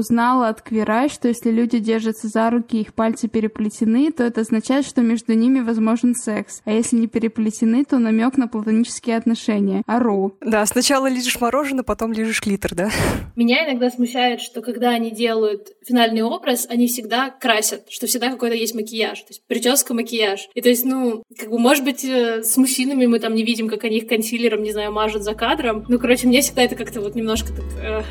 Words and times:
узнала 0.00 0.48
от 0.48 0.62
Квирай, 0.62 1.08
что 1.08 1.28
если 1.28 1.50
люди 1.50 1.78
держатся 1.78 2.28
за 2.28 2.50
руки, 2.50 2.80
их 2.80 2.94
пальцы 2.94 3.28
переплетены, 3.28 4.10
то 4.10 4.24
это 4.24 4.40
означает, 4.40 4.84
что 4.84 5.02
между 5.02 5.34
ними 5.34 5.60
возможен 5.60 6.14
секс. 6.14 6.62
А 6.64 6.72
если 6.72 6.96
не 6.96 7.06
переплетены, 7.06 7.84
то 7.84 7.98
намек 7.98 8.36
на 8.36 8.48
платонические 8.48 9.16
отношения. 9.16 9.82
Ару. 9.86 10.36
Да, 10.40 10.66
сначала 10.66 11.08
лежишь 11.08 11.40
мороженое, 11.40 11.84
потом 11.84 12.12
лежишь 12.12 12.40
клитор, 12.40 12.74
да? 12.74 12.90
Меня 13.36 13.66
иногда 13.66 13.90
смущает, 13.90 14.40
что 14.40 14.60
когда 14.62 14.90
они 14.90 15.10
делают 15.10 15.68
финальный 15.86 16.22
образ, 16.22 16.66
они 16.68 16.88
всегда 16.88 17.30
красят, 17.30 17.86
что 17.88 18.06
всегда 18.06 18.30
какой-то 18.30 18.56
есть 18.56 18.74
макияж. 18.74 19.20
То 19.20 19.28
есть 19.28 19.42
прическа, 19.46 19.94
макияж. 19.94 20.48
И 20.54 20.60
то 20.60 20.68
есть, 20.68 20.84
ну, 20.84 21.22
как 21.38 21.50
бы, 21.50 21.58
может 21.58 21.84
быть, 21.84 22.04
э, 22.04 22.42
с 22.42 22.56
мужчинами 22.56 23.06
мы 23.06 23.18
там 23.18 23.34
не 23.34 23.44
видим, 23.44 23.68
как 23.68 23.84
они 23.84 23.98
их 23.98 24.08
консилером, 24.08 24.62
не 24.62 24.72
знаю, 24.72 24.92
мажут 24.92 25.22
за 25.22 25.34
кадром. 25.34 25.84
Ну, 25.88 25.98
короче, 25.98 26.26
мне 26.26 26.40
всегда 26.40 26.62
это 26.62 26.74
как-то 26.74 27.00
вот 27.00 27.14
немножко 27.14 27.48
так... 27.52 27.64
Э, 27.82 28.02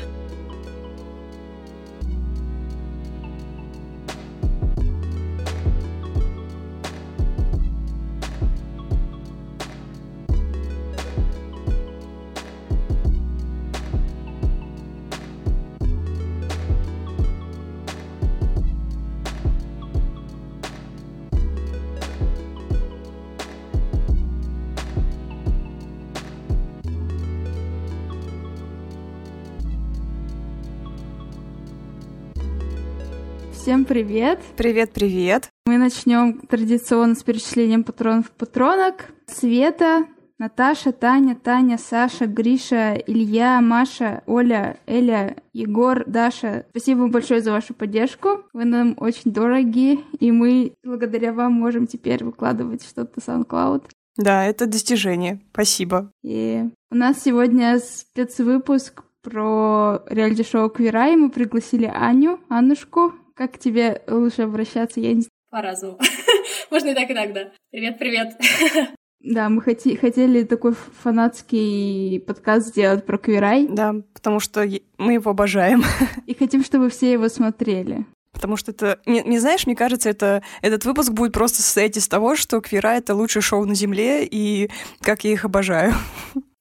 Всем 33.80 33.86
привет! 33.86 34.40
Привет-привет! 34.58 35.48
Мы 35.64 35.78
начнем 35.78 36.40
традиционно 36.40 37.14
с 37.14 37.22
перечислением 37.22 37.82
патронов-патронок. 37.82 39.06
Света, 39.26 40.04
Наташа, 40.38 40.92
Таня, 40.92 41.34
Таня, 41.34 41.78
Саша, 41.78 42.26
Гриша, 42.26 42.96
Илья, 43.06 43.58
Маша, 43.62 44.22
Оля, 44.26 44.76
Эля, 44.86 45.34
Егор, 45.54 46.04
Даша. 46.06 46.66
Спасибо 46.72 46.98
вам 46.98 47.10
большое 47.10 47.40
за 47.40 47.52
вашу 47.52 47.72
поддержку. 47.72 48.44
Вы 48.52 48.66
нам 48.66 48.96
очень 48.98 49.32
дороги, 49.32 50.00
и 50.18 50.30
мы 50.30 50.74
благодаря 50.84 51.32
вам 51.32 51.54
можем 51.54 51.86
теперь 51.86 52.22
выкладывать 52.22 52.84
что-то 52.84 53.18
в 53.18 53.26
SoundCloud. 53.26 53.84
Да, 54.18 54.44
это 54.44 54.66
достижение. 54.66 55.40
Спасибо. 55.54 56.12
И 56.22 56.68
у 56.90 56.94
нас 56.94 57.22
сегодня 57.22 57.78
спецвыпуск 57.78 59.04
про 59.22 60.02
реалити-шоу 60.06 60.68
Квира, 60.68 61.08
и 61.08 61.16
мы 61.16 61.30
пригласили 61.30 61.86
Аню, 61.86 62.40
Аннушку, 62.48 63.14
как 63.40 63.52
к 63.52 63.58
тебе 63.58 64.02
лучше 64.06 64.42
обращаться? 64.42 65.00
Я 65.00 65.14
не 65.14 65.26
По-разному. 65.50 65.98
Можно 66.70 66.90
и 66.90 66.94
так, 66.94 67.10
и 67.10 67.14
так, 67.14 67.32
да. 67.32 67.52
Привет-привет. 67.70 68.36
Да, 69.22 69.50
мы 69.50 69.60
хоти- 69.60 69.96
хотели 69.96 70.44
такой 70.44 70.72
фанатский 71.02 72.20
подкаст 72.20 72.68
сделать 72.68 73.04
про 73.04 73.18
Квирай. 73.18 73.68
Да, 73.68 73.96
потому 74.14 74.40
что 74.40 74.66
мы 74.96 75.12
его 75.12 75.32
обожаем. 75.32 75.82
И 76.26 76.32
хотим, 76.32 76.64
чтобы 76.64 76.88
все 76.88 77.12
его 77.12 77.28
смотрели. 77.28 78.06
Потому 78.32 78.56
что 78.56 78.70
это... 78.70 78.98
Не, 79.04 79.22
не 79.22 79.38
знаешь, 79.38 79.66
мне 79.66 79.76
кажется, 79.76 80.08
это, 80.08 80.42
этот 80.62 80.86
выпуск 80.86 81.12
будет 81.12 81.34
просто 81.34 81.60
состоять 81.60 81.98
из 81.98 82.08
того, 82.08 82.34
что 82.34 82.62
Квира— 82.62 82.94
это 82.96 83.14
лучшее 83.14 83.42
шоу 83.42 83.66
на 83.66 83.74
Земле, 83.74 84.24
и 84.24 84.70
как 85.02 85.24
я 85.24 85.32
их 85.32 85.44
обожаю. 85.44 85.92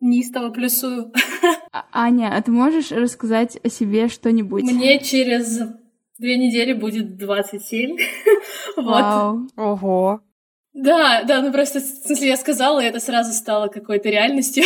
Неистово 0.01 0.49
плюсую. 0.49 1.13
А, 1.71 1.85
Аня, 1.93 2.35
а 2.35 2.41
ты 2.41 2.51
можешь 2.51 2.91
рассказать 2.91 3.57
о 3.63 3.69
себе 3.69 4.09
что-нибудь? 4.09 4.63
Мне 4.63 4.99
через 4.99 5.61
две 6.19 6.37
недели 6.37 6.73
будет 6.73 7.17
27. 7.17 7.97
Вау. 8.77 9.47
вот. 9.55 9.63
Ого. 9.63 10.21
Да, 10.73 11.23
да, 11.23 11.41
ну 11.41 11.51
просто, 11.51 11.79
в 11.79 11.83
смысле, 11.83 12.27
я 12.29 12.37
сказала, 12.37 12.79
и 12.79 12.85
это 12.85 12.99
сразу 12.99 13.33
стало 13.33 13.67
какой-то 13.67 14.09
реальностью, 14.09 14.63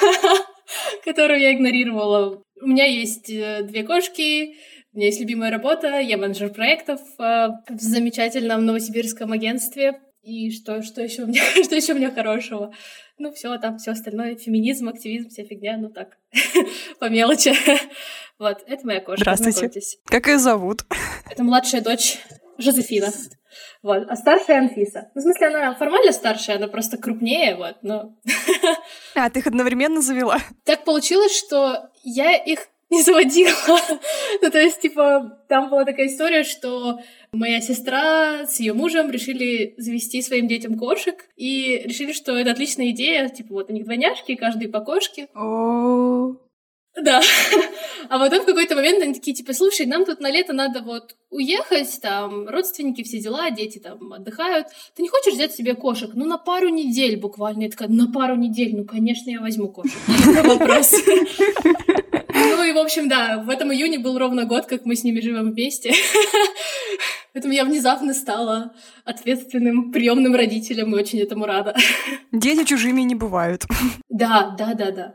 которую 1.04 1.38
я 1.38 1.52
игнорировала. 1.52 2.42
У 2.62 2.66
меня 2.66 2.86
есть 2.86 3.28
э, 3.28 3.62
две 3.62 3.84
кошки, 3.84 4.56
у 4.92 4.96
меня 4.96 5.06
есть 5.06 5.20
любимая 5.20 5.50
работа, 5.50 6.00
я 6.00 6.16
менеджер 6.16 6.48
проектов 6.48 7.00
э, 7.18 7.48
в 7.68 7.78
замечательном 7.78 8.64
новосибирском 8.64 9.32
агентстве. 9.32 10.00
И 10.26 10.50
что, 10.50 10.82
что 10.82 11.02
еще 11.02 11.22
у 11.22 11.26
меня, 11.28 11.40
что 11.64 11.76
еще 11.76 11.92
у 11.92 11.96
меня 11.96 12.10
хорошего? 12.10 12.74
Ну, 13.16 13.32
все, 13.32 13.56
там 13.58 13.78
все 13.78 13.92
остальное, 13.92 14.34
феминизм, 14.34 14.88
активизм, 14.88 15.28
вся 15.28 15.44
фигня, 15.44 15.76
ну 15.78 15.88
так, 15.88 16.18
по 16.98 17.08
мелочи. 17.08 17.54
Вот, 18.38 18.62
это 18.66 18.86
моя 18.86 19.00
кошка. 19.00 19.34
Здравствуйте. 19.34 19.70
Как 20.04 20.26
ее 20.26 20.38
зовут? 20.38 20.84
Это 21.30 21.42
младшая 21.42 21.80
дочь 21.80 22.18
Жозефина. 22.58 23.10
Вот. 23.82 24.04
А 24.10 24.14
старшая 24.14 24.58
Анфиса. 24.58 25.10
Ну, 25.14 25.22
в 25.22 25.24
смысле, 25.24 25.46
она 25.46 25.74
формально 25.74 26.12
старшая, 26.12 26.56
она 26.56 26.68
просто 26.68 26.98
крупнее, 26.98 27.56
вот, 27.56 27.76
но... 27.80 28.14
А, 29.14 29.30
ты 29.30 29.38
их 29.38 29.46
одновременно 29.46 30.02
завела? 30.02 30.38
Так 30.64 30.84
получилось, 30.84 31.34
что 31.34 31.88
я 32.02 32.36
их 32.36 32.68
не 32.90 33.02
заводила. 33.02 33.50
ну, 34.42 34.50
то 34.50 34.58
есть, 34.58 34.80
типа, 34.80 35.42
там 35.48 35.70
была 35.70 35.84
такая 35.84 36.06
история, 36.06 36.44
что 36.44 37.00
моя 37.32 37.60
сестра 37.60 38.46
с 38.46 38.60
ее 38.60 38.74
мужем 38.74 39.10
решили 39.10 39.74
завести 39.76 40.22
своим 40.22 40.46
детям 40.46 40.78
кошек 40.78 41.16
и 41.36 41.82
решили, 41.84 42.12
что 42.12 42.36
это 42.36 42.52
отличная 42.52 42.90
идея. 42.90 43.28
Типа, 43.28 43.54
вот 43.54 43.70
у 43.70 43.72
них 43.72 43.84
двойняшки, 43.84 44.36
каждый 44.36 44.68
по 44.68 44.80
кошке. 44.80 45.28
Да. 47.02 47.20
А 48.08 48.20
потом 48.20 48.42
в 48.42 48.46
какой-то 48.46 48.76
момент 48.76 49.02
они 49.02 49.14
такие, 49.14 49.34
типа, 49.34 49.52
слушай, 49.52 49.84
нам 49.84 50.04
тут 50.04 50.20
на 50.20 50.30
лето 50.30 50.52
надо 50.52 50.80
вот 50.80 51.16
уехать, 51.30 51.98
там, 52.00 52.46
родственники, 52.48 53.02
все 53.02 53.18
дела, 53.18 53.50
дети 53.50 53.78
там 53.78 54.12
отдыхают. 54.12 54.68
Ты 54.94 55.02
не 55.02 55.08
хочешь 55.08 55.34
взять 55.34 55.52
себе 55.52 55.74
кошек? 55.74 56.10
Ну, 56.14 56.24
на 56.24 56.38
пару 56.38 56.68
недель 56.68 57.18
буквально. 57.18 57.64
Я 57.64 57.70
такая, 57.70 57.88
на 57.88 58.06
пару 58.12 58.36
недель? 58.36 58.76
Ну, 58.76 58.84
конечно, 58.84 59.28
я 59.28 59.40
возьму 59.40 59.68
кошек. 59.68 59.98
Вопрос. 60.44 60.94
Ну 62.66 62.70
и, 62.70 62.74
в 62.74 62.78
общем, 62.78 63.08
да, 63.08 63.38
в 63.38 63.48
этом 63.48 63.72
июне 63.72 64.00
был 64.00 64.18
ровно 64.18 64.44
год, 64.44 64.66
как 64.66 64.84
мы 64.86 64.96
с 64.96 65.04
ними 65.04 65.20
живем 65.20 65.52
вместе. 65.52 65.92
Поэтому 67.32 67.54
я 67.54 67.64
внезапно 67.64 68.12
стала 68.12 68.74
ответственным 69.04 69.92
приемным 69.92 70.34
родителем 70.34 70.92
и 70.92 70.98
очень 70.98 71.20
этому 71.20 71.46
рада. 71.46 71.76
Дети 72.32 72.64
чужими 72.64 73.02
не 73.02 73.14
бывают. 73.14 73.66
Да, 74.08 74.56
да, 74.58 74.74
да, 74.74 74.90
да. 74.90 75.14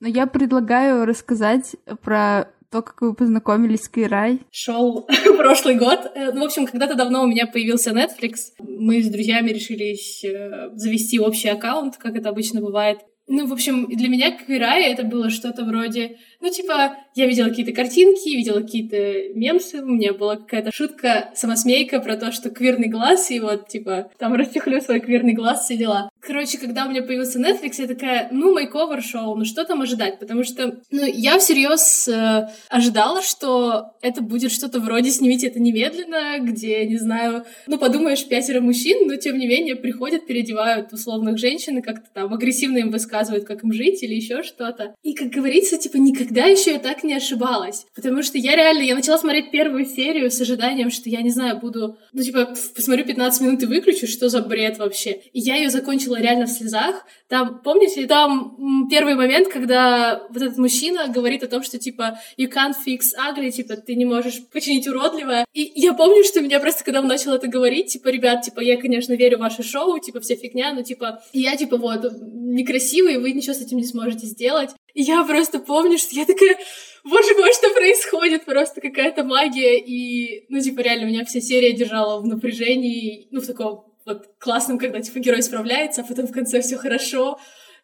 Но 0.00 0.08
я 0.08 0.26
предлагаю 0.26 1.04
рассказать 1.04 1.76
про 2.02 2.50
то, 2.68 2.82
как 2.82 3.00
вы 3.00 3.14
познакомились 3.14 3.84
с 3.84 3.88
Кирай. 3.88 4.40
Шел 4.50 5.06
прошлый 5.36 5.76
год. 5.76 6.00
Э, 6.16 6.32
ну, 6.32 6.40
в 6.40 6.44
общем, 6.46 6.66
когда-то 6.66 6.96
давно 6.96 7.22
у 7.22 7.28
меня 7.28 7.46
появился 7.46 7.92
Netflix. 7.92 8.38
Мы 8.58 9.04
с 9.04 9.08
друзьями 9.08 9.50
решились 9.50 10.24
э, 10.24 10.70
завести 10.74 11.20
общий 11.20 11.48
аккаунт, 11.48 11.96
как 11.96 12.16
это 12.16 12.28
обычно 12.28 12.60
бывает. 12.60 12.98
Ну, 13.28 13.46
в 13.46 13.52
общем, 13.52 13.86
для 13.86 14.08
меня 14.08 14.36
Квирай 14.36 14.82
это 14.90 15.04
было 15.04 15.30
что-то 15.30 15.64
вроде... 15.64 16.16
Ну, 16.40 16.50
типа, 16.50 16.96
я 17.14 17.26
видела 17.26 17.48
какие-то 17.48 17.72
картинки, 17.72 18.28
видела 18.28 18.60
какие-то 18.60 19.34
мемсы, 19.34 19.82
у 19.82 19.86
меня 19.86 20.12
была 20.12 20.36
какая-то 20.36 20.70
шутка, 20.72 21.30
самосмейка 21.34 22.00
про 22.00 22.16
то, 22.16 22.30
что 22.30 22.50
квирный 22.50 22.88
глаз, 22.88 23.30
и 23.30 23.40
вот, 23.40 23.68
типа, 23.68 24.10
там 24.18 24.34
расчехлю 24.34 24.80
свой 24.80 25.00
квирный 25.00 25.32
глаз, 25.32 25.64
все 25.64 25.76
дела. 25.76 26.10
Короче, 26.20 26.58
когда 26.58 26.86
у 26.86 26.90
меня 26.90 27.02
появился 27.02 27.40
Netflix, 27.40 27.74
я 27.78 27.86
такая, 27.86 28.28
ну, 28.30 28.54
мейковер 28.54 29.02
шоу, 29.02 29.34
ну 29.34 29.44
что 29.44 29.64
там 29.64 29.82
ожидать? 29.82 30.18
Потому 30.18 30.44
что, 30.44 30.80
ну, 30.90 31.04
я 31.06 31.38
всерьез 31.38 32.06
э, 32.08 32.48
ожидала, 32.68 33.22
что 33.22 33.94
это 34.02 34.22
будет 34.22 34.52
что-то 34.52 34.80
вроде 34.80 35.10
«Снимите 35.10 35.46
это 35.48 35.60
немедленно», 35.60 36.38
где, 36.40 36.84
не 36.86 36.98
знаю, 36.98 37.44
ну, 37.66 37.78
подумаешь, 37.78 38.26
пятеро 38.26 38.60
мужчин, 38.60 39.08
но, 39.08 39.16
тем 39.16 39.38
не 39.38 39.46
менее, 39.46 39.74
приходят, 39.74 40.26
переодевают 40.26 40.92
условных 40.92 41.38
женщин 41.38 41.78
и 41.78 41.82
как-то 41.82 42.08
там 42.12 42.32
агрессивно 42.32 42.78
им 42.78 42.90
высказывают 42.90 43.44
как 43.44 43.64
им 43.64 43.72
жить 43.72 44.02
или 44.02 44.14
еще 44.14 44.42
что-то. 44.42 44.94
И, 45.02 45.14
как 45.14 45.28
говорится, 45.28 45.78
типа, 45.78 45.96
никогда 46.28 46.46
еще 46.46 46.72
я 46.72 46.78
так 46.78 47.04
не 47.04 47.14
ошибалась. 47.14 47.86
Потому 47.94 48.22
что 48.22 48.38
я 48.38 48.54
реально, 48.54 48.82
я 48.82 48.94
начала 48.94 49.18
смотреть 49.18 49.50
первую 49.50 49.86
серию 49.86 50.30
с 50.30 50.40
ожиданием, 50.40 50.90
что 50.90 51.08
я, 51.08 51.22
не 51.22 51.30
знаю, 51.30 51.58
буду, 51.58 51.98
ну, 52.12 52.22
типа, 52.22 52.54
посмотрю 52.74 53.04
15 53.04 53.40
минут 53.40 53.62
и 53.62 53.66
выключу, 53.66 54.06
что 54.06 54.28
за 54.28 54.42
бред 54.42 54.78
вообще. 54.78 55.22
И 55.32 55.40
я 55.40 55.56
ее 55.56 55.70
закончила 55.70 56.20
реально 56.20 56.46
в 56.46 56.50
слезах. 56.50 57.04
Там, 57.28 57.60
помните, 57.62 58.06
там 58.06 58.88
первый 58.90 59.14
момент, 59.14 59.48
когда 59.48 60.22
вот 60.28 60.42
этот 60.42 60.58
мужчина 60.58 61.08
говорит 61.08 61.42
о 61.42 61.48
том, 61.48 61.62
что, 61.62 61.78
типа, 61.78 62.18
you 62.38 62.50
can't 62.50 62.74
fix 62.86 63.12
ugly, 63.18 63.50
типа, 63.50 63.76
ты 63.76 63.94
не 63.94 64.04
можешь 64.04 64.46
починить 64.52 64.86
уродливое. 64.86 65.44
И 65.52 65.72
я 65.74 65.94
помню, 65.94 66.24
что 66.24 66.40
меня 66.40 66.60
просто, 66.60 66.84
когда 66.84 67.00
он 67.00 67.06
начал 67.06 67.32
это 67.32 67.48
говорить, 67.48 67.92
типа, 67.92 68.08
ребят, 68.08 68.42
типа, 68.42 68.60
я, 68.60 68.76
конечно, 68.76 69.14
верю 69.14 69.38
в 69.38 69.40
ваше 69.40 69.62
шоу, 69.62 69.98
типа, 69.98 70.20
вся 70.20 70.36
фигня, 70.36 70.72
но, 70.72 70.82
типа, 70.82 71.22
я, 71.32 71.56
типа, 71.56 71.76
вот, 71.76 72.04
некрасивый 72.20 73.18
вы 73.18 73.32
ничего 73.32 73.54
с 73.54 73.60
этим 73.60 73.78
не 73.78 73.84
сможете 73.84 74.26
сделать. 74.26 74.70
Я 75.00 75.22
просто 75.22 75.60
помню, 75.60 75.96
что 75.96 76.16
я 76.16 76.26
такая, 76.26 76.58
боже 77.04 77.32
мой, 77.38 77.52
что 77.52 77.72
происходит? 77.72 78.44
Просто 78.44 78.80
какая-то 78.80 79.22
магия. 79.22 79.78
И, 79.78 80.44
ну, 80.48 80.60
типа, 80.60 80.80
реально, 80.80 81.06
меня 81.06 81.24
вся 81.24 81.40
серия 81.40 81.72
держала 81.72 82.20
в 82.20 82.26
напряжении, 82.26 83.28
ну, 83.30 83.40
в 83.40 83.46
таком 83.46 83.94
вот 84.04 84.26
классном, 84.40 84.76
когда, 84.76 85.00
типа, 85.00 85.20
герой 85.20 85.42
справляется, 85.44 86.00
а 86.00 86.04
потом 86.04 86.26
в 86.26 86.32
конце 86.32 86.60
все 86.62 86.76
хорошо, 86.76 87.38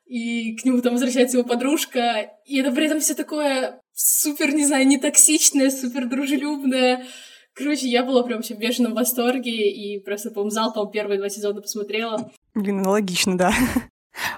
и 0.06 0.56
к 0.56 0.64
нему 0.64 0.82
там 0.82 0.94
возвращается 0.94 1.36
его 1.36 1.48
подружка, 1.48 2.32
и 2.46 2.58
это 2.58 2.72
при 2.72 2.86
этом 2.86 2.98
все 2.98 3.14
такое 3.14 3.80
супер, 3.92 4.52
не 4.52 4.66
знаю, 4.66 4.84
не 4.84 4.98
токсичная, 4.98 5.70
супер 5.70 6.06
дружелюбная. 6.06 7.06
Короче, 7.52 7.86
я 7.86 8.02
была 8.02 8.24
прям 8.24 8.38
вообще 8.38 8.56
в 8.56 8.58
бешеном 8.58 8.94
восторге 8.94 9.70
и 9.70 10.00
просто, 10.00 10.30
по-моему, 10.30 10.50
залпом 10.50 10.90
первые 10.90 11.18
два 11.18 11.28
сезона 11.28 11.60
посмотрела. 11.60 12.32
Блин, 12.54 12.80
аналогично, 12.80 13.38
да. 13.38 13.52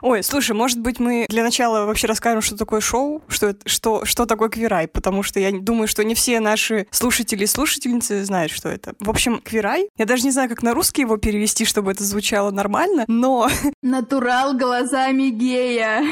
Ой, 0.03 0.23
слушай, 0.23 0.53
может 0.53 0.81
быть, 0.81 0.99
мы 0.99 1.27
для 1.29 1.43
начала 1.43 1.87
вообще 1.87 2.07
расскажем, 2.07 2.43
что 2.43 2.57
такое 2.57 2.81
шоу, 2.81 3.23
что, 3.29 3.57
что, 3.65 4.05
что 4.05 4.27
такое 4.27 4.49
квирай, 4.49 4.89
потому 4.89 5.23
что 5.23 5.41
я 5.41 5.53
думаю, 5.53 5.89
что 5.89 6.05
не 6.05 6.15
все 6.15 6.41
наши 6.41 6.87
слушатели 6.91 7.45
и 7.45 7.47
слушательницы 7.47 8.25
знают, 8.25 8.53
что 8.53 8.69
это. 8.69 8.95
В 9.01 9.11
общем, 9.11 9.41
квирай, 9.43 9.89
я 9.97 10.05
даже 10.05 10.25
не 10.25 10.31
знаю, 10.31 10.49
как 10.49 10.63
на 10.63 10.75
русский 10.75 11.03
его 11.03 11.17
перевести, 11.17 11.65
чтобы 11.65 11.93
это 11.93 12.05
звучало 12.05 12.51
нормально, 12.51 13.05
но... 13.09 13.49
Натурал 13.83 14.57
глазами 14.57 15.31
гея. 15.31 16.03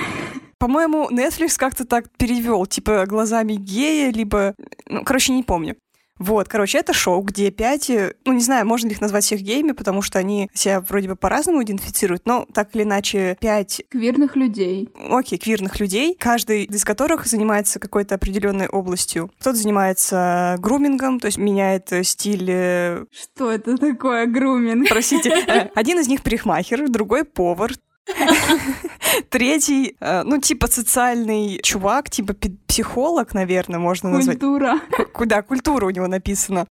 По-моему, 0.58 1.10
Netflix 1.10 1.58
как-то 1.58 1.84
так 1.84 2.06
перевел, 2.16 2.66
типа 2.66 3.04
глазами 3.06 3.54
гея, 3.54 4.10
либо... 4.12 4.54
Ну, 4.88 5.04
короче, 5.04 5.32
не 5.32 5.42
помню. 5.42 5.76
Вот, 6.18 6.48
короче, 6.48 6.78
это 6.78 6.92
шоу, 6.92 7.22
где 7.22 7.50
пять, 7.50 7.90
э, 7.90 8.14
ну, 8.24 8.32
не 8.32 8.40
знаю, 8.40 8.66
можно 8.66 8.86
ли 8.86 8.94
их 8.94 9.00
назвать 9.00 9.24
всех 9.24 9.40
геями, 9.40 9.72
потому 9.72 10.00
что 10.00 10.18
они 10.18 10.48
себя 10.54 10.80
вроде 10.80 11.08
бы 11.08 11.16
по-разному 11.16 11.62
идентифицируют, 11.62 12.22
но 12.24 12.46
так 12.52 12.74
или 12.74 12.84
иначе 12.84 13.36
пять... 13.40 13.82
Квирных 13.90 14.36
людей. 14.36 14.88
Окей, 15.10 15.38
квирных 15.38 15.80
людей, 15.80 16.16
каждый 16.18 16.64
из 16.64 16.84
которых 16.84 17.26
занимается 17.26 17.80
какой-то 17.80 18.14
определенной 18.14 18.68
областью. 18.68 19.30
Кто-то 19.40 19.56
занимается 19.56 20.56
грумингом, 20.58 21.18
то 21.18 21.26
есть 21.26 21.38
меняет 21.38 21.92
э, 21.92 22.04
стиль... 22.04 22.48
Э, 22.48 23.04
что 23.10 23.50
это 23.50 23.76
такое 23.76 24.26
груминг? 24.26 24.88
Простите. 24.88 25.70
Один 25.74 25.98
из 25.98 26.06
них 26.06 26.22
парикмахер, 26.22 26.88
другой 26.88 27.24
повар, 27.24 27.72
Третий, 29.30 29.96
э, 30.00 30.22
ну, 30.24 30.38
типа 30.38 30.66
социальный 30.66 31.60
чувак, 31.62 32.10
типа 32.10 32.34
психолог, 32.66 33.34
наверное, 33.34 33.78
можно 33.78 34.10
назвать. 34.10 34.38
Культура. 34.38 34.80
Куда 35.12 35.42
культура 35.42 35.86
у 35.86 35.90
него 35.90 36.06
написана. 36.06 36.66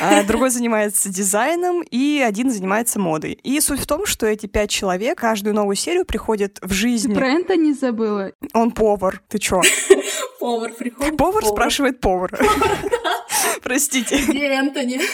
А 0.00 0.22
другой 0.22 0.50
занимается 0.50 1.08
дизайном, 1.08 1.82
и 1.82 2.22
один 2.26 2.50
занимается 2.50 3.00
модой. 3.00 3.32
И 3.32 3.58
суть 3.60 3.80
в 3.80 3.86
том, 3.86 4.06
что 4.06 4.26
эти 4.26 4.46
пять 4.46 4.70
человек 4.70 5.18
каждую 5.18 5.54
новую 5.54 5.76
серию 5.76 6.04
приходят 6.04 6.58
в 6.62 6.72
жизнь. 6.72 7.08
Ты 7.08 7.14
про 7.14 7.28
Энтони 7.28 7.72
забыла? 7.72 8.32
Он 8.52 8.70
повар. 8.70 9.22
Ты 9.28 9.38
чё? 9.38 9.62
Повар 10.40 10.72
приходит. 10.72 11.16
Повар 11.16 11.44
спрашивает 11.44 12.00
повара. 12.00 12.38
Простите. 13.62 14.22
Где 14.26 14.46
Энтони? 14.46 15.00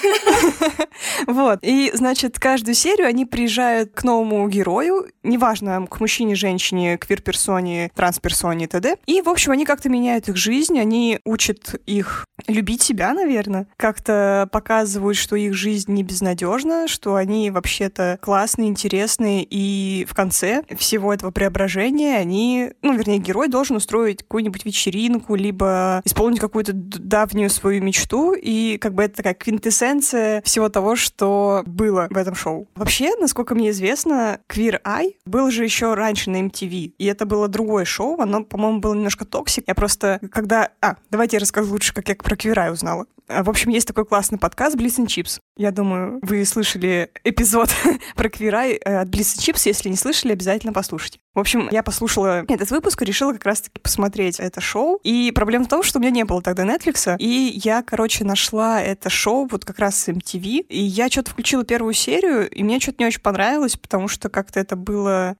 Вот. 1.26 1.60
И, 1.62 1.90
значит, 1.94 2.38
каждую 2.38 2.74
серию 2.74 3.06
они 3.06 3.24
приезжают 3.24 3.92
к 3.92 4.04
новому 4.04 4.48
герою, 4.48 5.10
неважно, 5.22 5.86
к 5.86 6.00
мужчине, 6.00 6.34
женщине, 6.34 6.96
квир-персоне, 6.96 7.90
трансперсоне 7.94 8.64
и 8.64 8.68
т.д. 8.68 8.96
И, 9.06 9.20
в 9.20 9.28
общем, 9.28 9.52
они 9.52 9.64
как-то 9.64 9.88
меняют 9.88 10.28
их 10.28 10.36
жизнь, 10.36 10.78
они 10.78 11.18
учат 11.24 11.74
их 11.86 12.26
любить 12.46 12.82
себя, 12.82 13.12
наверное, 13.14 13.66
как-то 13.76 14.48
показывают, 14.52 15.16
что 15.16 15.36
их 15.36 15.54
жизнь 15.54 15.92
не 15.92 16.02
безнадежна, 16.02 16.88
что 16.88 17.16
они 17.16 17.50
вообще-то 17.50 18.18
классные, 18.20 18.68
интересные, 18.68 19.46
и 19.48 20.06
в 20.08 20.14
конце 20.14 20.64
всего 20.76 21.12
этого 21.12 21.30
преображения 21.30 22.16
они, 22.16 22.70
ну, 22.82 22.94
вернее, 22.96 23.18
герой 23.18 23.48
должен 23.48 23.76
устроить 23.76 24.22
какую-нибудь 24.22 24.64
вечеринку, 24.64 25.34
либо 25.34 26.02
исполнить 26.04 26.40
какую-то 26.40 26.72
давнюю 26.74 27.50
свою 27.50 27.82
мечту, 27.82 28.13
и 28.34 28.78
как 28.78 28.94
бы 28.94 29.02
это 29.02 29.16
такая 29.16 29.34
квинтэссенция 29.34 30.42
всего 30.42 30.68
того, 30.68 30.94
что 30.96 31.62
было 31.66 32.06
в 32.10 32.16
этом 32.16 32.34
шоу. 32.34 32.68
Вообще, 32.74 33.12
насколько 33.20 33.54
мне 33.54 33.70
известно, 33.70 34.40
Queer 34.48 34.80
Eye 34.82 35.14
был 35.26 35.50
же 35.50 35.64
еще 35.64 35.94
раньше 35.94 36.30
на 36.30 36.42
MTV, 36.42 36.92
и 36.96 37.04
это 37.06 37.26
было 37.26 37.48
другое 37.48 37.84
шоу, 37.84 38.20
оно, 38.20 38.44
по-моему, 38.44 38.80
было 38.80 38.94
немножко 38.94 39.24
toxic. 39.24 39.64
Я 39.66 39.74
просто, 39.74 40.20
когда... 40.30 40.70
А, 40.80 40.96
давайте 41.10 41.36
я 41.36 41.40
расскажу 41.40 41.72
лучше, 41.72 41.92
как 41.92 42.08
я 42.08 42.14
про 42.14 42.36
Queer 42.36 42.54
Eye 42.54 42.72
узнала. 42.72 43.06
А, 43.28 43.42
в 43.42 43.50
общем, 43.50 43.70
есть 43.70 43.86
такой 43.86 44.04
классный 44.04 44.38
подкаст 44.38 44.76
and 44.76 45.06
Chips. 45.06 45.40
Я 45.56 45.70
думаю, 45.70 46.18
вы 46.22 46.44
слышали 46.44 47.10
эпизод 47.24 47.70
про 48.16 48.28
Queer 48.28 48.52
Eye 48.52 48.76
от 48.76 49.08
and 49.08 49.38
Chips. 49.38 49.62
Если 49.64 49.88
не 49.88 49.96
слышали, 49.96 50.32
обязательно 50.32 50.72
послушайте. 50.72 51.20
В 51.34 51.40
общем, 51.40 51.68
я 51.70 51.82
послушала 51.82 52.44
этот 52.48 52.70
выпуск 52.70 53.00
и 53.02 53.04
решила 53.04 53.32
как 53.32 53.44
раз-таки 53.44 53.80
посмотреть 53.80 54.38
это 54.40 54.60
шоу. 54.60 55.00
И 55.02 55.32
проблема 55.34 55.64
в 55.64 55.68
том, 55.68 55.82
что 55.82 55.98
у 55.98 56.02
меня 56.02 56.10
не 56.10 56.24
было 56.24 56.42
тогда 56.42 56.64
Netflix, 56.64 57.16
и 57.18 57.60
я, 57.64 57.82
короче, 57.82 58.24
нашла 58.24 58.80
это 58.80 59.10
шоу 59.10 59.48
вот 59.50 59.64
как 59.64 59.78
раз 59.78 59.96
с 59.96 60.08
MTV, 60.08 60.66
и 60.68 60.80
я 60.80 61.08
что-то 61.08 61.30
включила 61.30 61.64
первую 61.64 61.94
серию, 61.94 62.48
и 62.48 62.62
мне 62.62 62.78
что-то 62.78 62.96
не 63.00 63.06
очень 63.06 63.20
понравилось, 63.20 63.76
потому 63.76 64.08
что 64.08 64.28
как-то 64.28 64.60
это 64.60 64.76
было... 64.76 65.36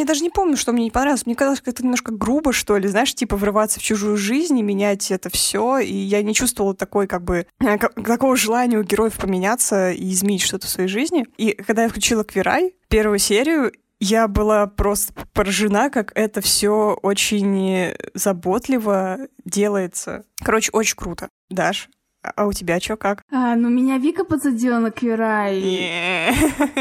Я 0.00 0.04
даже 0.04 0.22
не 0.22 0.30
помню, 0.30 0.56
что 0.56 0.72
мне 0.72 0.84
не 0.84 0.90
понравилось. 0.90 1.26
Мне 1.26 1.34
казалось, 1.34 1.60
как-то 1.60 1.82
немножко 1.82 2.12
грубо, 2.12 2.52
что 2.52 2.76
ли, 2.76 2.88
знаешь, 2.88 3.14
типа 3.14 3.36
врываться 3.36 3.80
в 3.80 3.82
чужую 3.82 4.16
жизнь 4.16 4.58
и 4.58 4.62
менять 4.62 5.10
это 5.10 5.30
все. 5.30 5.78
И 5.78 5.94
я 5.94 6.22
не 6.22 6.34
чувствовала 6.34 6.74
такой, 6.74 7.06
как 7.06 7.22
бы, 7.24 7.46
такого 8.04 8.36
желания 8.36 8.78
у 8.78 8.82
героев 8.82 9.16
поменяться 9.18 9.90
и 9.90 10.12
изменить 10.12 10.42
что-то 10.42 10.66
в 10.66 10.70
своей 10.70 10.88
жизни. 10.88 11.26
И 11.36 11.52
когда 11.52 11.84
я 11.84 11.88
включила 11.88 12.24
Квирай, 12.24 12.74
первую 12.88 13.18
серию, 13.18 13.72
я 14.00 14.28
была 14.28 14.66
просто 14.66 15.14
поражена, 15.32 15.88
как 15.88 16.12
это 16.14 16.40
все 16.40 16.98
очень 17.02 17.94
заботливо 18.14 19.18
делается. 19.44 20.24
Короче, 20.42 20.70
очень 20.72 20.96
круто. 20.96 21.28
Даш, 21.48 21.88
а 22.36 22.46
у 22.46 22.52
тебя 22.52 22.80
что, 22.80 22.96
как? 22.96 23.22
А, 23.30 23.54
ну 23.56 23.68
меня 23.68 23.98
Вика 23.98 24.24
подсадила 24.24 24.78
на 24.78 24.90
Квирай. 24.90 25.90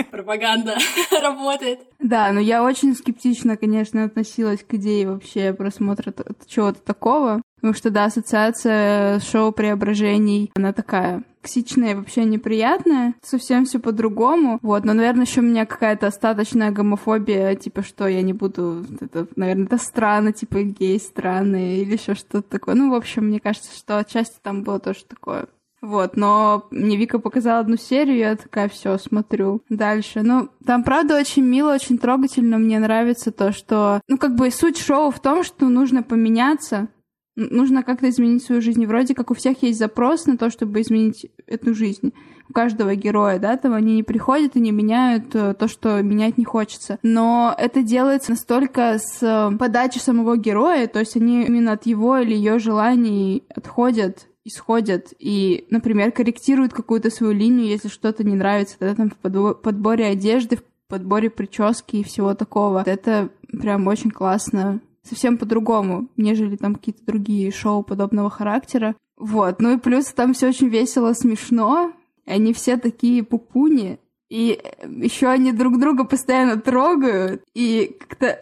Пропаганда 0.11 0.77
работает. 1.21 1.81
Да, 1.99 2.31
но 2.31 2.39
я 2.39 2.63
очень 2.63 2.95
скептично, 2.95 3.57
конечно, 3.57 4.03
относилась 4.05 4.63
к 4.63 4.73
идее 4.75 5.09
вообще 5.09 5.53
просмотра 5.53 6.13
чего-то 6.47 6.81
такого. 6.81 7.41
Потому 7.55 7.73
что, 7.73 7.89
да, 7.89 8.05
ассоциация 8.05 9.19
шоу 9.19 9.51
преображений, 9.51 10.51
она 10.55 10.73
такая 10.73 11.23
токсичная, 11.43 11.95
вообще 11.95 12.23
неприятная, 12.23 13.15
совсем 13.21 13.65
все 13.65 13.79
по-другому. 13.79 14.59
Вот, 14.61 14.85
но, 14.85 14.93
наверное, 14.93 15.25
еще 15.25 15.41
у 15.41 15.43
меня 15.43 15.65
какая-то 15.65 16.07
остаточная 16.07 16.71
гомофобия, 16.71 17.55
типа, 17.55 17.83
что 17.83 18.07
я 18.07 18.21
не 18.21 18.33
буду, 18.33 18.85
это, 19.01 19.27
наверное, 19.35 19.65
это 19.65 19.77
странно, 19.77 20.31
типа, 20.31 20.63
гей 20.63 20.99
странные 20.99 21.81
или 21.81 21.93
еще 21.93 22.15
что-то 22.15 22.43
такое. 22.43 22.75
Ну, 22.75 22.91
в 22.91 22.95
общем, 22.95 23.25
мне 23.25 23.39
кажется, 23.39 23.75
что 23.75 23.97
отчасти 23.97 24.37
там 24.41 24.63
было 24.63 24.79
тоже 24.79 25.03
такое. 25.05 25.47
Вот, 25.81 26.15
но 26.15 26.65
мне 26.71 26.95
Вика 26.95 27.19
показала 27.19 27.59
одну 27.59 27.75
серию, 27.75 28.15
я 28.15 28.35
такая, 28.37 28.69
все, 28.69 28.97
смотрю 28.97 29.63
дальше. 29.67 30.21
Ну, 30.21 30.47
там, 30.65 30.81
правда, 30.85 31.19
очень 31.19 31.43
мило, 31.43 31.73
очень 31.73 31.97
трогательно. 31.97 32.57
Мне 32.57 32.79
нравится 32.79 33.33
то, 33.33 33.51
что... 33.51 33.99
Ну, 34.07 34.17
как 34.17 34.35
бы 34.35 34.49
суть 34.49 34.77
шоу 34.77 35.11
в 35.11 35.19
том, 35.19 35.43
что 35.43 35.67
нужно 35.67 36.01
поменяться, 36.01 36.87
нужно 37.35 37.83
как-то 37.83 38.09
изменить 38.09 38.43
свою 38.43 38.61
жизнь. 38.61 38.85
вроде 38.85 39.15
как 39.15 39.31
у 39.31 39.33
всех 39.33 39.63
есть 39.63 39.79
запрос 39.79 40.25
на 40.25 40.37
то, 40.37 40.49
чтобы 40.49 40.81
изменить 40.81 41.31
эту 41.47 41.73
жизнь. 41.73 42.13
У 42.49 42.53
каждого 42.53 42.95
героя, 42.95 43.39
да, 43.39 43.55
там 43.57 43.73
они 43.73 43.95
не 43.95 44.03
приходят 44.03 44.55
и 44.55 44.59
не 44.59 44.71
меняют 44.71 45.33
э, 45.33 45.53
то, 45.53 45.67
что 45.67 46.01
менять 46.01 46.37
не 46.37 46.43
хочется. 46.43 46.99
Но 47.01 47.55
это 47.57 47.81
делается 47.81 48.31
настолько 48.31 48.97
с 48.99 49.23
э, 49.23 49.57
подачи 49.57 49.97
самого 49.99 50.37
героя, 50.37 50.87
то 50.87 50.99
есть 50.99 51.15
они 51.15 51.45
именно 51.45 51.71
от 51.71 51.85
его 51.85 52.17
или 52.17 52.35
ее 52.35 52.59
желаний 52.59 53.43
отходят 53.49 54.27
исходят 54.45 55.13
и, 55.19 55.65
например, 55.69 56.11
корректируют 56.11 56.73
какую-то 56.73 57.09
свою 57.09 57.31
линию, 57.31 57.65
если 57.67 57.87
что-то 57.87 58.25
не 58.25 58.35
нравится, 58.35 58.77
тогда 58.77 58.95
там 58.95 59.09
в 59.09 59.53
подборе 59.53 60.05
одежды, 60.05 60.57
в 60.57 60.63
подборе 60.89 61.29
прически 61.29 61.97
и 61.97 62.03
всего 62.03 62.33
такого. 62.33 62.83
Это 62.85 63.29
прям 63.47 63.87
очень 63.87 64.11
классно 64.11 64.81
совсем 65.03 65.37
по-другому, 65.37 66.07
нежели 66.17 66.55
там 66.55 66.75
какие-то 66.75 67.05
другие 67.05 67.51
шоу 67.51 67.83
подобного 67.83 68.29
характера. 68.29 68.95
Вот, 69.17 69.61
ну 69.61 69.75
и 69.75 69.77
плюс 69.77 70.05
там 70.07 70.33
все 70.33 70.49
очень 70.49 70.69
весело, 70.69 71.13
смешно. 71.13 71.93
Они 72.25 72.53
все 72.53 72.77
такие 72.77 73.23
пупуни, 73.23 73.99
и 74.29 74.59
еще 74.87 75.27
они 75.27 75.51
друг 75.51 75.79
друга 75.79 76.05
постоянно 76.05 76.59
трогают, 76.59 77.43
и 77.53 77.97
как-то 77.99 78.39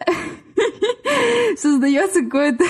создается 1.56 2.22
какое-то 2.22 2.64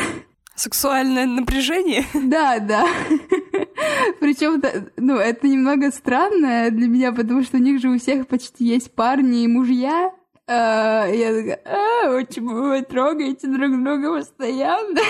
Сексуальное 0.54 1.26
напряжение? 1.26 2.04
Да, 2.14 2.58
да. 2.58 2.86
Причем, 4.20 4.62
ну, 4.96 5.16
это 5.16 5.48
немного 5.48 5.90
странно 5.90 6.70
для 6.70 6.88
меня, 6.88 7.12
потому 7.12 7.42
что 7.42 7.56
у 7.56 7.60
них 7.60 7.80
же 7.80 7.88
у 7.88 7.98
всех 7.98 8.26
почти 8.26 8.66
есть 8.66 8.94
парни 8.94 9.44
и 9.44 9.48
мужья. 9.48 10.12
А, 10.48 11.06
я 11.06 11.32
такая, 11.32 11.60
а, 11.64 12.20
почему 12.20 12.68
вы 12.68 12.82
трогаете 12.82 13.46
друг 13.46 13.82
друга 13.82 14.18
постоянно? 14.18 15.00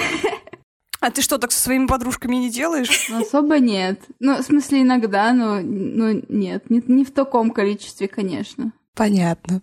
А 1.01 1.11
ты 1.11 1.21
что, 1.21 1.39
так 1.39 1.51
со 1.51 1.59
своими 1.59 1.87
подружками 1.87 2.37
не 2.37 2.49
делаешь? 2.49 3.09
Ну, 3.11 3.23
особо 3.23 3.59
нет. 3.59 3.99
Ну, 4.21 4.37
в 4.37 4.43
смысле, 4.43 4.83
иногда, 4.83 5.33
но 5.33 5.61
ну, 5.61 6.23
нет. 6.29 6.71
Не, 6.71 6.81
не 6.87 7.05
в 7.05 7.11
таком 7.11 7.51
количестве, 7.51 8.07
конечно. 8.07 8.73
Понятно. 8.95 9.63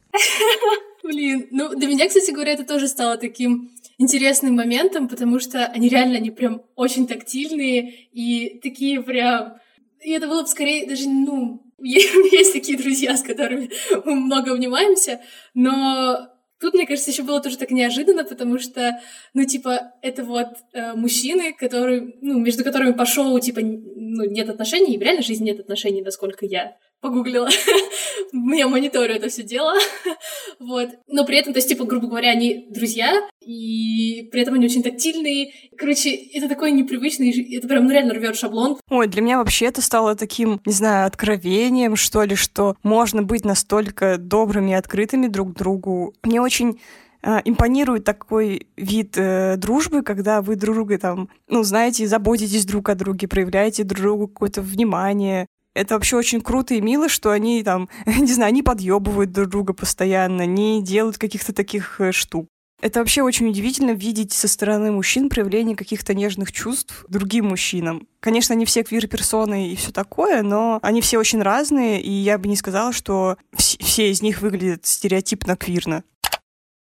Блин, 1.02 1.48
ну, 1.52 1.70
для 1.70 1.88
меня, 1.88 2.10
кстати 2.10 2.32
говоря, 2.32 2.52
это 2.52 2.66
тоже 2.66 2.90
стало 2.90 3.18
таким 3.18 3.72
интересным 3.98 4.56
моментом, 4.56 5.08
потому 5.08 5.40
что 5.40 5.66
они 5.68 5.88
реально, 5.88 6.18
они 6.18 6.30
прям 6.30 6.62
очень 6.76 7.08
тактильные 7.08 8.08
и 8.12 8.60
такие 8.62 9.02
прям... 9.02 9.54
И 10.02 10.12
это 10.12 10.28
было 10.28 10.42
бы 10.42 10.48
скорее 10.48 10.88
даже, 10.88 11.08
ну, 11.08 11.64
есть 12.32 12.54
такие 12.54 12.78
друзья, 12.78 13.16
с 13.16 13.24
которыми 13.24 13.70
мы 14.06 14.16
много 14.16 14.54
обнимаемся, 14.54 15.22
но 15.54 16.30
Тут, 16.60 16.74
мне 16.74 16.86
кажется, 16.86 17.10
еще 17.10 17.24
было 17.24 17.42
тоже 17.42 17.58
так 17.58 17.72
неожиданно, 17.72 18.26
потому 18.26 18.60
что, 18.60 19.00
ну, 19.34 19.46
типа, 19.46 19.94
это 20.02 20.26
вот 20.26 20.48
э, 20.74 20.94
мужчины, 20.94 21.54
которые, 21.54 22.16
ну, 22.22 22.38
между 22.38 22.66
которыми 22.66 22.92
по 22.92 23.06
шоу, 23.06 23.40
типа, 23.40 23.62
ну, 23.62 24.30
нет 24.30 24.50
отношений, 24.50 24.96
и 24.96 24.98
в 24.98 25.02
реальной 25.02 25.24
жизни 25.24 25.46
нет 25.46 25.62
отношений, 25.62 26.02
насколько 26.02 26.46
я 26.46 26.76
погуглила. 27.00 27.48
Я 28.32 28.68
мониторю 28.68 29.16
это 29.16 29.30
все 29.30 29.44
дело. 29.44 29.74
вот. 30.60 30.90
Но 31.08 31.26
при 31.26 31.38
этом, 31.38 31.54
то 31.54 31.58
есть, 31.58 31.70
типа, 31.70 31.86
грубо 31.86 32.08
говоря, 32.08 32.32
они 32.32 32.68
друзья, 32.70 33.28
и 33.42 34.30
при 34.32 34.42
этом 34.42 34.56
они 34.56 34.66
очень 34.66 34.84
тактильные. 34.84 35.52
Короче, 35.78 36.12
это 36.12 36.48
такой 36.48 36.72
непривычный, 36.72 37.32
это 37.56 37.68
прям 37.68 37.86
ну, 37.86 37.92
реально 37.92 38.14
рвет 38.14 38.36
шаблон. 38.36 38.78
Ой, 38.90 39.08
для 39.08 39.22
меня 39.22 39.38
вообще 39.38 39.66
это 39.66 39.82
стало 39.82 40.16
таким, 40.16 40.62
не 40.66 40.74
знаю, 40.74 41.08
откровением, 41.08 41.96
что 41.96 42.24
ли, 42.24 42.36
что 42.36 42.76
можно 42.84 43.24
быть 43.24 43.46
настолько 43.46 44.18
добрыми 44.18 44.72
и 44.72 44.76
открытыми 44.76 45.28
друг 45.28 45.54
другу. 45.54 46.14
Мне 46.24 46.42
очень 46.42 46.80
э, 47.24 47.40
импонирует 47.46 48.04
такой 48.04 48.68
вид 48.78 49.18
э, 49.18 49.56
дружбы, 49.58 50.04
когда 50.04 50.42
вы 50.42 50.56
друг 50.56 50.76
друга 50.76 50.98
там, 50.98 51.30
ну, 51.48 51.64
знаете, 51.64 52.08
заботитесь 52.08 52.66
друг 52.66 52.90
о 52.90 52.96
друге, 52.96 53.28
проявляете 53.28 53.84
друг 53.84 54.02
другу 54.02 54.28
какое-то 54.28 54.62
внимание. 54.62 55.48
Это 55.80 55.94
вообще 55.94 56.18
очень 56.18 56.42
круто 56.42 56.74
и 56.74 56.82
мило, 56.82 57.08
что 57.08 57.32
они 57.32 57.64
там, 57.64 57.88
не 58.06 58.34
знаю, 58.34 58.54
не 58.54 58.62
подъебывают 58.62 59.32
друг 59.32 59.48
друга 59.48 59.72
постоянно, 59.72 60.46
не 60.46 60.84
делают 60.84 61.18
каких-то 61.18 61.54
таких 61.54 62.02
э, 62.02 62.12
штук. 62.12 62.48
Это 62.82 63.00
вообще 63.00 63.22
очень 63.22 63.48
удивительно 63.48 63.92
видеть 63.92 64.34
со 64.34 64.50
стороны 64.50 64.92
мужчин 64.92 65.30
проявление 65.30 65.78
каких-то 65.78 66.14
нежных 66.14 66.52
чувств 66.52 67.06
другим 67.08 67.48
мужчинам. 67.48 68.08
Конечно, 68.20 68.56
они 68.56 68.66
все 68.66 68.84
квир-персоны 68.84 69.70
и 69.70 69.76
все 69.78 69.92
такое, 69.92 70.44
но 70.44 70.80
они 70.82 71.00
все 71.00 71.18
очень 71.18 71.42
разные, 71.42 72.02
и 72.02 72.12
я 72.12 72.38
бы 72.38 72.50
не 72.50 72.58
сказала, 72.58 72.92
что 72.92 73.38
все 73.56 74.12
из 74.12 74.22
них 74.22 74.42
выглядят 74.42 74.86
стереотипно 74.86 75.56
квирно. 75.56 76.04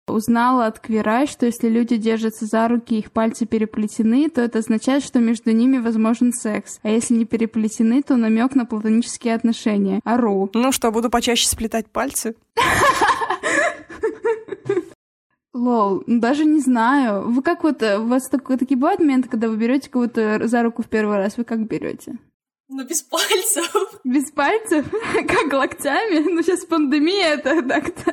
Узнала 0.08 0.66
от 0.66 0.82
Квирай, 0.82 1.28
что 1.28 1.46
если 1.46 1.70
люди 1.70 1.96
держатся 1.96 2.46
за 2.46 2.68
руки 2.68 2.96
и 2.96 3.00
их 3.00 3.12
пальцы 3.12 3.46
переплетены, 3.46 4.30
то 4.30 4.42
это 4.42 4.60
означает, 4.60 5.02
что 5.02 5.20
между 5.20 5.52
ними 5.52 5.78
возможен 5.78 6.34
секс. 6.34 6.80
А 6.84 6.90
если 6.90 7.14
не 7.14 7.24
переплетены, 7.24 8.04
то 8.04 8.18
намек 8.18 8.54
на 8.54 8.66
платонические 8.66 9.34
отношения. 9.34 10.02
Ару. 10.04 10.50
Ну 10.54 10.74
что, 10.74 10.92
буду 10.92 11.10
почаще 11.10 11.48
сплетать 11.48 11.90
пальцы? 11.90 12.36
Лол, 15.54 16.04
ну 16.06 16.20
даже 16.20 16.44
не 16.44 16.60
знаю. 16.60 17.30
Вы 17.32 17.42
как 17.42 17.64
вот, 17.64 17.82
у 17.82 18.06
вас 18.06 18.28
такой, 18.28 18.58
такие 18.58 18.76
бывают 18.76 19.00
моменты, 19.00 19.30
когда 19.30 19.48
вы 19.48 19.56
берете 19.56 19.90
кого-то 19.90 20.48
за 20.48 20.64
руку 20.64 20.84
в 20.84 20.88
первый 20.88 21.16
раз, 21.16 21.38
вы 21.38 21.46
как 21.46 21.66
берете? 21.66 22.18
Ну, 22.76 22.84
без 22.86 23.04
пальцев. 23.04 24.00
Без 24.04 24.32
пальцев? 24.32 24.86
Как 25.28 25.54
локтями? 25.54 26.28
Ну, 26.28 26.42
сейчас 26.42 26.66
пандемия, 26.66 27.36
это 27.36 27.62
так-то. 27.62 28.12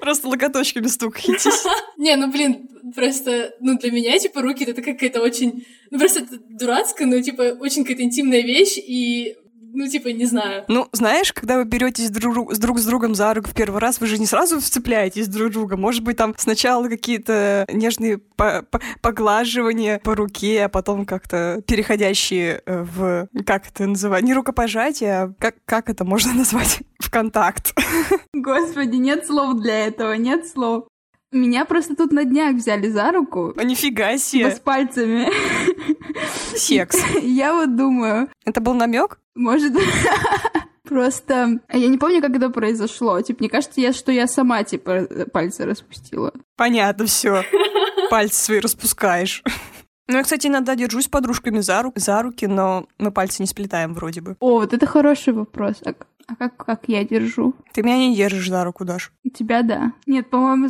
Просто 0.00 0.28
локоточками 0.28 0.86
стукаетесь. 0.86 1.64
Не, 1.96 2.16
ну, 2.16 2.30
блин, 2.30 2.68
просто, 2.94 3.54
ну, 3.60 3.78
для 3.78 3.90
меня, 3.90 4.18
типа, 4.18 4.42
руки— 4.42 4.64
это 4.66 4.82
какая-то 4.82 5.22
очень... 5.22 5.66
Ну, 5.90 5.98
просто 5.98 6.26
дурацкая, 6.50 7.08
но, 7.08 7.22
типа, 7.22 7.56
очень 7.58 7.84
какая-то 7.84 8.02
интимная 8.02 8.42
вещь, 8.42 8.76
и 8.76 9.34
ну, 9.72 9.88
типа, 9.88 10.08
не 10.08 10.26
знаю. 10.26 10.64
Ну, 10.68 10.88
знаешь, 10.92 11.32
когда 11.32 11.56
вы 11.56 11.64
беретесь 11.64 12.10
друг, 12.10 12.52
с 12.54 12.58
друг 12.58 12.78
с 12.78 12.84
другом 12.84 13.14
за 13.14 13.32
руку 13.34 13.50
в 13.50 13.54
первый 13.54 13.80
раз, 13.80 14.00
вы 14.00 14.06
же 14.06 14.18
не 14.18 14.26
сразу 14.26 14.60
вцепляетесь 14.60 15.28
друг 15.28 15.52
друга. 15.52 15.76
Может 15.76 16.02
быть, 16.02 16.16
там 16.16 16.34
сначала 16.36 16.88
какие-то 16.88 17.66
нежные 17.72 18.18
по 18.18 18.62
по 18.62 18.80
поглаживания 19.00 19.98
по 19.98 20.14
руке, 20.14 20.64
а 20.64 20.68
потом 20.68 21.06
как-то 21.06 21.62
переходящие 21.66 22.62
э, 22.64 22.82
в... 22.82 23.28
Как 23.46 23.68
это 23.68 23.86
называть? 23.86 24.22
Не 24.22 24.34
рукопожатие, 24.34 25.12
а 25.12 25.32
как, 25.38 25.56
как 25.64 25.88
это 25.88 26.04
можно 26.04 26.32
назвать? 26.34 26.80
В 26.98 27.10
контакт. 27.10 27.74
Господи, 28.32 28.96
нет 28.96 29.26
слов 29.26 29.60
для 29.60 29.86
этого, 29.86 30.12
нет 30.14 30.46
слов. 30.46 30.84
Меня 31.32 31.64
просто 31.64 31.96
тут 31.96 32.12
на 32.12 32.24
днях 32.24 32.54
взяли 32.56 32.88
за 32.88 33.10
руку. 33.10 33.54
А 33.56 33.64
нифига 33.64 34.18
себе. 34.18 34.50
С 34.54 34.60
пальцами. 34.60 35.28
Секс. 36.56 36.98
Я 37.22 37.54
вот 37.54 37.74
думаю. 37.74 38.28
Это 38.44 38.60
был 38.60 38.74
намек? 38.74 39.18
Может, 39.34 39.72
Просто 40.84 41.58
я 41.72 41.88
не 41.88 41.96
помню, 41.96 42.20
как 42.20 42.36
это 42.36 42.50
произошло. 42.50 43.18
Типа, 43.22 43.38
мне 43.40 43.48
кажется, 43.48 43.80
я, 43.80 43.94
что 43.94 44.12
я 44.12 44.26
сама, 44.26 44.62
типа, 44.62 45.06
пальцы 45.32 45.64
распустила. 45.64 46.34
Понятно, 46.56 47.06
все. 47.06 47.44
Пальцы 48.10 48.44
свои 48.44 48.58
распускаешь. 48.58 49.42
Ну, 50.08 50.18
я, 50.18 50.22
кстати, 50.22 50.48
иногда 50.48 50.74
держусь 50.74 51.08
подружками 51.08 51.60
за, 51.60 51.80
ру- 51.80 51.92
за 51.96 52.20
руки, 52.20 52.46
но 52.46 52.86
мы 52.98 53.10
пальцы 53.10 53.40
не 53.42 53.46
сплетаем 53.46 53.94
вроде 53.94 54.20
бы. 54.20 54.36
О, 54.40 54.58
вот 54.58 54.74
это 54.74 54.84
хороший 54.84 55.32
вопрос. 55.32 55.76
А, 55.86 55.94
а 56.26 56.36
как, 56.36 56.56
как 56.58 56.82
я 56.88 57.04
держу? 57.04 57.54
Ты 57.72 57.82
меня 57.82 57.96
не 57.96 58.14
держишь 58.14 58.50
за 58.50 58.62
руку, 58.62 58.84
Даш. 58.84 59.12
Тебя 59.32 59.62
да. 59.62 59.92
Нет, 60.04 60.28
по-моему, 60.28 60.68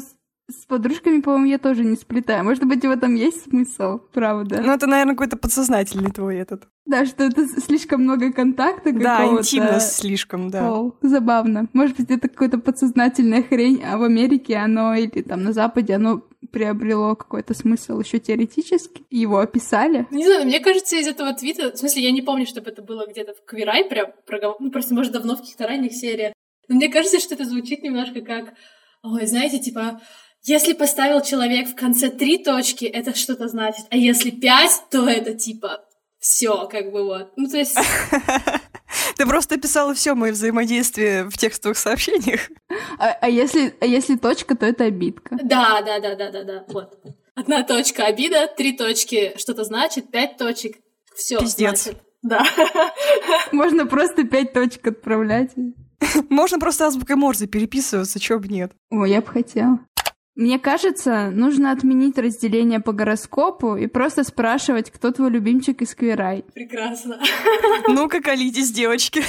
с 0.53 0.67
подружками, 0.67 1.21
по-моему, 1.21 1.47
я 1.47 1.59
тоже 1.59 1.85
не 1.85 1.97
сплетаю. 1.97 2.45
Может 2.45 2.65
быть, 2.65 2.85
в 2.85 2.91
этом 2.91 3.15
есть 3.15 3.45
смысл, 3.45 3.99
правда? 4.13 4.61
Ну, 4.63 4.73
это, 4.73 4.87
наверное, 4.87 5.15
какой-то 5.15 5.37
подсознательный 5.37 6.11
твой 6.11 6.37
этот. 6.37 6.69
Да, 6.85 7.07
что 7.07 7.25
это 7.25 7.47
слишком 7.47 8.03
много 8.03 8.33
контакта 8.33 8.93
Да, 8.93 9.25
интимность 9.27 9.97
слишком, 9.97 10.51
да. 10.51 10.73
О, 10.73 10.95
забавно. 11.01 11.69
Может 11.73 11.97
быть, 11.97 12.11
это 12.11 12.29
какая-то 12.29 12.59
подсознательная 12.59 13.43
хрень, 13.43 13.83
а 13.85 13.97
в 13.99 14.03
Америке 14.03 14.57
оно 14.57 14.95
или 14.95 15.23
там 15.23 15.43
на 15.45 15.53
Западе 15.53 15.95
оно 15.95 16.23
приобрело 16.51 17.15
какой-то 17.15 17.55
смысл 17.55 18.01
еще 18.01 18.19
теоретически. 18.19 19.05
Его 19.11 19.39
описали. 19.39 20.07
Не 20.11 20.25
знаю, 20.25 20.45
мне 20.45 20.61
кажется, 20.61 20.97
из 20.97 21.07
этого 21.07 21.33
твита... 21.35 21.71
В 21.71 21.77
смысле, 21.77 22.03
я 22.03 22.11
не 22.11 22.23
помню, 22.23 22.47
чтобы 22.47 22.71
это 22.71 22.83
было 22.83 23.07
где-то 23.09 23.35
в 23.35 23.45
Квирай 23.45 23.85
прям 23.85 24.09
проговор... 24.27 24.57
Ну, 24.59 24.71
просто, 24.71 24.95
может, 24.95 25.13
давно 25.13 25.37
в 25.37 25.41
каких-то 25.41 25.67
ранних 25.67 25.93
сериях. 25.93 26.33
Но 26.69 26.77
мне 26.77 26.89
кажется, 26.89 27.21
что 27.21 27.35
это 27.35 27.45
звучит 27.45 27.83
немножко 27.83 28.21
как... 28.21 28.55
Ой, 29.05 29.27
знаете, 29.27 29.59
типа, 29.59 30.01
если 30.45 30.73
поставил 30.73 31.21
человек 31.23 31.69
в 31.69 31.75
конце 31.75 32.11
три 32.11 32.39
точки, 32.39 32.85
это 32.85 33.15
что-то 33.15 33.49
значит. 33.49 33.87
А 33.91 33.97
если 33.97 34.31
пять, 34.31 34.83
то 34.91 35.09
это 35.09 35.35
типа 35.35 35.85
все, 36.19 36.67
как 36.69 36.93
бы 36.93 37.05
вот. 37.05 37.33
Ну, 37.37 37.49
то 37.49 37.59
есть... 37.59 37.77
Ты 39.17 39.27
просто 39.27 39.55
описала 39.57 39.95
все 39.95 40.15
мои 40.15 40.33
взаимодействия 40.33 41.25
в 41.25 41.37
текстовых 41.37 41.79
сообщениях. 41.79 42.51
А, 42.99 43.17
а, 43.21 43.29
если, 43.29 43.75
а 43.81 43.87
если 43.87 44.17
точка, 44.17 44.57
то 44.57 44.67
это 44.67 44.85
обидка. 44.85 45.39
Да, 45.43 45.83
да, 45.83 45.99
да, 45.99 46.15
да, 46.15 46.31
да, 46.31 46.45
да. 46.45 46.65
Вот. 46.69 46.99
Одна 47.35 47.63
точка 47.63 48.07
обида, 48.07 48.49
три 48.55 48.77
точки 48.77 49.33
что-то 49.37 49.65
значит, 49.65 50.11
пять 50.11 50.37
точек 50.37 50.77
все 51.15 51.39
Пиздец. 51.39 51.85
значит. 51.85 52.03
Да. 52.23 52.45
Можно 53.53 53.87
просто 53.87 54.25
пять 54.25 54.53
точек 54.53 54.87
отправлять. 54.87 55.51
Можно 56.29 56.59
просто 56.59 56.87
азбукой 56.87 57.17
Морзе 57.17 57.47
переписываться, 57.47 58.21
чё 58.21 58.39
бы 58.39 58.49
нет. 58.49 58.73
О, 58.91 59.05
я 59.05 59.21
бы 59.21 59.27
хотела. 59.27 59.79
Мне 60.35 60.59
кажется, 60.59 61.31
нужно 61.31 61.73
отменить 61.73 62.17
разделение 62.17 62.81
по 62.81 62.93
гороскопу 62.93 63.77
и 63.77 63.87
просто 63.87 64.25
спрашивать, 64.25 64.91
кто 64.91 65.11
твой 65.11 65.31
любимчик 65.31 65.83
из 65.83 65.95
Квирай. 65.95 66.45
Прекрасно. 66.55 67.21
Ну-ка, 67.89 68.23
колитесь, 68.23 68.71
девочки. 68.71 69.23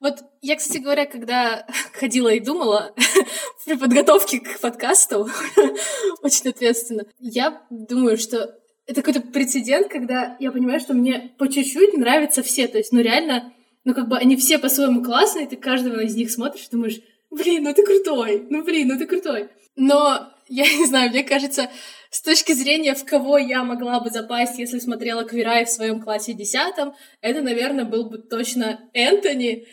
Вот 0.00 0.18
я, 0.42 0.56
кстати 0.56 0.78
говоря, 0.78 1.06
когда 1.06 1.66
ходила 1.92 2.28
и 2.28 2.40
думала 2.40 2.94
при 3.66 3.76
подготовке 3.76 4.40
к 4.40 4.60
подкасту, 4.60 5.28
очень 6.22 6.50
ответственно, 6.50 7.04
я 7.18 7.62
думаю, 7.70 8.18
что 8.18 8.54
это 8.86 9.02
какой-то 9.02 9.20
прецедент, 9.20 9.88
когда 9.88 10.36
я 10.40 10.50
понимаю, 10.52 10.80
что 10.80 10.94
мне 10.94 11.32
по 11.38 11.48
чуть-чуть 11.48 11.96
нравятся 11.96 12.42
все. 12.42 12.66
То 12.68 12.78
есть, 12.78 12.92
ну 12.92 13.00
реально, 13.00 13.52
ну 13.84 13.94
как 13.94 14.08
бы 14.08 14.18
они 14.18 14.36
все 14.36 14.58
по-своему 14.58 15.02
классные, 15.02 15.46
ты 15.46 15.56
каждого 15.56 16.00
из 16.00 16.14
них 16.16 16.30
смотришь 16.30 16.66
и 16.66 16.70
думаешь, 16.70 17.00
блин, 17.30 17.64
ну 17.64 17.72
ты 17.72 17.84
крутой, 17.84 18.46
ну 18.50 18.62
блин, 18.62 18.88
ну 18.88 18.98
ты 18.98 19.06
крутой. 19.06 19.48
Но 19.76 20.32
я 20.50 20.64
не 20.64 20.84
знаю, 20.86 21.10
мне 21.10 21.22
кажется, 21.22 21.70
с 22.10 22.22
точки 22.22 22.52
зрения, 22.52 22.94
в 22.94 23.04
кого 23.04 23.38
я 23.38 23.62
могла 23.62 24.00
бы 24.00 24.10
запасть, 24.10 24.58
если 24.58 24.80
смотрела 24.80 25.22
Квирай 25.22 25.64
в 25.64 25.70
своем 25.70 26.02
классе 26.02 26.32
десятом, 26.34 26.94
это, 27.20 27.40
наверное, 27.40 27.84
был 27.84 28.10
бы 28.10 28.18
точно 28.18 28.80
Энтони. 28.92 29.66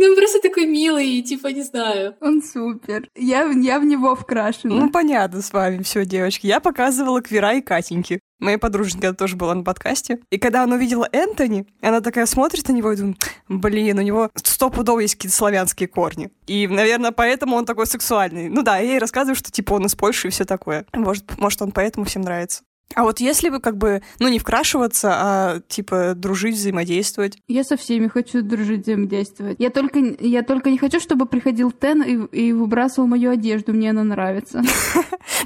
Ну, 0.00 0.06
он 0.06 0.16
просто 0.16 0.40
такой 0.40 0.64
милый, 0.64 1.20
типа, 1.20 1.48
не 1.48 1.62
знаю. 1.62 2.16
Он 2.22 2.42
супер. 2.42 3.06
Я, 3.14 3.44
я 3.50 3.78
в 3.78 3.84
него 3.84 4.16
вкрашена. 4.16 4.74
Ну, 4.74 4.90
понятно 4.90 5.42
с 5.42 5.52
вами 5.52 5.82
все, 5.82 6.06
девочки. 6.06 6.46
Я 6.46 6.60
показывала 6.60 7.20
Квира 7.20 7.52
и 7.52 7.60
Катеньки. 7.60 8.18
Моя 8.38 8.58
подруженька 8.58 9.12
тоже 9.12 9.36
была 9.36 9.54
на 9.54 9.62
подкасте. 9.62 10.20
И 10.30 10.38
когда 10.38 10.62
она 10.62 10.76
увидела 10.76 11.06
Энтони, 11.12 11.66
она 11.82 12.00
такая 12.00 12.24
смотрит 12.24 12.66
на 12.68 12.72
него 12.72 12.92
и 12.92 12.96
думает, 12.96 13.18
блин, 13.48 13.98
у 13.98 14.02
него 14.02 14.30
стопудово 14.42 15.00
есть 15.00 15.16
какие-то 15.16 15.36
славянские 15.36 15.86
корни. 15.86 16.30
И, 16.46 16.66
наверное, 16.66 17.12
поэтому 17.12 17.56
он 17.56 17.66
такой 17.66 17.86
сексуальный. 17.86 18.48
Ну 18.48 18.62
да, 18.62 18.78
я 18.78 18.92
ей 18.92 18.98
рассказываю, 18.98 19.36
что 19.36 19.50
типа 19.52 19.74
он 19.74 19.84
из 19.84 19.94
Польши 19.94 20.28
и 20.28 20.30
все 20.30 20.46
такое. 20.46 20.86
Может, 20.94 21.38
может 21.38 21.60
он 21.60 21.72
поэтому 21.72 22.06
всем 22.06 22.22
нравится. 22.22 22.62
А 22.94 23.02
вот 23.02 23.20
если 23.20 23.50
бы 23.50 23.60
как 23.60 23.76
бы, 23.76 24.02
ну, 24.18 24.28
не 24.28 24.38
вкрашиваться, 24.38 25.10
а 25.12 25.60
типа 25.68 26.14
дружить, 26.16 26.56
взаимодействовать. 26.56 27.38
Я 27.46 27.64
со 27.64 27.76
всеми 27.76 28.08
хочу 28.08 28.42
дружить, 28.42 28.82
взаимодействовать. 28.82 29.56
Я 29.60 29.70
только, 29.70 29.98
я 30.20 30.42
только 30.42 30.70
не 30.70 30.78
хочу, 30.78 30.98
чтобы 30.98 31.26
приходил 31.26 31.70
Тен 31.70 32.02
и, 32.02 32.26
и 32.36 32.52
выбрасывал 32.52 33.06
мою 33.06 33.30
одежду. 33.30 33.72
Мне 33.72 33.90
она 33.90 34.04
нравится. 34.04 34.62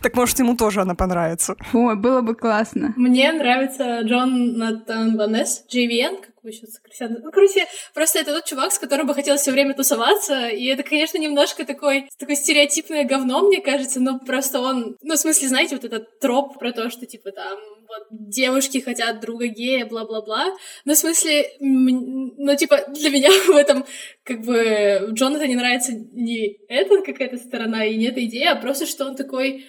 Так 0.02 0.16
может, 0.16 0.38
ему 0.38 0.54
тоже 0.56 0.82
она 0.82 0.94
понравится. 0.94 1.56
Ой, 1.72 1.96
было 1.96 2.20
бы 2.20 2.34
классно. 2.34 2.92
Мне 2.96 3.32
нравится 3.32 4.00
Джон 4.02 4.58
Натан 4.58 5.16
Ванес, 5.16 5.64
JVN, 5.72 6.24
счет 6.52 6.70
Кристиан. 6.82 7.18
Ну, 7.22 7.30
короче, 7.30 7.66
просто 7.94 8.18
это 8.18 8.32
тот 8.32 8.44
чувак, 8.44 8.72
с 8.72 8.78
которым 8.78 9.06
бы 9.06 9.14
хотелось 9.14 9.40
все 9.40 9.52
время 9.52 9.74
тусоваться, 9.74 10.48
и 10.48 10.66
это, 10.66 10.82
конечно, 10.82 11.18
немножко 11.18 11.64
такой, 11.64 12.08
такое 12.18 12.36
стереотипное 12.36 13.04
говно, 13.04 13.46
мне 13.46 13.60
кажется, 13.60 14.00
но 14.00 14.18
просто 14.18 14.60
он, 14.60 14.96
ну, 15.02 15.14
в 15.14 15.18
смысле, 15.18 15.48
знаете, 15.48 15.76
вот 15.76 15.84
этот 15.84 16.18
троп 16.20 16.58
про 16.58 16.72
то, 16.72 16.90
что, 16.90 17.06
типа, 17.06 17.32
там, 17.32 17.58
вот, 17.88 18.06
девушки 18.10 18.78
хотят 18.78 19.20
друга 19.20 19.46
гея, 19.46 19.86
бла-бла-бла. 19.86 20.54
Ну, 20.84 20.94
в 20.94 20.96
смысле, 20.96 21.46
ну, 21.60 22.56
типа, 22.56 22.84
для 22.88 23.10
меня 23.10 23.30
в 23.46 23.56
этом, 23.56 23.84
как 24.24 24.40
бы, 24.42 25.08
Джонатан 25.12 25.48
не 25.48 25.56
нравится 25.56 25.92
не 25.92 26.58
эта 26.68 27.02
какая-то 27.02 27.36
сторона 27.36 27.84
и 27.84 27.96
не 27.96 28.06
эта 28.06 28.24
идея, 28.24 28.52
а 28.52 28.56
просто, 28.56 28.86
что 28.86 29.06
он 29.06 29.16
такой, 29.16 29.66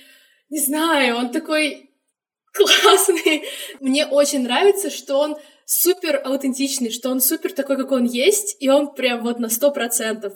не 0.50 0.60
знаю, 0.60 1.18
он 1.18 1.32
такой 1.32 1.90
классный. 2.56 3.44
Мне 3.80 4.06
очень 4.06 4.44
нравится, 4.44 4.90
что 4.90 5.20
он 5.20 5.38
супер 5.66 6.22
аутентичный, 6.24 6.92
что 6.92 7.10
он 7.10 7.20
супер 7.20 7.52
такой, 7.52 7.76
как 7.76 7.92
он 7.92 8.06
есть, 8.06 8.56
и 8.60 8.70
он 8.70 8.94
прям 8.94 9.24
вот 9.24 9.40
на 9.40 9.50
сто 9.50 9.72
процентов. 9.72 10.34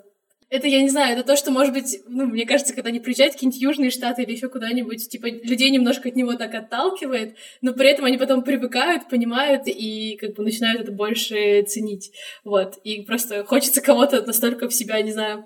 Это, 0.50 0.68
я 0.68 0.82
не 0.82 0.90
знаю, 0.90 1.16
это 1.16 1.28
то, 1.28 1.36
что, 1.36 1.52
может 1.52 1.74
быть, 1.74 2.00
ну, 2.08 2.26
мне 2.26 2.48
кажется, 2.48 2.74
когда 2.74 2.90
они 2.90 3.00
приезжают 3.00 3.34
в 3.34 3.36
какие-нибудь 3.36 3.62
южные 3.62 3.92
штаты 3.92 4.24
или 4.24 4.32
еще 4.32 4.50
куда-нибудь, 4.50 5.08
типа, 5.08 5.28
людей 5.28 5.70
немножко 5.70 6.10
от 6.10 6.16
него 6.16 6.34
так 6.34 6.56
отталкивает, 6.56 7.36
но 7.62 7.74
при 7.74 7.92
этом 7.92 8.06
они 8.06 8.18
потом 8.18 8.44
привыкают, 8.44 9.08
понимают 9.10 9.68
и 9.68 10.18
как 10.20 10.34
бы 10.34 10.44
начинают 10.44 10.82
это 10.82 10.92
больше 10.92 11.62
ценить. 11.68 12.12
Вот. 12.44 12.78
И 12.84 13.04
просто 13.04 13.44
хочется 13.44 13.80
кого-то 13.82 14.26
настолько 14.26 14.68
в 14.68 14.74
себя, 14.74 15.00
не 15.04 15.12
знаю, 15.12 15.46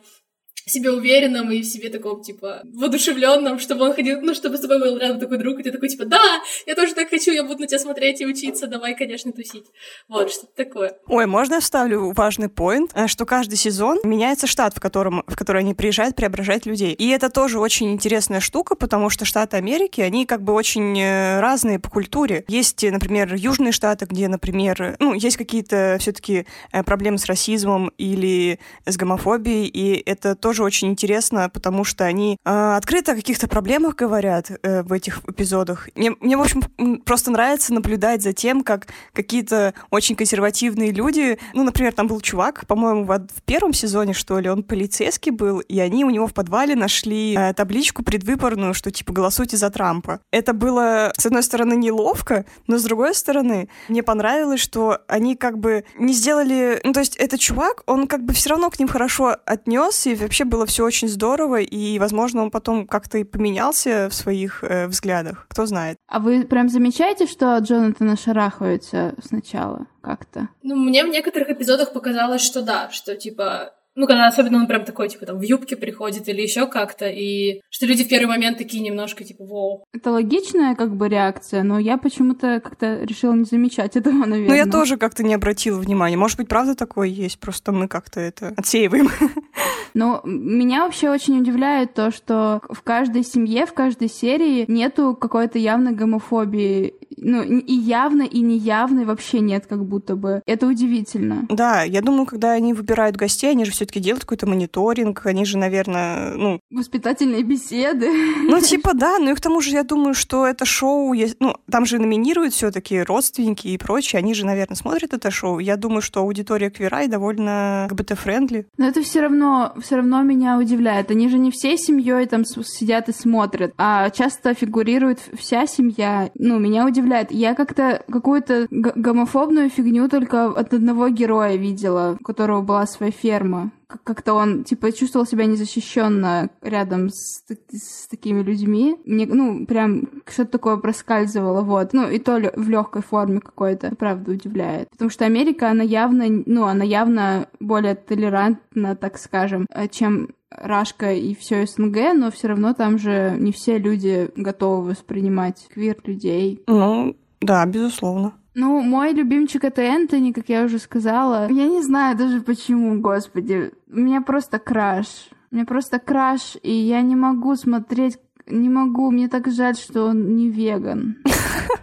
себе 0.65 0.91
уверенном 0.91 1.51
и 1.51 1.61
в 1.61 1.65
себе 1.65 1.89
таком, 1.89 2.21
типа, 2.21 2.61
воодушевленном, 2.73 3.59
чтобы 3.59 3.85
он 3.85 3.93
ходил, 3.93 4.21
ну, 4.21 4.33
чтобы 4.33 4.57
с 4.57 4.61
тобой 4.61 4.79
был 4.79 4.97
рядом 4.97 5.19
такой 5.19 5.37
друг, 5.37 5.59
и 5.59 5.63
ты 5.63 5.71
такой, 5.71 5.89
типа, 5.89 6.05
да, 6.05 6.21
я 6.65 6.75
тоже 6.75 6.93
так 6.93 7.09
хочу, 7.09 7.31
я 7.31 7.43
буду 7.43 7.61
на 7.61 7.67
тебя 7.67 7.79
смотреть 7.79 8.21
и 8.21 8.25
учиться, 8.25 8.67
давай, 8.67 8.95
конечно, 8.95 9.31
тусить. 9.31 9.65
Вот, 10.07 10.31
что-то 10.31 10.55
такое. 10.55 10.97
Ой, 11.07 11.25
можно 11.25 11.55
я 11.55 11.59
вставлю 11.59 12.11
важный 12.13 12.49
поинт, 12.49 12.91
э, 12.93 13.07
что 13.07 13.25
каждый 13.25 13.55
сезон 13.55 13.99
меняется 14.03 14.47
штат, 14.47 14.73
в 14.75 14.79
котором, 14.79 15.23
в 15.27 15.35
который 15.35 15.61
они 15.61 15.73
приезжают 15.73 16.15
преображать 16.15 16.65
людей. 16.65 16.93
И 16.93 17.09
это 17.09 17.29
тоже 17.29 17.59
очень 17.59 17.91
интересная 17.91 18.39
штука, 18.39 18.75
потому 18.75 19.09
что 19.09 19.25
штаты 19.25 19.57
Америки, 19.57 20.01
они 20.01 20.25
как 20.25 20.43
бы 20.43 20.53
очень 20.53 20.97
э, 20.99 21.39
разные 21.41 21.79
по 21.79 21.89
культуре. 21.89 22.45
Есть, 22.47 22.83
например, 22.83 23.33
южные 23.35 23.71
штаты, 23.71 24.05
где, 24.05 24.27
например, 24.27 24.95
ну, 24.99 25.13
есть 25.13 25.37
какие-то 25.37 25.97
все-таки 25.99 26.45
э, 26.71 26.83
проблемы 26.83 27.17
с 27.17 27.25
расизмом 27.25 27.91
или 27.97 28.59
с 28.85 28.95
гомофобией, 28.95 29.67
и 29.67 30.01
это 30.09 30.35
тоже 30.43 30.61
очень 30.61 30.89
интересно, 30.89 31.49
потому 31.49 31.85
что 31.85 32.03
они 32.03 32.37
э, 32.43 32.75
открыто 32.75 33.13
о 33.13 33.15
каких-то 33.15 33.47
проблемах 33.47 33.95
говорят 33.95 34.51
э, 34.51 34.83
в 34.83 34.91
этих 34.91 35.21
эпизодах. 35.25 35.87
Мне, 35.95 36.11
мне, 36.19 36.35
в 36.35 36.41
общем, 36.41 36.63
просто 37.05 37.31
нравится 37.31 37.73
наблюдать 37.73 38.21
за 38.21 38.33
тем, 38.33 38.61
как 38.61 38.87
какие-то 39.13 39.73
очень 39.89 40.17
консервативные 40.17 40.91
люди, 40.91 41.39
ну, 41.53 41.63
например, 41.63 41.93
там 41.93 42.07
был 42.07 42.19
чувак, 42.19 42.67
по-моему, 42.67 43.05
в, 43.05 43.19
в 43.19 43.41
первом 43.45 43.71
сезоне, 43.71 44.11
что 44.11 44.37
ли, 44.37 44.49
он 44.49 44.63
полицейский 44.63 45.31
был, 45.31 45.61
и 45.61 45.79
они 45.79 46.03
у 46.03 46.09
него 46.09 46.27
в 46.27 46.33
подвале 46.33 46.75
нашли 46.75 47.37
э, 47.37 47.53
табличку 47.53 48.03
предвыборную, 48.03 48.73
что, 48.73 48.91
типа, 48.91 49.13
голосуйте 49.13 49.55
за 49.55 49.69
Трампа. 49.69 50.19
Это 50.29 50.51
было, 50.51 51.13
с 51.17 51.25
одной 51.25 51.43
стороны, 51.43 51.75
неловко, 51.75 52.45
но 52.67 52.77
с 52.77 52.83
другой 52.83 53.15
стороны, 53.15 53.69
мне 53.87 54.03
понравилось, 54.03 54.59
что 54.59 54.97
они 55.07 55.37
как 55.37 55.57
бы 55.57 55.85
не 55.97 56.11
сделали... 56.11 56.81
Ну, 56.83 56.91
то 56.91 56.99
есть 56.99 57.15
этот 57.15 57.39
чувак, 57.39 57.83
он 57.85 58.07
как 58.07 58.25
бы 58.25 58.33
все 58.33 58.49
равно 58.49 58.69
к 58.69 58.77
ним 58.77 58.89
хорошо 58.89 59.37
отнесся 59.45 60.09
и 60.09 60.15
вообще 60.33 60.45
было 60.45 60.65
все 60.65 60.83
очень 60.83 61.07
здорово, 61.07 61.61
и, 61.61 61.99
возможно, 61.99 62.41
он 62.41 62.49
потом 62.49 62.87
как-то 62.87 63.19
и 63.19 63.23
поменялся 63.23 64.09
в 64.09 64.15
своих 64.15 64.63
э, 64.63 64.87
взглядах. 64.87 65.45
Кто 65.47 65.67
знает. 65.67 65.97
А 66.07 66.19
вы 66.19 66.43
прям 66.45 66.69
замечаете, 66.69 67.27
что 67.27 67.55
Джонатана 67.59 68.17
шарахаются 68.17 69.13
сначала 69.23 69.85
как-то? 70.01 70.49
Ну, 70.63 70.75
мне 70.75 71.05
в 71.05 71.09
некоторых 71.09 71.51
эпизодах 71.51 71.93
показалось, 71.93 72.41
что 72.41 72.63
да, 72.63 72.89
что 72.89 73.15
типа 73.15 73.73
ну, 73.95 74.07
когда 74.07 74.27
особенно 74.27 74.57
он 74.57 74.67
прям 74.67 74.85
такой, 74.85 75.09
типа, 75.09 75.25
там, 75.25 75.37
в 75.37 75.43
юбке 75.43 75.75
приходит 75.75 76.27
или 76.27 76.41
еще 76.41 76.65
как-то, 76.65 77.07
и 77.07 77.61
что 77.69 77.85
люди 77.85 78.03
в 78.03 78.09
первый 78.09 78.25
момент 78.27 78.57
такие 78.57 78.81
немножко, 78.81 79.23
типа, 79.23 79.43
воу. 79.43 79.83
Это 79.93 80.11
логичная, 80.11 80.75
как 80.75 80.95
бы, 80.95 81.07
реакция, 81.07 81.61
но 81.63 81.77
я 81.77 81.97
почему-то 81.97 82.59
как-то 82.59 83.03
решила 83.03 83.33
не 83.33 83.43
замечать 83.43 83.95
этого, 83.95 84.13
наверное. 84.25 84.47
Ну, 84.47 84.55
я 84.55 84.65
тоже 84.65 84.97
как-то 84.97 85.23
не 85.23 85.35
обратила 85.35 85.79
внимания. 85.79 86.17
Может 86.17 86.37
быть, 86.37 86.47
правда 86.47 86.75
такое 86.75 87.07
есть, 87.07 87.39
просто 87.39 87.71
мы 87.71 87.87
как-то 87.87 88.19
это 88.19 88.53
отсеиваем. 88.57 89.09
Но 89.93 90.21
меня 90.23 90.85
вообще 90.85 91.09
очень 91.09 91.39
удивляет 91.39 91.93
то, 91.93 92.11
что 92.11 92.61
в 92.69 92.81
каждой 92.81 93.23
семье, 93.23 93.65
в 93.65 93.73
каждой 93.73 94.09
серии 94.09 94.65
нету 94.67 95.15
какой-то 95.19 95.59
явной 95.59 95.93
гомофобии. 95.93 96.93
Ну, 97.15 97.43
и 97.43 97.73
явно, 97.73 98.23
и 98.23 98.39
неявной 98.41 99.05
вообще 99.05 99.39
нет, 99.39 99.65
как 99.67 99.85
будто 99.85 100.15
бы. 100.15 100.41
Это 100.45 100.67
удивительно. 100.67 101.45
Да, 101.49 101.83
я 101.83 102.01
думаю, 102.01 102.25
когда 102.25 102.51
они 102.51 102.73
выбирают 102.73 103.15
гостей, 103.15 103.51
они 103.51 103.65
же 103.65 103.71
все-таки 103.71 103.99
делают 103.99 104.23
какой-то 104.23 104.47
мониторинг, 104.47 105.25
они 105.25 105.45
же, 105.45 105.57
наверное, 105.57 106.33
ну... 106.33 106.59
Воспитательные 106.71 107.43
беседы. 107.43 108.09
Ну, 108.43 108.59
типа, 108.59 108.93
да, 108.93 109.19
ну 109.19 109.31
и 109.31 109.35
к 109.35 109.41
тому 109.41 109.61
же 109.61 109.71
я 109.71 109.83
думаю, 109.83 110.15
что 110.15 110.45
это 110.47 110.65
шоу, 110.65 111.13
ну, 111.39 111.55
там 111.69 111.85
же 111.85 111.99
номинируют 111.99 112.53
все-таки 112.53 113.01
родственники 113.01 113.67
и 113.67 113.77
прочее, 113.77 114.19
они 114.19 114.33
же, 114.33 114.45
наверное, 114.45 114.75
смотрят 114.75 115.13
это 115.13 115.29
шоу. 115.31 115.59
Я 115.59 115.77
думаю, 115.77 116.01
что 116.01 116.21
аудитория 116.21 116.69
Queer 116.69 116.93
Eye 116.93 117.07
довольно 117.07 117.87
ЛГБТ- 117.91 118.17
friendly. 118.17 118.65
Но 118.77 118.87
это 118.87 119.01
все 119.03 119.21
равно, 119.21 119.73
все 119.83 119.97
равно 119.97 120.23
меня 120.23 120.57
удивляет. 120.57 121.11
Они 121.11 121.29
же 121.29 121.37
не 121.37 121.51
всей 121.51 121.77
семьей 121.77 122.25
там 122.25 122.45
сидят 122.45 123.09
и 123.09 123.13
смотрят, 123.13 123.73
а 123.77 124.09
часто 124.09 124.53
фигурирует 124.53 125.19
вся 125.37 125.67
семья. 125.67 126.31
Ну, 126.35 126.57
меня 126.59 126.85
удивляет. 126.85 127.31
Я 127.31 127.53
как-то 127.53 128.03
какую-то 128.11 128.67
гомофобную 128.69 129.69
фигню 129.69 130.09
только 130.09 130.47
от 130.47 130.73
одного 130.73 131.09
героя 131.09 131.55
видела, 131.55 132.17
у 132.19 132.23
которого 132.23 132.61
была 132.61 132.85
своя 132.87 133.11
ферма 133.11 133.71
как-то 134.03 134.33
он, 134.33 134.63
типа, 134.63 134.91
чувствовал 134.91 135.25
себя 135.25 135.45
незащищенно 135.45 136.49
рядом 136.61 137.09
с, 137.09 137.43
с 137.71 138.07
такими 138.07 138.41
людьми. 138.41 138.95
Мне, 139.05 139.25
ну, 139.25 139.65
прям 139.65 140.07
что-то 140.27 140.51
такое 140.51 140.77
проскальзывало, 140.77 141.61
вот. 141.61 141.93
Ну, 141.93 142.09
и 142.09 142.19
то 142.19 142.39
в 142.55 142.69
легкой 142.69 143.01
форме 143.01 143.39
какой-то, 143.39 143.95
правда, 143.95 144.31
удивляет. 144.31 144.89
Потому 144.89 145.09
что 145.09 145.25
Америка, 145.25 145.69
она 145.69 145.83
явно, 145.83 146.25
ну, 146.45 146.65
она 146.65 146.83
явно 146.83 147.47
более 147.59 147.95
толерантна, 147.95 148.95
так 148.95 149.17
скажем, 149.17 149.65
э, 149.69 149.87
чем 149.87 150.29
Рашка 150.49 151.13
и 151.13 151.35
все 151.35 151.65
СНГ, 151.65 152.13
но 152.15 152.31
все 152.31 152.47
равно 152.49 152.73
там 152.73 152.97
же 152.97 153.35
не 153.39 153.51
все 153.51 153.77
люди 153.77 154.29
готовы 154.35 154.89
воспринимать 154.89 155.67
квир 155.73 155.97
людей. 156.05 156.63
Ну, 156.67 157.15
да, 157.41 157.65
безусловно. 157.65 158.33
Ну, 158.55 158.81
мой 158.81 159.13
любимчик 159.13 159.63
это 159.63 159.81
Энтони, 159.81 160.31
как 160.31 160.49
я 160.49 160.63
уже 160.63 160.79
сказала. 160.79 161.49
Я 161.49 161.67
не 161.67 161.81
знаю 161.81 162.17
даже 162.17 162.41
почему, 162.41 162.99
господи. 162.99 163.71
У 163.91 163.99
меня 163.99 164.21
просто 164.21 164.59
краш. 164.59 165.29
У 165.51 165.55
меня 165.55 165.65
просто 165.65 165.99
краш, 165.99 166.57
и 166.61 166.71
я 166.71 167.01
не 167.01 167.15
могу 167.15 167.55
смотреть 167.55 168.17
не 168.47 168.69
могу, 168.69 169.11
мне 169.11 169.29
так 169.29 169.47
жаль, 169.47 169.75
что 169.75 170.05
он 170.05 170.35
не 170.35 170.49
веган. 170.49 171.17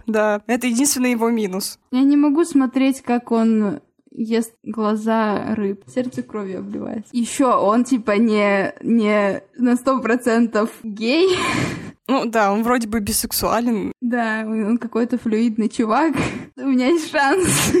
Да, 0.07 0.41
это 0.47 0.67
единственный 0.67 1.11
его 1.11 1.29
минус. 1.29 1.79
Я 1.91 2.01
не 2.01 2.17
могу 2.17 2.43
смотреть, 2.43 3.01
как 3.01 3.31
он 3.31 3.79
ест 4.11 4.53
глаза 4.63 5.55
рыб. 5.55 5.83
Сердце 5.87 6.21
кровью 6.21 6.59
обливается. 6.59 7.09
Еще 7.13 7.45
он 7.45 7.85
типа 7.85 8.17
не, 8.17 8.73
не 8.81 9.41
на 9.57 9.75
сто 9.77 10.01
процентов 10.01 10.71
гей. 10.83 11.29
Ну 12.11 12.25
да, 12.25 12.51
он 12.51 12.63
вроде 12.63 12.89
бы 12.89 12.99
бисексуален. 12.99 13.93
Да, 14.01 14.43
он 14.45 14.77
какой-то 14.77 15.17
флюидный 15.17 15.69
чувак. 15.69 16.13
У 16.57 16.67
меня 16.67 16.87
есть 16.87 17.09
шанс. 17.09 17.71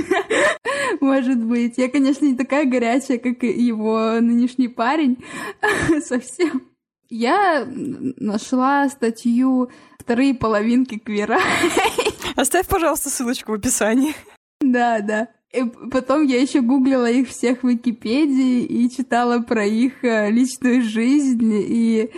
Может 1.01 1.43
быть. 1.43 1.77
Я, 1.77 1.89
конечно, 1.89 2.25
не 2.25 2.37
такая 2.37 2.63
горячая, 2.63 3.17
как 3.17 3.43
его 3.43 4.21
нынешний 4.21 4.69
парень. 4.69 5.21
Совсем. 6.05 6.61
Я 7.09 7.67
нашла 7.67 8.87
статью 8.87 9.69
«Вторые 9.99 10.33
половинки 10.33 10.97
квера». 10.97 11.39
Оставь, 12.37 12.69
пожалуйста, 12.69 13.09
ссылочку 13.09 13.51
в 13.51 13.55
описании. 13.55 14.15
Да, 14.61 15.01
да. 15.01 15.27
И 15.51 15.65
потом 15.91 16.25
я 16.25 16.39
еще 16.39 16.61
гуглила 16.61 17.11
их 17.11 17.27
всех 17.27 17.63
в 17.63 17.67
Википедии 17.67 18.63
и 18.63 18.89
читала 18.89 19.41
про 19.41 19.65
их 19.65 20.05
э, 20.05 20.31
личную 20.31 20.83
жизнь. 20.83 21.51
И 21.53 22.11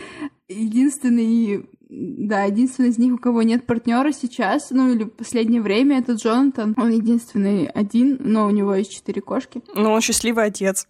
единственный 0.47 1.65
да, 1.95 2.43
единственный 2.43 2.89
из 2.89 2.97
них, 2.97 3.13
у 3.13 3.17
кого 3.17 3.43
нет 3.43 3.65
партнера 3.65 4.12
сейчас, 4.12 4.71
ну 4.71 4.91
или 4.91 5.03
в 5.03 5.10
последнее 5.10 5.62
время, 5.62 5.99
это 5.99 6.13
Джонатан. 6.13 6.73
Он 6.77 6.91
единственный 6.91 7.67
один, 7.67 8.17
но 8.19 8.47
у 8.47 8.49
него 8.49 8.73
есть 8.73 8.91
четыре 8.91 9.21
кошки. 9.21 9.62
Ну, 9.75 9.91
он 9.91 10.01
счастливый 10.01 10.45
отец. 10.45 10.88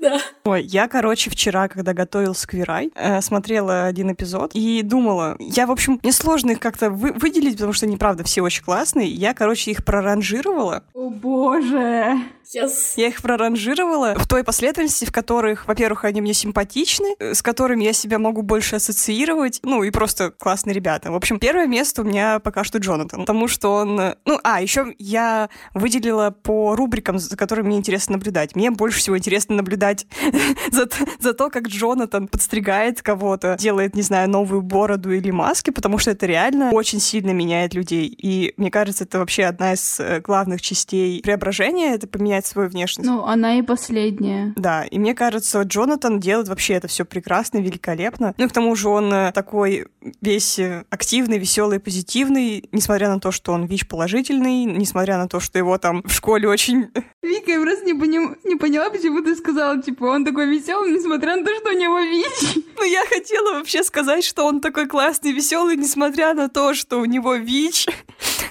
Да. 0.10 0.18
Ой, 0.44 0.62
я, 0.62 0.88
короче, 0.88 1.28
вчера, 1.28 1.68
когда 1.68 1.92
готовился 1.92 2.48
к 2.48 2.54
Вирай, 2.54 2.90
э, 2.94 3.20
смотрела 3.20 3.84
один 3.84 4.10
эпизод 4.12 4.52
и 4.54 4.80
думала, 4.82 5.36
я, 5.38 5.66
в 5.66 5.70
общем, 5.70 6.00
мне 6.02 6.10
сложно 6.12 6.52
их 6.52 6.60
как-то 6.60 6.88
вы- 6.90 7.12
выделить, 7.12 7.54
потому 7.56 7.74
что 7.74 7.84
они, 7.86 7.98
правда, 7.98 8.24
все 8.24 8.40
очень 8.40 8.64
классные. 8.64 9.08
Я, 9.08 9.34
короче, 9.34 9.70
их 9.70 9.84
проранжировала. 9.84 10.84
О 10.94 11.10
боже! 11.10 12.16
Yes. 12.52 12.94
Я 12.96 13.06
их 13.08 13.22
проранжировала 13.22 14.14
в 14.16 14.26
той 14.26 14.42
последовательности, 14.42 15.04
в 15.04 15.12
которых, 15.12 15.68
во-первых, 15.68 16.04
они 16.04 16.20
мне 16.20 16.34
симпатичны, 16.34 17.14
э, 17.18 17.34
с 17.34 17.42
которыми 17.42 17.84
я 17.84 17.92
себя 17.92 18.18
могу 18.18 18.42
больше 18.42 18.76
ассоциировать, 18.76 19.60
ну 19.62 19.84
и 19.84 19.90
просто 19.90 20.30
классные 20.32 20.74
ребята. 20.74 21.12
В 21.12 21.14
общем, 21.14 21.38
первое 21.38 21.66
место 21.66 22.02
у 22.02 22.04
меня 22.04 22.40
пока 22.40 22.64
что 22.64 22.78
Джонатан, 22.78 23.20
потому 23.20 23.46
что 23.46 23.72
он... 23.74 24.00
э, 24.00 24.16
Ну, 24.24 24.40
а, 24.42 24.60
еще 24.60 24.94
я 24.98 25.48
выделила 25.74 26.30
по 26.30 26.74
рубрикам, 26.74 27.18
за 27.20 27.36
которыми 27.36 27.68
мне 27.68 27.76
интересно 27.78 28.14
наблюдать. 28.14 28.56
Мне 28.56 28.70
больше 28.72 28.98
всего 28.98 29.16
интересно 29.16 29.54
наблюдать 29.54 29.89
за, 30.70 30.86
т- 30.86 31.06
за 31.18 31.34
то, 31.34 31.50
как 31.50 31.68
Джонатан 31.68 32.28
подстригает 32.28 33.02
кого-то, 33.02 33.56
делает, 33.58 33.94
не 33.94 34.02
знаю, 34.02 34.28
новую 34.30 34.62
бороду 34.62 35.12
или 35.12 35.30
маски, 35.30 35.70
потому 35.70 35.98
что 35.98 36.10
это 36.12 36.26
реально 36.26 36.70
очень 36.72 37.00
сильно 37.00 37.30
меняет 37.30 37.74
людей. 37.74 38.06
И 38.06 38.54
мне 38.56 38.70
кажется, 38.70 39.04
это 39.04 39.18
вообще 39.18 39.44
одна 39.44 39.72
из 39.74 39.98
э, 40.00 40.20
главных 40.20 40.60
частей 40.60 41.20
преображения, 41.22 41.94
это 41.94 42.06
поменять 42.06 42.46
свою 42.46 42.68
внешность. 42.68 43.08
Ну, 43.08 43.24
она 43.24 43.58
и 43.58 43.62
последняя. 43.62 44.52
Да, 44.56 44.84
и 44.84 44.98
мне 44.98 45.14
кажется, 45.14 45.62
Джонатан 45.62 46.20
делает 46.20 46.48
вообще 46.48 46.74
это 46.74 46.88
все 46.88 47.04
прекрасно, 47.04 47.58
великолепно. 47.58 48.34
Ну 48.38 48.44
и 48.44 48.48
к 48.48 48.52
тому 48.52 48.74
же 48.76 48.88
он 48.88 49.12
э, 49.12 49.32
такой 49.32 49.86
весь 50.20 50.58
э, 50.58 50.84
активный, 50.90 51.38
веселый, 51.38 51.80
позитивный, 51.80 52.68
несмотря 52.72 53.08
на 53.08 53.20
то, 53.20 53.30
что 53.32 53.52
он 53.52 53.66
ВИЧ-положительный, 53.66 54.64
несмотря 54.64 55.18
на 55.18 55.28
то, 55.28 55.40
что 55.40 55.58
его 55.58 55.78
там 55.78 56.02
в 56.04 56.12
школе 56.12 56.48
очень... 56.48 56.88
Вика, 57.22 57.50
я 57.50 57.60
просто 57.60 57.84
не, 57.84 57.92
поним- 57.92 58.36
не 58.44 58.56
поняла, 58.56 58.90
почему 58.90 59.22
ты 59.22 59.36
сказала, 59.36 59.79
типа, 59.80 60.04
он 60.04 60.24
такой 60.24 60.46
веселый, 60.46 60.92
несмотря 60.92 61.36
на 61.36 61.44
то, 61.44 61.54
что 61.56 61.70
у 61.70 61.78
него 61.78 62.00
ВИЧ. 62.00 62.64
Ну 62.76 62.84
я 62.84 63.04
хотела 63.06 63.58
вообще 63.58 63.82
сказать, 63.84 64.24
что 64.24 64.44
он 64.46 64.60
такой 64.60 64.86
классный, 64.86 65.32
веселый, 65.32 65.76
несмотря 65.76 66.34
на 66.34 66.48
то, 66.48 66.74
что 66.74 66.98
у 66.98 67.04
него 67.04 67.34
ВИЧ, 67.34 67.88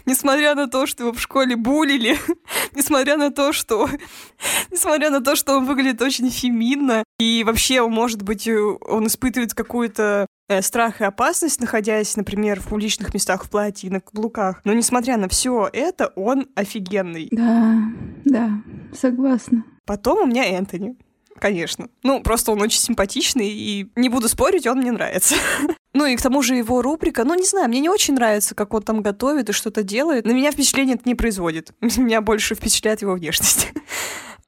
несмотря 0.05 0.55
на 0.55 0.67
то, 0.67 0.85
что 0.85 1.03
его 1.03 1.13
в 1.13 1.21
школе 1.21 1.55
булили, 1.55 2.17
несмотря 2.75 3.17
на 3.17 3.31
то, 3.31 3.53
что... 3.53 3.89
Несмотря 4.71 5.09
на 5.09 5.21
то, 5.21 5.35
что 5.35 5.57
он 5.57 5.65
выглядит 5.65 6.01
очень 6.01 6.29
феминно, 6.29 7.03
и 7.19 7.43
вообще, 7.43 7.85
может 7.87 8.21
быть, 8.21 8.47
э, 8.47 8.57
он 8.57 9.07
испытывает 9.07 9.53
какую-то 9.53 10.25
э, 10.47 10.61
страх 10.61 11.01
и 11.01 11.03
опасность, 11.03 11.59
находясь, 11.59 12.15
например, 12.15 12.59
в 12.61 12.67
публичных 12.67 13.13
местах 13.13 13.43
в 13.43 13.49
платье 13.49 13.89
на 13.89 13.99
каблуках. 13.99 14.61
Но 14.63 14.73
несмотря 14.73 15.17
на 15.17 15.27
все 15.27 15.69
это, 15.71 16.13
он 16.15 16.47
офигенный. 16.55 17.27
Да, 17.31 17.81
да, 18.25 18.51
согласна. 18.93 19.65
Потом 19.85 20.19
у 20.19 20.25
меня 20.25 20.45
Энтони. 20.45 20.95
Конечно. 21.39 21.89
Ну, 22.03 22.21
просто 22.21 22.51
он 22.51 22.61
очень 22.61 22.79
симпатичный, 22.79 23.49
и 23.49 23.89
не 23.95 24.09
буду 24.09 24.27
спорить, 24.27 24.67
он 24.67 24.79
мне 24.79 24.91
нравится. 24.91 25.35
Ну 25.91 26.05
и 26.05 26.15
к 26.15 26.21
тому 26.21 26.43
же 26.43 26.53
его 26.53 26.83
рубрика, 26.83 27.23
ну 27.23 27.33
не 27.33 27.45
знаю, 27.45 27.67
мне 27.67 27.79
не 27.79 27.89
очень 27.89 28.13
нравится, 28.13 28.53
как 28.53 28.75
он 28.75 28.83
там 28.83 29.01
готовит 29.01 29.49
и 29.49 29.53
что-то 29.53 29.81
делает. 29.81 30.23
На 30.23 30.31
меня 30.33 30.51
впечатление 30.51 30.95
это 30.95 31.09
не 31.09 31.15
производит. 31.15 31.73
Меня 31.97 32.21
больше 32.21 32.53
впечатляет 32.53 33.01
его 33.01 33.13
внешность. 33.13 33.69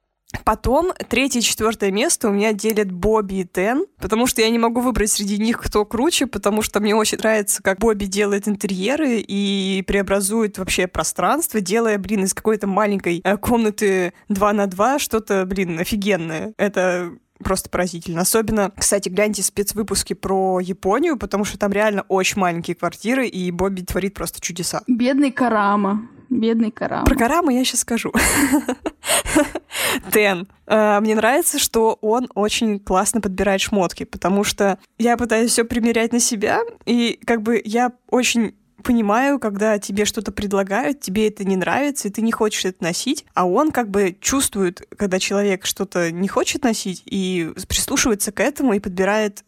Потом 0.44 0.94
третье 1.10 1.40
и 1.40 1.44
четвертое 1.44 1.92
место 1.92 2.30
у 2.30 2.32
меня 2.32 2.54
делят 2.54 2.92
Бобби 2.92 3.42
и 3.42 3.46
Тен, 3.46 3.86
потому 4.00 4.28
что 4.28 4.42
я 4.42 4.50
не 4.50 4.60
могу 4.60 4.82
выбрать 4.82 5.12
среди 5.12 5.38
них, 5.38 5.60
кто 5.60 5.86
круче, 5.86 6.28
потому 6.28 6.62
что 6.62 6.80
мне 6.80 6.96
очень 6.96 7.18
нравится, 7.18 7.62
как 7.62 7.80
Бобби 7.80 8.06
делает 8.06 8.48
интерьеры 8.48 9.20
и 9.20 9.84
преобразует 9.86 10.58
вообще 10.58 10.88
пространство, 10.88 11.60
делая, 11.60 11.98
блин, 11.98 12.24
из 12.24 12.34
какой-то 12.34 12.68
маленькой 12.68 13.22
э, 13.24 13.38
комнаты 13.38 14.14
2 14.30 14.54
на 14.54 14.68
2 14.68 15.00
что-то, 15.00 15.46
блин, 15.46 15.80
офигенное. 15.80 16.54
Это 16.58 17.12
просто 17.42 17.70
поразительно. 17.70 18.22
Особенно, 18.22 18.72
кстати, 18.76 19.10
гляньте 19.10 19.44
спецвыпуски 19.44 20.14
про 20.14 20.60
Японию, 20.60 21.18
потому 21.18 21.44
что 21.44 21.58
там 21.58 21.72
реально 21.72 22.04
очень 22.08 22.40
маленькие 22.40 22.76
квартиры, 22.76 23.28
и 23.28 23.52
Бобби 23.52 23.82
творит 23.82 24.14
просто 24.14 24.40
чудеса. 24.40 24.82
Бедный 24.88 25.32
Карама. 25.32 26.08
Бедный 26.32 26.72
Карама. 26.72 27.06
Про 27.06 27.16
Карама 27.16 27.54
я 27.54 27.64
сейчас 27.66 27.82
скажу. 27.82 28.12
Тен. 30.14 30.48
Э, 30.66 31.00
Мне 31.02 31.14
нравится, 31.14 31.60
что 31.60 32.00
он 32.02 32.30
очень 32.34 32.80
классно 32.80 33.20
подбирает 33.20 33.60
шмотки, 33.60 34.06
потому 34.06 34.46
что 34.46 34.80
я 34.98 35.18
пытаюсь 35.18 35.52
все 35.52 35.66
примерять 35.66 36.14
на 36.14 36.20
себя, 36.20 36.62
и 36.86 37.20
как 37.26 37.42
бы 37.42 37.62
я 37.64 37.92
очень 38.10 38.56
понимаю, 38.82 39.40
когда 39.40 39.78
тебе 39.78 40.06
что-то 40.06 40.32
предлагают, 40.32 41.02
тебе 41.02 41.28
это 41.28 41.44
не 41.44 41.58
нравится, 41.58 42.08
и 42.08 42.12
ты 42.12 42.22
не 42.22 42.32
хочешь 42.32 42.66
это 42.66 42.84
носить, 42.84 43.26
а 43.34 43.46
он 43.46 43.72
как 43.72 43.90
бы 43.90 44.16
чувствует, 44.20 44.82
когда 44.98 45.20
человек 45.20 45.66
что-то 45.66 46.12
не 46.12 46.28
хочет 46.28 46.64
носить, 46.64 47.04
и 47.06 47.52
прислушивается 47.68 48.32
к 48.32 48.40
этому 48.40 48.74
и 48.74 48.80
подбирает 48.80 49.44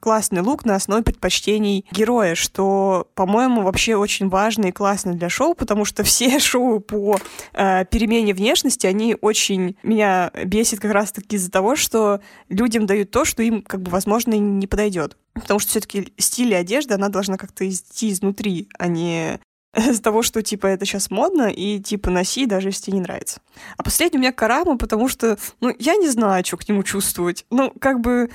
классный 0.00 0.42
лук 0.42 0.64
на 0.64 0.74
основе 0.74 1.02
предпочтений 1.02 1.84
героя, 1.90 2.34
что, 2.34 3.08
по-моему, 3.14 3.62
вообще 3.62 3.96
очень 3.96 4.28
важно 4.28 4.66
и 4.66 4.72
классно 4.72 5.14
для 5.14 5.28
шоу, 5.28 5.54
потому 5.54 5.84
что 5.84 6.02
все 6.02 6.38
шоу 6.40 6.80
по 6.80 7.18
э, 7.52 7.84
перемене 7.86 8.34
внешности, 8.34 8.86
они 8.86 9.16
очень 9.20 9.76
меня 9.82 10.30
бесит 10.44 10.80
как 10.80 10.92
раз-таки 10.92 11.36
из-за 11.36 11.50
того, 11.50 11.76
что 11.76 12.20
людям 12.48 12.86
дают 12.86 13.10
то, 13.10 13.24
что 13.24 13.42
им, 13.42 13.62
как 13.62 13.82
бы, 13.82 13.90
возможно, 13.90 14.34
не 14.34 14.66
подойдет. 14.66 15.16
Потому 15.34 15.60
что 15.60 15.70
все-таки 15.70 16.12
стиль 16.16 16.52
и 16.52 16.54
одежда, 16.54 16.94
она 16.94 17.08
должна 17.08 17.36
как-то 17.36 17.68
идти 17.68 18.10
изнутри, 18.10 18.68
а 18.78 18.88
не 18.88 19.38
из 19.76 20.00
того, 20.00 20.22
что, 20.22 20.42
типа, 20.42 20.66
это 20.66 20.84
сейчас 20.84 21.10
модно, 21.10 21.50
и, 21.50 21.80
типа, 21.80 22.10
носи, 22.10 22.46
даже 22.46 22.68
если 22.68 22.86
тебе 22.86 22.98
не 22.98 23.02
нравится. 23.02 23.40
А 23.76 23.82
последний 23.82 24.18
у 24.18 24.20
меня 24.20 24.32
Карама, 24.32 24.78
потому 24.78 25.08
что, 25.08 25.38
ну, 25.60 25.74
я 25.78 25.96
не 25.96 26.08
знаю, 26.08 26.44
что 26.44 26.56
к 26.56 26.68
нему 26.68 26.82
чувствовать. 26.82 27.44
Ну, 27.50 27.72
как 27.78 28.00
бы, 28.00 28.30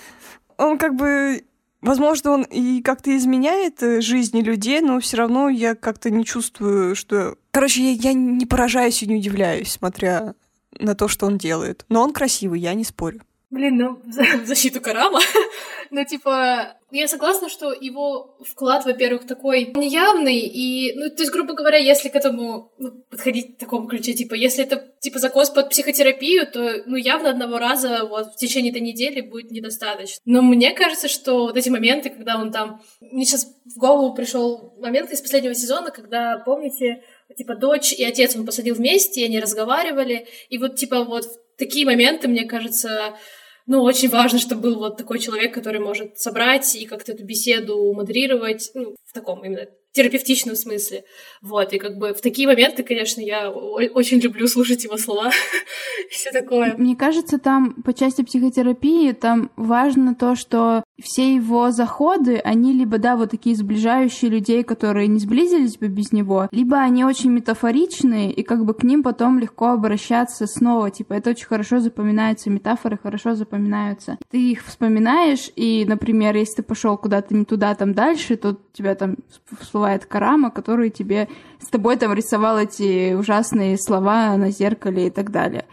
он 0.61 0.77
как 0.77 0.95
бы... 0.95 1.43
Возможно, 1.81 2.31
он 2.31 2.43
и 2.43 2.83
как-то 2.83 3.15
изменяет 3.17 3.81
э, 3.81 4.01
жизни 4.01 4.41
людей, 4.41 4.81
но 4.81 4.99
все 4.99 5.17
равно 5.17 5.49
я 5.49 5.73
как-то 5.73 6.11
не 6.11 6.23
чувствую, 6.23 6.95
что... 6.95 7.37
Короче, 7.49 7.81
я, 7.81 8.11
я 8.11 8.13
не 8.13 8.45
поражаюсь 8.45 9.01
и 9.01 9.07
не 9.07 9.15
удивляюсь, 9.15 9.71
смотря 9.71 10.35
на 10.77 10.93
то, 10.93 11.07
что 11.07 11.25
он 11.25 11.39
делает. 11.39 11.85
Но 11.89 12.03
он 12.03 12.13
красивый, 12.13 12.59
я 12.59 12.75
не 12.75 12.83
спорю. 12.83 13.21
Блин, 13.49 13.77
ну, 13.77 13.99
в 14.05 14.45
защиту 14.45 14.79
Карама. 14.79 15.19
ну, 15.91 16.05
типа, 16.05 16.77
я 16.89 17.07
согласна, 17.09 17.49
что 17.49 17.73
его 17.73 18.37
вклад, 18.39 18.85
во-первых, 18.85 19.27
такой 19.27 19.73
неявный, 19.75 20.39
и, 20.39 20.93
ну, 20.95 21.09
то 21.09 21.21
есть, 21.21 21.33
грубо 21.33 21.53
говоря, 21.53 21.77
если 21.77 22.07
к 22.07 22.15
этому 22.15 22.71
ну, 22.77 22.91
подходить 23.09 23.55
в 23.55 23.59
таком 23.59 23.89
ключе, 23.89 24.13
типа, 24.13 24.33
если 24.33 24.63
это, 24.63 24.89
типа, 25.01 25.19
закос 25.19 25.49
под 25.49 25.69
психотерапию, 25.69 26.47
то, 26.49 26.83
ну, 26.85 26.95
явно 26.95 27.29
одного 27.29 27.59
раза 27.59 28.05
вот 28.05 28.33
в 28.33 28.37
течение 28.37 28.71
этой 28.71 28.81
недели 28.81 29.19
будет 29.19 29.51
недостаточно. 29.51 30.21
Но 30.23 30.41
мне 30.41 30.71
кажется, 30.71 31.09
что 31.09 31.47
вот 31.47 31.57
эти 31.57 31.67
моменты, 31.67 32.09
когда 32.09 32.37
он 32.37 32.53
там... 32.53 32.81
Мне 33.01 33.25
сейчас 33.25 33.53
в 33.65 33.77
голову 33.77 34.15
пришел 34.15 34.73
момент 34.79 35.11
из 35.11 35.19
последнего 35.19 35.53
сезона, 35.53 35.91
когда, 35.91 36.37
помните, 36.37 37.03
типа, 37.35 37.55
дочь 37.55 37.91
и 37.91 38.03
отец 38.05 38.33
он 38.37 38.45
посадил 38.45 38.75
вместе, 38.75 39.21
и 39.21 39.25
они 39.25 39.41
разговаривали, 39.41 40.25
и 40.47 40.57
вот, 40.57 40.77
типа, 40.77 41.03
вот 41.03 41.25
такие 41.57 41.85
моменты, 41.85 42.29
мне 42.29 42.45
кажется, 42.45 43.17
ну, 43.65 43.81
очень 43.83 44.09
важно, 44.09 44.39
чтобы 44.39 44.61
был 44.61 44.79
вот 44.79 44.97
такой 44.97 45.19
человек, 45.19 45.53
который 45.53 45.79
может 45.79 46.17
собрать 46.19 46.75
и 46.75 46.85
как-то 46.85 47.11
эту 47.11 47.25
беседу 47.25 47.93
модерировать, 47.93 48.71
ну, 48.73 48.95
в 49.05 49.13
таком 49.13 49.43
именно 49.43 49.67
терапевтичном 49.93 50.55
смысле. 50.55 51.03
Вот, 51.41 51.73
и 51.73 51.77
как 51.77 51.97
бы 51.97 52.13
в 52.13 52.21
такие 52.21 52.47
моменты, 52.47 52.83
конечно, 52.83 53.21
я 53.21 53.49
очень 53.49 54.19
люблю 54.19 54.47
слушать 54.47 54.83
его 54.83 54.97
слова 54.97 55.31
все 56.09 56.31
такое. 56.31 56.75
Мне 56.77 56.95
кажется, 56.95 57.39
там 57.39 57.73
по 57.83 57.93
части 57.93 58.21
психотерапии 58.21 59.11
там 59.11 59.51
важно 59.55 60.15
то, 60.15 60.35
что 60.35 60.83
все 61.01 61.35
его 61.35 61.71
заходы, 61.71 62.37
они 62.37 62.73
либо, 62.73 62.97
да, 62.97 63.15
вот 63.15 63.31
такие 63.31 63.55
сближающие 63.55 64.29
людей, 64.29 64.63
которые 64.63 65.07
не 65.07 65.19
сблизились 65.19 65.77
бы 65.77 65.87
без 65.87 66.11
него, 66.11 66.47
либо 66.51 66.77
они 66.77 67.03
очень 67.03 67.31
метафоричные, 67.31 68.31
и 68.31 68.43
как 68.43 68.65
бы 68.65 68.73
к 68.73 68.83
ним 68.83 69.03
потом 69.03 69.39
легко 69.39 69.69
обращаться 69.69 70.47
снова. 70.47 70.91
Типа, 70.91 71.13
это 71.13 71.31
очень 71.31 71.47
хорошо 71.47 71.79
запоминаются, 71.79 72.49
метафоры 72.49 72.97
хорошо 73.01 73.35
запоминаются. 73.35 74.17
Ты 74.29 74.51
их 74.51 74.63
вспоминаешь, 74.63 75.49
и, 75.55 75.85
например, 75.85 76.35
если 76.35 76.57
ты 76.57 76.63
пошел 76.63 76.97
куда-то 76.97 77.33
не 77.35 77.45
туда, 77.45 77.73
там 77.75 77.93
дальше, 77.93 78.37
то 78.37 78.57
тебя 78.73 78.95
там 78.95 79.17
всплывает 79.59 79.80
Карама, 80.05 80.51
который 80.51 80.89
тебе 80.89 81.27
с 81.59 81.67
тобой 81.67 81.97
там 81.97 82.13
рисовал 82.13 82.57
эти 82.57 83.13
ужасные 83.13 83.77
слова 83.77 84.35
на 84.37 84.51
зеркале 84.51 85.07
и 85.07 85.09
так 85.09 85.31
далее 85.31 85.65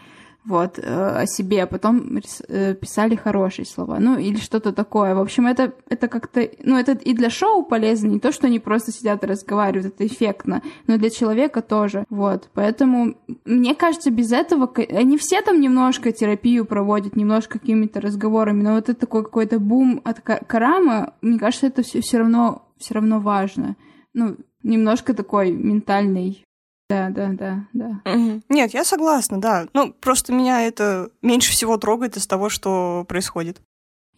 вот, 0.49 0.79
э, 0.79 1.21
о 1.21 1.25
себе, 1.27 1.63
а 1.63 1.67
потом 1.67 2.19
э, 2.47 2.73
писали 2.73 3.15
хорошие 3.15 3.65
слова, 3.65 3.99
ну, 3.99 4.17
или 4.17 4.37
что-то 4.37 4.71
такое. 4.71 5.13
В 5.13 5.19
общем, 5.19 5.47
это, 5.47 5.73
это 5.89 6.07
как-то, 6.07 6.49
ну, 6.63 6.77
это 6.77 6.93
и 6.93 7.13
для 7.13 7.29
шоу 7.29 7.63
полезно, 7.63 8.07
не 8.07 8.19
то, 8.19 8.31
что 8.31 8.47
они 8.47 8.59
просто 8.59 8.91
сидят 8.91 9.23
и 9.23 9.27
разговаривают, 9.27 9.93
это 9.93 10.07
эффектно, 10.07 10.61
но 10.87 10.97
для 10.97 11.09
человека 11.09 11.61
тоже, 11.61 12.05
вот. 12.09 12.49
Поэтому, 12.53 13.15
мне 13.45 13.75
кажется, 13.75 14.11
без 14.11 14.31
этого, 14.31 14.71
они 14.89 15.17
все 15.17 15.41
там 15.41 15.59
немножко 15.61 16.11
терапию 16.11 16.65
проводят, 16.65 17.15
немножко 17.15 17.59
какими-то 17.59 18.01
разговорами, 18.01 18.63
но 18.63 18.73
вот 18.73 18.89
это 18.89 18.99
такой 18.99 19.23
какой-то 19.23 19.59
бум 19.59 20.01
от 20.03 20.21
Ка- 20.21 20.41
Карама, 20.47 21.13
мне 21.21 21.37
кажется, 21.37 21.67
это 21.67 21.83
все, 21.83 22.01
все 22.01 22.17
равно, 22.17 22.65
все 22.77 22.95
равно 22.95 23.19
важно. 23.19 23.75
Ну, 24.13 24.37
немножко 24.63 25.13
такой 25.13 25.51
ментальный 25.51 26.43
Да, 26.89 27.09
да, 27.09 27.29
да, 27.29 27.67
да. 27.73 28.01
Угу. 28.05 28.41
Нет, 28.49 28.73
я 28.73 28.83
согласна, 28.83 29.39
да. 29.39 29.67
Ну, 29.73 29.93
просто 29.93 30.33
меня 30.33 30.63
это 30.63 31.11
меньше 31.21 31.51
всего 31.51 31.77
трогает 31.77 32.17
из 32.17 32.25
того, 32.25 32.49
что 32.49 33.05
происходит. 33.07 33.61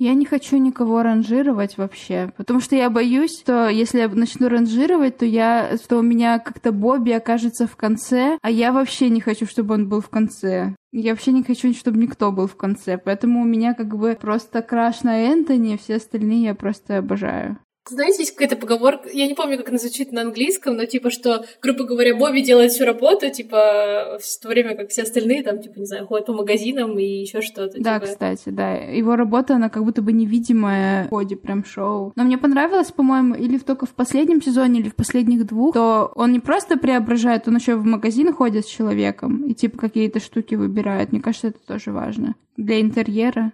Я 0.01 0.15
не 0.15 0.25
хочу 0.25 0.57
никого 0.57 1.03
ранжировать 1.03 1.77
вообще, 1.77 2.33
потому 2.35 2.59
что 2.59 2.75
я 2.75 2.89
боюсь, 2.89 3.39
что 3.39 3.69
если 3.69 3.99
я 3.99 4.09
начну 4.09 4.49
ранжировать, 4.49 5.19
то 5.19 5.25
я, 5.25 5.77
что 5.77 5.99
у 5.99 6.01
меня 6.01 6.39
как-то 6.39 6.71
Бобби 6.71 7.11
окажется 7.11 7.67
в 7.67 7.75
конце, 7.75 8.39
а 8.41 8.49
я 8.49 8.71
вообще 8.71 9.09
не 9.09 9.21
хочу, 9.21 9.45
чтобы 9.45 9.75
он 9.75 9.87
был 9.87 10.01
в 10.01 10.09
конце. 10.09 10.75
Я 10.91 11.11
вообще 11.11 11.31
не 11.31 11.43
хочу, 11.43 11.71
чтобы 11.75 11.99
никто 11.99 12.31
был 12.31 12.47
в 12.47 12.55
конце, 12.55 12.97
поэтому 12.97 13.41
у 13.41 13.45
меня 13.45 13.75
как 13.75 13.95
бы 13.95 14.17
просто 14.19 14.63
краш 14.63 15.03
на 15.03 15.19
Энтони, 15.19 15.77
все 15.77 15.97
остальные 15.97 16.45
я 16.45 16.55
просто 16.55 16.97
обожаю. 16.97 17.59
Знаете, 17.91 18.19
есть 18.19 18.31
какая-то 18.31 18.55
поговорка, 18.55 19.09
я 19.11 19.27
не 19.27 19.33
помню, 19.33 19.57
как 19.57 19.69
она 19.69 19.77
звучит 19.77 20.11
на 20.11 20.21
английском, 20.21 20.77
но 20.77 20.85
типа, 20.85 21.09
что, 21.09 21.45
грубо 21.61 21.83
говоря, 21.83 22.15
Бобби 22.15 22.39
делает 22.39 22.71
всю 22.71 22.85
работу, 22.85 23.29
типа, 23.29 24.17
в 24.21 24.41
то 24.41 24.47
время 24.47 24.75
как 24.75 24.89
все 24.89 25.03
остальные 25.03 25.43
там, 25.43 25.59
типа, 25.61 25.79
не 25.79 25.85
знаю, 25.85 26.07
ходят 26.07 26.27
по 26.27 26.33
магазинам 26.33 26.97
и 26.97 27.03
еще 27.03 27.41
что-то. 27.41 27.81
Да, 27.81 27.99
типа. 27.99 28.11
кстати, 28.11 28.49
да. 28.49 28.73
Его 28.73 29.15
работа, 29.17 29.55
она 29.55 29.69
как 29.69 29.83
будто 29.83 30.01
бы 30.01 30.13
невидимая 30.13 31.05
в 31.05 31.09
ходе 31.09 31.35
прям 31.35 31.65
шоу. 31.65 32.13
Но 32.15 32.23
мне 32.23 32.37
понравилось, 32.37 32.91
по-моему, 32.91 33.35
или 33.35 33.57
только 33.57 33.85
в 33.85 33.93
последнем 33.93 34.41
сезоне, 34.41 34.79
или 34.79 34.89
в 34.89 34.95
последних 34.95 35.45
двух, 35.45 35.73
то 35.73 36.11
он 36.15 36.31
не 36.31 36.39
просто 36.39 36.77
преображает, 36.77 37.47
он 37.47 37.57
еще 37.57 37.75
в 37.75 37.85
магазин 37.85 38.33
ходит 38.33 38.65
с 38.65 38.69
человеком 38.69 39.45
и, 39.45 39.53
типа, 39.53 39.77
какие-то 39.77 40.19
штуки 40.19 40.55
выбирает. 40.55 41.11
Мне 41.11 41.21
кажется, 41.21 41.47
это 41.47 41.59
тоже 41.67 41.91
важно. 41.91 42.35
Для 42.55 42.79
интерьера. 42.79 43.51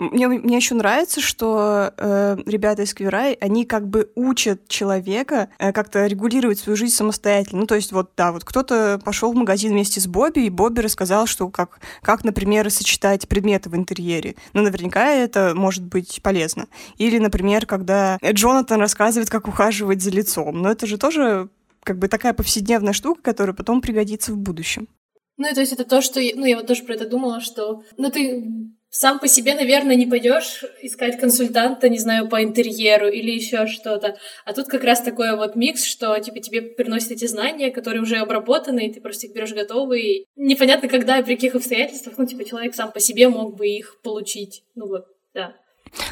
Мне, 0.00 0.26
мне 0.26 0.56
еще 0.56 0.74
нравится, 0.74 1.20
что 1.20 1.92
э, 1.96 2.36
ребята 2.46 2.82
из 2.82 2.92
Квирай, 2.94 3.34
они 3.34 3.64
как 3.64 3.88
бы 3.88 4.10
учат 4.16 4.66
человека 4.66 5.50
э, 5.58 5.72
как-то 5.72 6.06
регулировать 6.06 6.58
свою 6.58 6.76
жизнь 6.76 6.94
самостоятельно. 6.94 7.60
Ну, 7.60 7.66
то 7.66 7.76
есть 7.76 7.92
вот, 7.92 8.10
да, 8.16 8.32
вот 8.32 8.44
кто-то 8.44 9.00
пошел 9.04 9.32
в 9.32 9.36
магазин 9.36 9.70
вместе 9.70 10.00
с 10.00 10.08
Бобби, 10.08 10.40
и 10.40 10.50
Бобби 10.50 10.80
рассказал, 10.80 11.26
что 11.26 11.48
как, 11.48 11.78
как, 12.02 12.24
например, 12.24 12.68
сочетать 12.72 13.28
предметы 13.28 13.70
в 13.70 13.76
интерьере. 13.76 14.34
Ну, 14.52 14.62
наверняка 14.62 15.10
это 15.10 15.52
может 15.54 15.84
быть 15.84 16.20
полезно. 16.22 16.66
Или, 16.98 17.18
например, 17.18 17.64
когда 17.64 18.18
Джонатан 18.20 18.80
рассказывает, 18.80 19.30
как 19.30 19.46
ухаживать 19.46 20.02
за 20.02 20.10
лицом. 20.10 20.60
Но 20.60 20.72
это 20.72 20.88
же 20.88 20.98
тоже 20.98 21.50
как 21.84 21.98
бы 21.98 22.08
такая 22.08 22.32
повседневная 22.32 22.94
штука, 22.94 23.22
которая 23.22 23.54
потом 23.54 23.80
пригодится 23.80 24.32
в 24.32 24.38
будущем. 24.38 24.88
Ну, 25.36 25.48
и 25.50 25.54
то 25.54 25.60
есть 25.60 25.72
это 25.72 25.84
то, 25.84 26.00
что... 26.00 26.20
Ну, 26.20 26.44
я 26.46 26.56
вот 26.56 26.66
тоже 26.66 26.82
про 26.82 26.94
это 26.94 27.08
думала, 27.08 27.40
что... 27.40 27.82
Ну, 27.96 28.10
ты 28.10 28.44
сам 28.94 29.18
по 29.18 29.26
себе, 29.26 29.54
наверное, 29.54 29.96
не 29.96 30.06
пойдешь 30.06 30.62
искать 30.80 31.18
консультанта, 31.18 31.88
не 31.88 31.98
знаю, 31.98 32.28
по 32.28 32.44
интерьеру 32.44 33.08
или 33.08 33.32
еще 33.32 33.66
что-то. 33.66 34.16
А 34.44 34.52
тут 34.52 34.68
как 34.68 34.84
раз 34.84 35.00
такой 35.00 35.36
вот 35.36 35.56
микс, 35.56 35.82
что 35.82 36.16
типа, 36.20 36.38
тебе 36.38 36.62
приносят 36.62 37.10
эти 37.10 37.26
знания, 37.26 37.72
которые 37.72 38.02
уже 38.02 38.18
обработаны, 38.18 38.86
и 38.86 38.92
ты 38.92 39.00
просто 39.00 39.26
их 39.26 39.34
берешь 39.34 39.52
готовые. 39.52 40.26
Непонятно, 40.36 40.88
когда 40.88 41.18
и 41.18 41.24
при 41.24 41.34
каких 41.34 41.56
обстоятельствах, 41.56 42.14
ну, 42.18 42.26
типа, 42.26 42.44
человек 42.44 42.76
сам 42.76 42.92
по 42.92 43.00
себе 43.00 43.28
мог 43.28 43.56
бы 43.56 43.66
их 43.66 44.00
получить. 44.00 44.62
Ну 44.76 44.86
вот, 44.86 45.06
да. 45.34 45.54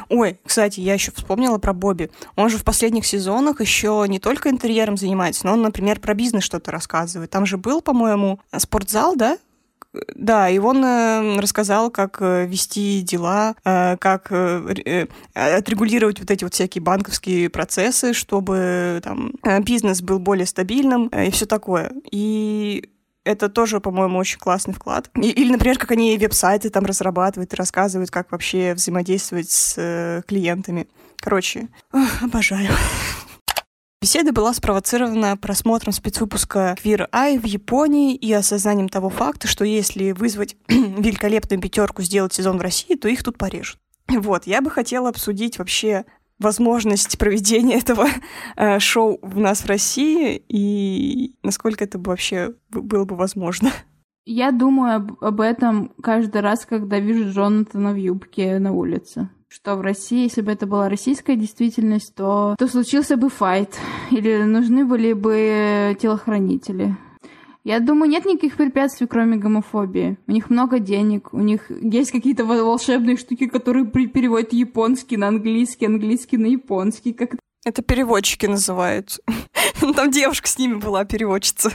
Ой, 0.08 0.40
кстати, 0.44 0.80
я 0.80 0.94
еще 0.94 1.12
вспомнила 1.12 1.58
про 1.58 1.72
Бобби. 1.72 2.10
Он 2.34 2.48
же 2.48 2.58
в 2.58 2.64
последних 2.64 3.06
сезонах 3.06 3.60
еще 3.60 4.04
не 4.08 4.18
только 4.18 4.50
интерьером 4.50 4.96
занимается, 4.96 5.46
но 5.46 5.52
он, 5.52 5.62
например, 5.62 6.00
про 6.00 6.14
бизнес 6.14 6.42
что-то 6.42 6.72
рассказывает. 6.72 7.30
Там 7.30 7.46
же 7.46 7.58
был, 7.58 7.80
по-моему, 7.80 8.40
спортзал, 8.56 9.14
да, 9.14 9.38
да, 10.14 10.48
и 10.48 10.58
он 10.58 10.84
э, 10.84 11.38
рассказал, 11.38 11.90
как 11.90 12.18
э, 12.20 12.46
вести 12.46 13.02
дела, 13.02 13.54
э, 13.64 13.96
как 13.98 14.32
отрегулировать 15.34 16.20
вот 16.20 16.30
эти 16.30 16.44
вот 16.44 16.54
всякие 16.54 16.82
банковские 16.82 17.50
процессы, 17.50 18.12
чтобы 18.12 19.00
там 19.04 19.32
бизнес 19.60 20.02
был 20.02 20.18
более 20.18 20.46
стабильным 20.46 21.08
и 21.08 21.30
все 21.30 21.46
такое. 21.46 21.92
И 22.10 22.88
это 23.24 23.48
тоже, 23.48 23.80
по-моему, 23.80 24.18
очень 24.18 24.38
классный 24.38 24.74
вклад. 24.74 25.10
И, 25.14 25.30
или, 25.30 25.52
например, 25.52 25.78
как 25.78 25.92
они 25.92 26.16
веб-сайты 26.16 26.70
там 26.70 26.84
разрабатывают 26.84 27.52
и 27.52 27.56
рассказывают, 27.56 28.10
как 28.10 28.32
вообще 28.32 28.74
взаимодействовать 28.74 29.50
с 29.50 29.74
э, 29.76 30.22
клиентами. 30.26 30.88
Короче, 31.16 31.68
ох, 31.92 32.22
обожаю. 32.22 32.68
Беседа 34.02 34.32
была 34.32 34.52
спровоцирована 34.52 35.36
просмотром 35.36 35.92
спецвыпуска 35.92 36.74
Queer 36.82 37.08
Eye 37.12 37.38
в 37.38 37.44
Японии 37.44 38.16
и 38.16 38.32
осознанием 38.32 38.88
того 38.88 39.08
факта, 39.10 39.46
что 39.46 39.64
если 39.64 40.10
вызвать 40.10 40.56
великолепную 40.68 41.62
пятерку 41.62 42.02
сделать 42.02 42.32
сезон 42.32 42.58
в 42.58 42.62
России, 42.62 42.96
то 42.96 43.06
их 43.06 43.22
тут 43.22 43.38
порежут. 43.38 43.78
Вот, 44.08 44.48
я 44.48 44.60
бы 44.60 44.70
хотела 44.70 45.08
обсудить 45.08 45.60
вообще 45.60 46.04
возможность 46.40 47.16
проведения 47.16 47.76
этого 47.78 48.08
э, 48.56 48.80
шоу 48.80 49.20
в 49.22 49.38
нас 49.38 49.60
в 49.60 49.66
России 49.66 50.42
и 50.48 51.36
насколько 51.44 51.84
это 51.84 51.98
бы 51.98 52.10
вообще 52.10 52.56
было 52.70 53.04
бы 53.04 53.14
возможно. 53.14 53.70
Я 54.24 54.50
думаю 54.50 54.96
об, 54.96 55.12
об 55.22 55.40
этом 55.40 55.92
каждый 56.02 56.40
раз, 56.40 56.66
когда 56.66 56.98
вижу 56.98 57.30
Джонатана 57.30 57.92
в 57.92 57.96
юбке 57.96 58.58
на 58.58 58.72
улице 58.72 59.28
что 59.52 59.76
в 59.76 59.82
России, 59.82 60.22
если 60.22 60.40
бы 60.40 60.50
это 60.50 60.66
была 60.66 60.88
российская 60.88 61.36
действительность, 61.36 62.14
то, 62.14 62.56
то 62.58 62.66
случился 62.66 63.18
бы 63.18 63.28
файт, 63.28 63.78
или 64.10 64.44
нужны 64.44 64.86
были 64.86 65.12
бы 65.12 65.94
телохранители. 66.00 66.96
Я 67.62 67.78
думаю, 67.78 68.10
нет 68.10 68.24
никаких 68.24 68.56
препятствий, 68.56 69.06
кроме 69.06 69.36
гомофобии. 69.36 70.16
У 70.26 70.32
них 70.32 70.48
много 70.48 70.78
денег, 70.78 71.32
у 71.32 71.40
них 71.40 71.70
есть 71.70 72.10
какие-то 72.10 72.44
волшебные 72.44 73.16
штуки, 73.16 73.46
которые 73.46 73.86
переводят 73.86 74.52
японский 74.52 75.16
на 75.18 75.28
английский, 75.28 75.86
английский 75.86 76.38
на 76.38 76.46
японский. 76.46 77.12
Как 77.12 77.36
это 77.64 77.82
переводчики 77.82 78.46
называют. 78.46 79.20
Там 79.96 80.10
девушка 80.10 80.48
с 80.48 80.58
ними 80.58 80.74
была, 80.74 81.04
переводчица 81.04 81.72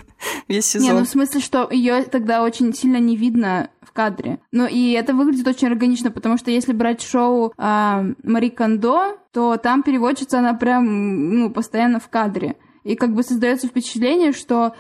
весь 0.48 0.66
сезон. 0.66 0.88
Не, 0.88 0.94
ну 1.00 1.06
в 1.06 1.10
смысле, 1.10 1.42
что 1.42 1.70
ее 1.72 2.04
тогда 2.04 2.44
очень 2.44 2.74
сильно 2.74 2.98
не 2.98 3.16
видно 3.16 3.70
в 3.82 3.92
кадре. 3.92 4.40
Ну 4.52 4.68
и 4.68 4.92
это 4.92 5.14
выглядит 5.14 5.48
очень 5.48 5.68
органично, 5.68 6.12
потому 6.12 6.38
что 6.38 6.52
если 6.52 6.74
брать 6.74 7.02
шоу 7.02 7.54
э, 7.58 8.14
Мари 8.24 8.50
Кондо, 8.50 9.18
то 9.32 9.58
там 9.58 9.84
переводчица, 9.84 10.40
она 10.40 10.54
прям, 10.54 11.30
ну, 11.40 11.50
постоянно 11.50 12.00
в 12.00 12.10
кадре. 12.10 12.56
И 12.84 12.96
как 12.96 13.14
бы 13.14 13.24
создается 13.24 13.68
впечатление, 13.68 14.32
что 14.32 14.74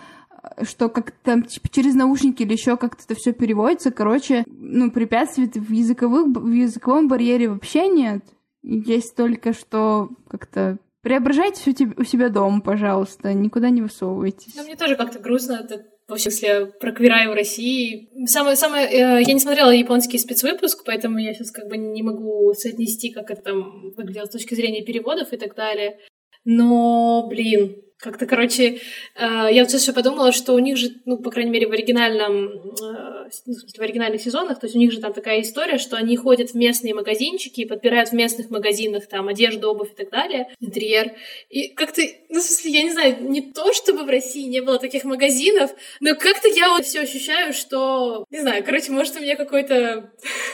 что 0.62 0.88
как 0.88 1.12
там 1.12 1.44
типа, 1.44 1.68
через 1.70 1.94
наушники 1.94 2.44
или 2.44 2.54
еще 2.54 2.78
как-то 2.78 3.04
это 3.04 3.16
все 3.16 3.34
переводится. 3.34 3.92
Короче, 3.92 4.46
ну, 4.48 4.92
препятствий 4.92 5.50
в, 5.54 5.72
языковых, 5.72 6.28
в 6.28 6.52
языковом 6.52 7.08
барьере 7.08 7.50
вообще 7.50 7.90
нет. 7.90 8.24
Есть 8.64 9.16
только 9.16 9.54
что 9.54 10.10
как-то 10.30 10.78
Преображайте 11.08 11.72
у 11.96 12.04
себя 12.04 12.28
дома, 12.28 12.60
пожалуйста, 12.60 13.32
никуда 13.32 13.70
не 13.70 13.82
высовывайтесь. 13.82 14.54
Ну, 14.58 14.66
мне 14.66 14.76
тоже 14.76 14.98
как-то 14.98 15.20
грустно, 15.20 15.66
во 16.06 16.18
смысле 16.18 16.66
про 16.66 16.92
квирай 16.92 17.30
в 17.30 17.34
России. 17.34 18.10
Самое, 18.26 18.58
самое, 18.58 18.88
э, 18.88 19.24
я 19.26 19.34
не 19.34 19.40
смотрела 19.40 19.70
японский 19.70 20.18
спецвыпуск, 20.18 20.84
поэтому 20.86 21.18
я 21.18 21.34
сейчас 21.34 21.52
как 21.52 21.70
бы 21.70 21.78
не 21.78 22.04
могу 22.04 22.54
соотнести, 22.54 23.14
как 23.14 23.32
это 23.32 23.42
там 23.42 23.94
выглядело 23.96 24.26
с 24.26 24.32
точки 24.32 24.54
зрения 24.54 24.84
переводов 24.84 25.32
и 25.32 25.38
так 25.38 25.56
далее. 25.56 25.98
Но, 26.44 27.26
блин, 27.30 27.78
как-то, 28.00 28.26
короче, 28.26 28.66
э, 28.66 28.78
я 29.16 29.62
вот 29.62 29.72
сейчас 29.72 29.84
еще 29.84 29.94
подумала, 29.94 30.34
что 30.34 30.56
у 30.56 30.60
них 30.60 30.76
же, 30.76 30.90
ну, 31.06 31.20
по 31.20 31.32
крайней 31.32 31.52
мере, 31.52 31.68
в 31.68 31.72
оригинальном, 31.72 32.48
э, 32.48 33.17
в 33.30 33.82
оригинальных 33.82 34.22
сезонах, 34.22 34.60
то 34.60 34.66
есть 34.66 34.76
у 34.76 34.80
них 34.80 34.92
же 34.92 35.00
там 35.00 35.14
такая 35.14 35.42
история, 35.42 35.78
что 35.78 35.98
они 35.98 36.16
ходят 36.18 36.52
в 36.52 36.56
местные 36.56 36.94
магазинчики 36.94 37.62
и 37.62 37.66
подбирают 37.66 38.10
в 38.10 38.14
местных 38.14 38.50
магазинах 38.50 39.08
там 39.08 39.28
одежду, 39.28 39.70
обувь 39.72 39.92
и 39.92 39.96
так 39.96 40.10
далее, 40.10 40.48
интерьер. 40.60 41.14
И 41.50 41.70
как-то, 41.70 42.02
ну, 42.30 42.40
в 42.40 42.44
смысле, 42.44 42.72
я 42.72 42.84
не 42.84 42.92
знаю, 42.92 43.18
не 43.22 43.42
то, 43.42 43.74
чтобы 43.74 44.04
в 44.04 44.10
России 44.10 44.48
не 44.48 44.62
было 44.62 44.80
таких 44.80 45.04
магазинов, 45.04 45.72
но 46.00 46.16
как-то 46.16 46.48
я 46.48 46.70
вот 46.70 46.86
все 46.86 47.02
ощущаю, 47.02 47.54
что, 47.54 48.26
не 48.30 48.40
знаю, 48.40 48.64
короче, 48.64 48.92
может, 48.92 49.16
у 49.16 49.22
меня 49.22 49.36
какой-то 49.36 50.12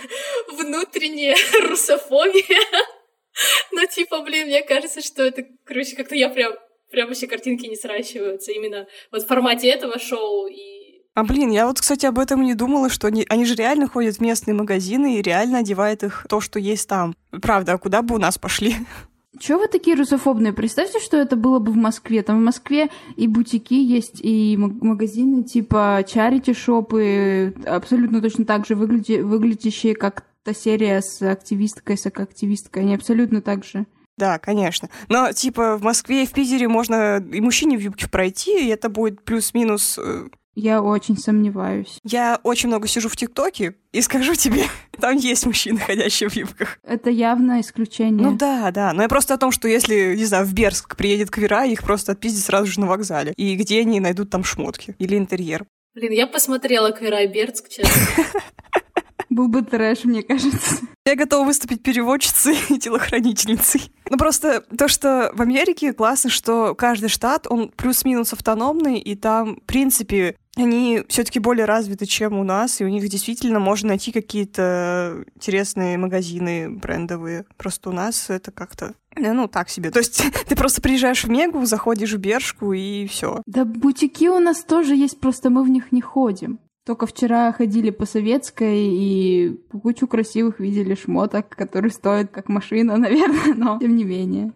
внутренняя 0.51 1.35
русофобия. 1.61 2.43
Но, 3.71 3.85
типа, 3.85 4.21
блин, 4.21 4.47
мне 4.47 4.61
кажется, 4.61 5.01
что 5.01 5.23
это, 5.23 5.45
короче, 5.65 5.95
как-то 5.95 6.15
я 6.15 6.29
прям 6.29 6.53
прям 6.91 7.07
вообще 7.07 7.25
картинки 7.25 7.65
не 7.65 7.75
сращиваются 7.75 8.51
именно 8.51 8.87
вот 9.11 9.23
в 9.23 9.27
формате 9.27 9.67
этого 9.67 9.97
шоу 9.97 10.45
и 10.45 10.72
а 11.15 11.23
блин, 11.23 11.51
я 11.51 11.67
вот, 11.67 11.79
кстати, 11.79 12.05
об 12.05 12.17
этом 12.17 12.41
не 12.41 12.55
думала, 12.55 12.89
что 12.89 13.07
они, 13.07 13.25
они 13.29 13.45
же 13.45 13.55
реально 13.55 13.87
ходят 13.87 14.17
в 14.17 14.21
местные 14.21 14.55
магазины 14.55 15.17
и 15.17 15.21
реально 15.21 15.59
одевают 15.59 16.03
их 16.03 16.25
то, 16.27 16.41
что 16.41 16.59
есть 16.59 16.89
там. 16.89 17.15
Правда, 17.29 17.73
а 17.73 17.77
куда 17.77 18.01
бы 18.01 18.15
у 18.15 18.17
нас 18.19 18.37
пошли? 18.37 18.75
Чего 19.39 19.59
вы 19.59 19.67
такие 19.67 19.95
русофобные? 19.95 20.53
Представьте, 20.53 20.99
что 20.99 21.17
это 21.17 21.35
было 21.35 21.59
бы 21.59 21.71
в 21.71 21.75
Москве. 21.75 22.21
Там 22.21 22.39
в 22.39 22.43
Москве 22.43 22.89
и 23.15 23.27
бутики 23.27 23.73
есть, 23.73 24.19
и 24.21 24.55
магазины 24.57 25.43
типа 25.43 26.03
чарити-шопы, 26.07 27.55
абсолютно 27.65 28.21
точно 28.21 28.45
так 28.45 28.67
же 28.67 28.75
выгляди, 28.75 29.21
выглядящие, 29.21 29.95
как 29.95 30.25
та 30.43 30.53
серия 30.53 31.01
с 31.01 31.21
активисткой, 31.21 31.97
с 31.97 32.05
активисткой. 32.05 32.83
Они 32.83 32.93
абсолютно 32.93 33.41
так 33.41 33.65
же. 33.65 33.87
Да, 34.17 34.37
конечно. 34.37 34.89
Но, 35.09 35.31
типа, 35.31 35.77
в 35.77 35.83
Москве 35.83 36.23
и 36.23 36.27
в 36.27 36.31
Питере 36.33 36.67
можно 36.67 37.17
и 37.17 37.41
мужчине 37.41 37.77
в 37.77 37.81
юбке 37.81 38.07
пройти, 38.07 38.67
и 38.67 38.69
это 38.69 38.89
будет 38.89 39.23
плюс-минус 39.23 39.97
э, 39.97 40.27
Я 40.55 40.81
очень 40.81 41.17
сомневаюсь. 41.17 41.97
Я 42.03 42.39
очень 42.43 42.69
много 42.69 42.87
сижу 42.87 43.09
в 43.09 43.15
ТикТоке 43.15 43.75
и 43.91 44.01
скажу 44.01 44.35
тебе, 44.35 44.65
там 44.99 45.15
есть 45.17 45.45
мужчины, 45.45 45.79
ходящие 45.79 46.29
в 46.29 46.35
юбках. 46.35 46.79
Это 46.83 47.09
явно 47.09 47.59
исключение. 47.61 48.27
Ну 48.27 48.37
да, 48.37 48.69
да. 48.71 48.93
Но 48.93 49.01
я 49.01 49.09
просто 49.09 49.33
о 49.33 49.37
том, 49.37 49.51
что 49.51 49.67
если, 49.67 50.15
не 50.15 50.25
знаю, 50.25 50.45
в 50.45 50.53
Берск 50.53 50.95
приедет 50.95 51.31
квера, 51.31 51.65
их 51.65 51.83
просто 51.83 52.11
отпиздят 52.11 52.43
сразу 52.43 52.67
же 52.67 52.79
на 52.79 52.87
вокзале. 52.87 53.33
И 53.35 53.55
где 53.55 53.81
они 53.81 53.99
найдут 53.99 54.29
там 54.29 54.43
шмотки 54.43 54.95
или 54.99 55.17
интерьер. 55.17 55.65
Блин, 55.95 56.11
я 56.11 56.25
посмотрела 56.25 56.91
Квера 56.91 57.21
и 57.21 57.27
Бердск, 57.27 57.69
честно. 57.69 57.91
Был 59.33 59.47
бы 59.47 59.63
трэш, 59.63 60.03
мне 60.05 60.21
кажется. 60.21 60.85
Я 61.07 61.15
готова 61.15 61.45
выступить 61.45 61.81
переводчицей 61.81 62.55
и 62.69 62.77
телохранительницей. 62.77 63.91
Ну 64.11 64.17
просто 64.17 64.61
то, 64.77 64.87
что 64.87 65.31
в 65.33 65.41
Америке 65.41 65.91
классно, 65.91 66.29
что 66.29 66.75
каждый 66.75 67.09
штат, 67.09 67.47
он 67.49 67.69
плюс-минус 67.69 68.31
автономный, 68.31 68.99
и 68.99 69.15
там, 69.15 69.55
в 69.55 69.63
принципе, 69.63 70.35
они 70.55 71.01
все-таки 71.09 71.39
более 71.39 71.65
развиты, 71.65 72.05
чем 72.05 72.37
у 72.37 72.43
нас, 72.43 72.79
и 72.79 72.85
у 72.85 72.87
них 72.89 73.09
действительно 73.09 73.59
можно 73.59 73.89
найти 73.89 74.11
какие-то 74.11 75.23
интересные 75.35 75.97
магазины 75.97 76.69
брендовые. 76.69 77.45
Просто 77.57 77.89
у 77.89 77.93
нас 77.93 78.29
это 78.29 78.51
как-то 78.51 78.93
ну, 79.15 79.47
так 79.47 79.69
себе. 79.69 79.89
То 79.89 79.97
есть 79.97 80.23
ты 80.47 80.55
просто 80.55 80.79
приезжаешь 80.79 81.23
в 81.23 81.29
Мегу, 81.29 81.65
заходишь 81.65 82.13
в 82.13 82.17
Бершку 82.17 82.71
и 82.71 83.07
все. 83.07 83.41
Да 83.47 83.65
бутики 83.65 84.27
у 84.27 84.37
нас 84.37 84.63
тоже 84.63 84.95
есть, 84.95 85.19
просто 85.19 85.49
мы 85.49 85.63
в 85.63 85.69
них 85.69 85.91
не 85.91 86.01
ходим. 86.01 86.59
Только 86.85 87.07
вчера 87.07 87.51
ходили 87.53 87.91
по 87.91 88.05
советской 88.05 88.87
и 88.89 89.61
кучу 89.71 90.05
красивых 90.05 90.59
видели 90.59 90.95
шмоток, 90.95 91.49
которые 91.49 91.91
стоят 91.91 92.31
как 92.31 92.49
машина, 92.49 92.97
наверное, 92.97 93.53
но 93.55 93.79
тем 93.79 93.95
не 93.95 94.03
менее. 94.03 94.51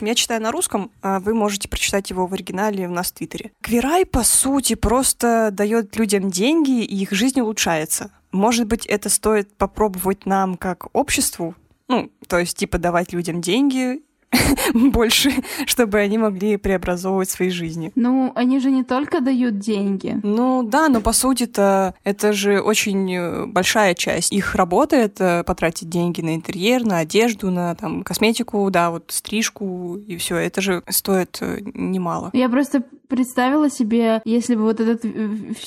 Я 0.00 0.16
читаю 0.16 0.42
на 0.42 0.50
русском, 0.50 0.90
а 1.00 1.20
вы 1.20 1.32
можете 1.32 1.68
прочитать 1.68 2.10
его 2.10 2.26
в 2.26 2.32
оригинале 2.32 2.88
у 2.88 2.90
нас 2.90 3.10
в 3.10 3.14
Твиттере. 3.14 3.52
Квирай, 3.60 4.04
по 4.04 4.24
сути, 4.24 4.74
просто 4.74 5.50
дает 5.52 5.96
людям 5.96 6.28
деньги, 6.28 6.82
и 6.82 7.02
их 7.02 7.12
жизнь 7.12 7.40
улучшается. 7.40 8.10
Может 8.32 8.66
быть, 8.66 8.84
это 8.86 9.08
стоит 9.08 9.56
попробовать 9.56 10.26
нам 10.26 10.56
как 10.56 10.88
обществу? 10.92 11.54
Ну, 11.88 12.10
то 12.26 12.38
есть, 12.38 12.56
типа, 12.56 12.78
давать 12.78 13.12
людям 13.12 13.40
деньги 13.40 14.02
больше, 14.74 15.30
чтобы 15.66 15.98
они 15.98 16.18
могли 16.18 16.56
преобразовывать 16.56 17.30
свои 17.30 17.50
жизни. 17.50 17.92
Ну, 17.94 18.32
они 18.34 18.60
же 18.60 18.70
не 18.70 18.84
только 18.84 19.20
дают 19.20 19.58
деньги. 19.58 20.18
Ну 20.22 20.62
да, 20.62 20.88
но 20.88 21.00
по 21.00 21.12
сути-то 21.12 21.94
это 22.04 22.32
же 22.32 22.60
очень 22.60 23.12
э, 23.14 23.46
большая 23.46 23.94
часть 23.94 24.32
их 24.32 24.54
работы, 24.54 24.96
это 24.96 25.44
потратить 25.46 25.88
деньги 25.88 26.20
на 26.20 26.34
интерьер, 26.34 26.84
на 26.84 26.98
одежду, 26.98 27.50
на 27.50 27.74
там 27.74 28.02
косметику, 28.02 28.70
да, 28.70 28.90
вот 28.90 29.04
стрижку 29.08 29.96
и 29.96 30.16
все. 30.16 30.36
Это 30.36 30.60
же 30.60 30.82
стоит 30.88 31.38
э, 31.40 31.58
немало. 31.74 32.30
Я 32.32 32.48
просто 32.48 32.82
представила 33.12 33.68
себе, 33.68 34.22
если 34.24 34.54
бы 34.54 34.62
вот 34.62 34.80
этот 34.80 35.04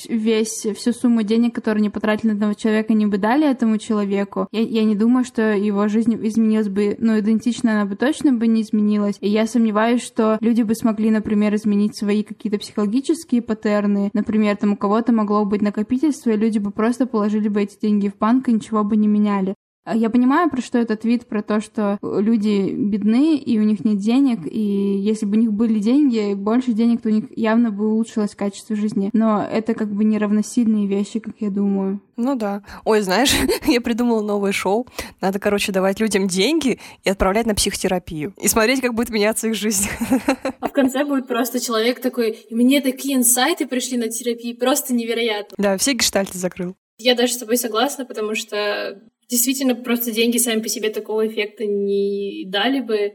весь, 0.08 0.66
всю 0.76 0.92
сумму 0.92 1.22
денег, 1.22 1.54
которую 1.54 1.78
они 1.78 1.90
потратили 1.90 2.32
на 2.32 2.38
этого 2.38 2.54
человека, 2.56 2.92
не 2.92 3.06
бы 3.06 3.18
дали 3.18 3.48
этому 3.48 3.78
человеку, 3.78 4.48
я, 4.50 4.62
я 4.62 4.82
не 4.82 4.96
думаю, 4.96 5.24
что 5.24 5.54
его 5.54 5.86
жизнь 5.86 6.18
изменилась 6.26 6.68
бы, 6.68 6.96
ну, 6.98 7.16
идентично 7.20 7.70
она 7.70 7.84
бы 7.84 7.94
точно 7.94 8.32
бы 8.32 8.48
не 8.48 8.62
изменилась. 8.62 9.16
И 9.20 9.28
я 9.28 9.46
сомневаюсь, 9.46 10.02
что 10.02 10.38
люди 10.40 10.62
бы 10.62 10.74
смогли, 10.74 11.10
например, 11.10 11.54
изменить 11.54 11.96
свои 11.96 12.24
какие-то 12.24 12.58
психологические 12.58 13.42
паттерны. 13.42 14.10
Например, 14.12 14.56
там 14.56 14.72
у 14.72 14.76
кого-то 14.76 15.12
могло 15.12 15.44
быть 15.44 15.62
накопительство, 15.62 16.30
и 16.30 16.36
люди 16.36 16.58
бы 16.58 16.72
просто 16.72 17.06
положили 17.06 17.46
бы 17.46 17.62
эти 17.62 17.78
деньги 17.80 18.08
в 18.08 18.18
банк 18.18 18.48
и 18.48 18.52
ничего 18.52 18.82
бы 18.82 18.96
не 18.96 19.06
меняли. 19.06 19.54
А 19.86 19.94
я 19.94 20.10
понимаю, 20.10 20.50
про 20.50 20.60
что 20.60 20.78
этот 20.78 21.02
твит, 21.02 21.28
про 21.28 21.42
то, 21.42 21.60
что 21.60 21.98
люди 22.02 22.72
бедны, 22.72 23.36
и 23.36 23.56
у 23.60 23.62
них 23.62 23.84
нет 23.84 23.98
денег, 23.98 24.40
и 24.44 24.58
если 24.58 25.26
бы 25.26 25.36
у 25.36 25.40
них 25.40 25.52
были 25.52 25.78
деньги, 25.78 26.34
больше 26.34 26.72
денег, 26.72 27.02
то 27.02 27.08
у 27.08 27.12
них 27.12 27.26
явно 27.36 27.70
бы 27.70 27.92
улучшилось 27.92 28.34
качество 28.34 28.74
жизни. 28.74 29.10
Но 29.12 29.46
это 29.48 29.74
как 29.74 29.92
бы 29.92 30.02
неравносильные 30.02 30.88
вещи, 30.88 31.20
как 31.20 31.36
я 31.38 31.50
думаю. 31.50 32.00
Ну 32.16 32.34
да. 32.34 32.64
Ой, 32.84 33.00
знаешь, 33.02 33.32
я 33.68 33.80
придумала 33.80 34.22
новое 34.22 34.50
шоу. 34.50 34.88
Надо, 35.20 35.38
короче, 35.38 35.70
давать 35.70 36.00
людям 36.00 36.26
деньги 36.26 36.80
и 37.04 37.10
отправлять 37.10 37.46
на 37.46 37.54
психотерапию. 37.54 38.34
И 38.40 38.48
смотреть, 38.48 38.80
как 38.80 38.92
будет 38.92 39.10
меняться 39.10 39.46
их 39.46 39.54
жизнь. 39.54 39.88
А 40.58 40.68
в 40.68 40.72
конце 40.72 41.04
будет 41.04 41.28
просто 41.28 41.60
человек 41.60 42.00
такой, 42.00 42.30
и 42.32 42.54
мне 42.54 42.80
такие 42.80 43.14
инсайты 43.14 43.66
пришли 43.66 43.98
на 43.98 44.08
терапии, 44.08 44.52
просто 44.52 44.94
невероятно. 44.94 45.54
Да, 45.58 45.76
все 45.76 45.92
гештальты 45.92 46.38
закрыл. 46.38 46.74
Я 46.98 47.14
даже 47.14 47.34
с 47.34 47.36
тобой 47.36 47.58
согласна, 47.58 48.04
потому 48.04 48.34
что 48.34 49.00
Действительно, 49.28 49.74
просто 49.74 50.12
деньги 50.12 50.38
сами 50.38 50.60
по 50.60 50.68
себе 50.68 50.90
такого 50.90 51.26
эффекта 51.26 51.64
не 51.64 52.44
дали 52.46 52.80
бы. 52.80 53.14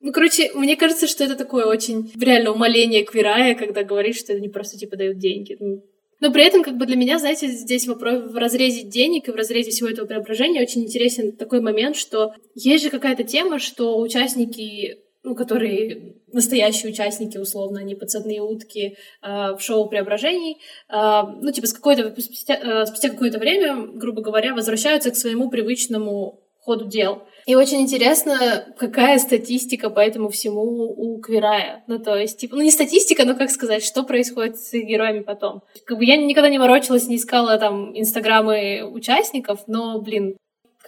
Ну, 0.00 0.12
короче, 0.12 0.52
мне 0.54 0.76
кажется, 0.76 1.06
что 1.06 1.24
это 1.24 1.34
такое 1.34 1.66
очень 1.66 2.12
реально 2.20 2.52
умоление 2.52 3.04
квирая, 3.04 3.54
когда 3.54 3.82
говоришь, 3.82 4.18
что 4.18 4.32
они 4.32 4.48
просто 4.48 4.78
типа 4.78 4.96
дают 4.96 5.18
деньги. 5.18 5.56
Ну, 5.58 5.82
но 6.20 6.32
при 6.32 6.44
этом, 6.44 6.62
как 6.64 6.76
бы 6.76 6.86
для 6.86 6.96
меня, 6.96 7.18
знаете, 7.18 7.48
здесь 7.48 7.86
вопрос 7.86 8.30
в 8.30 8.36
разрезе 8.36 8.82
денег 8.82 9.28
и 9.28 9.32
в 9.32 9.36
разрезе 9.36 9.70
всего 9.70 9.88
этого 9.88 10.06
преображения 10.06 10.62
очень 10.62 10.82
интересен 10.82 11.36
такой 11.36 11.60
момент, 11.60 11.96
что 11.96 12.32
есть 12.54 12.84
же 12.84 12.90
какая-то 12.90 13.22
тема, 13.22 13.58
что 13.58 14.00
участники 14.00 14.98
ну, 15.28 15.34
которые 15.34 16.14
настоящие 16.32 16.90
участники, 16.90 17.36
условно, 17.36 17.80
они 17.80 17.94
подсадные 17.94 18.40
утки 18.40 18.96
э, 19.22 19.54
в 19.54 19.60
шоу 19.60 19.88
преображений, 19.88 20.58
э, 20.88 21.22
ну, 21.40 21.52
типа, 21.52 21.66
с 21.66 21.72
какой-то, 21.72 22.10
спустя, 22.20 22.54
э, 22.54 22.86
спустя 22.86 23.10
какое-то 23.10 23.38
время, 23.38 23.86
грубо 23.94 24.22
говоря, 24.22 24.54
возвращаются 24.54 25.10
к 25.10 25.16
своему 25.16 25.50
привычному 25.50 26.40
ходу 26.60 26.86
дел. 26.86 27.22
И 27.46 27.54
очень 27.54 27.80
интересно, 27.80 28.66
какая 28.78 29.18
статистика 29.18 29.88
по 29.88 30.00
этому 30.00 30.28
всему 30.28 30.62
у 30.62 31.18
Квирая. 31.20 31.82
Ну, 31.86 31.98
то 31.98 32.14
есть, 32.14 32.38
типа, 32.38 32.56
ну, 32.56 32.62
не 32.62 32.70
статистика, 32.70 33.24
но, 33.24 33.34
как 33.34 33.50
сказать, 33.50 33.82
что 33.82 34.02
происходит 34.02 34.58
с 34.58 34.72
героями 34.72 35.20
потом. 35.20 35.62
Как 35.86 35.96
бы 35.96 36.04
я 36.04 36.16
никогда 36.16 36.50
не 36.50 36.58
ворочалась, 36.58 37.08
не 37.08 37.16
искала 37.16 37.56
там 37.58 37.98
инстаграмы 37.98 38.82
участников, 38.82 39.60
но, 39.66 40.00
блин, 40.00 40.36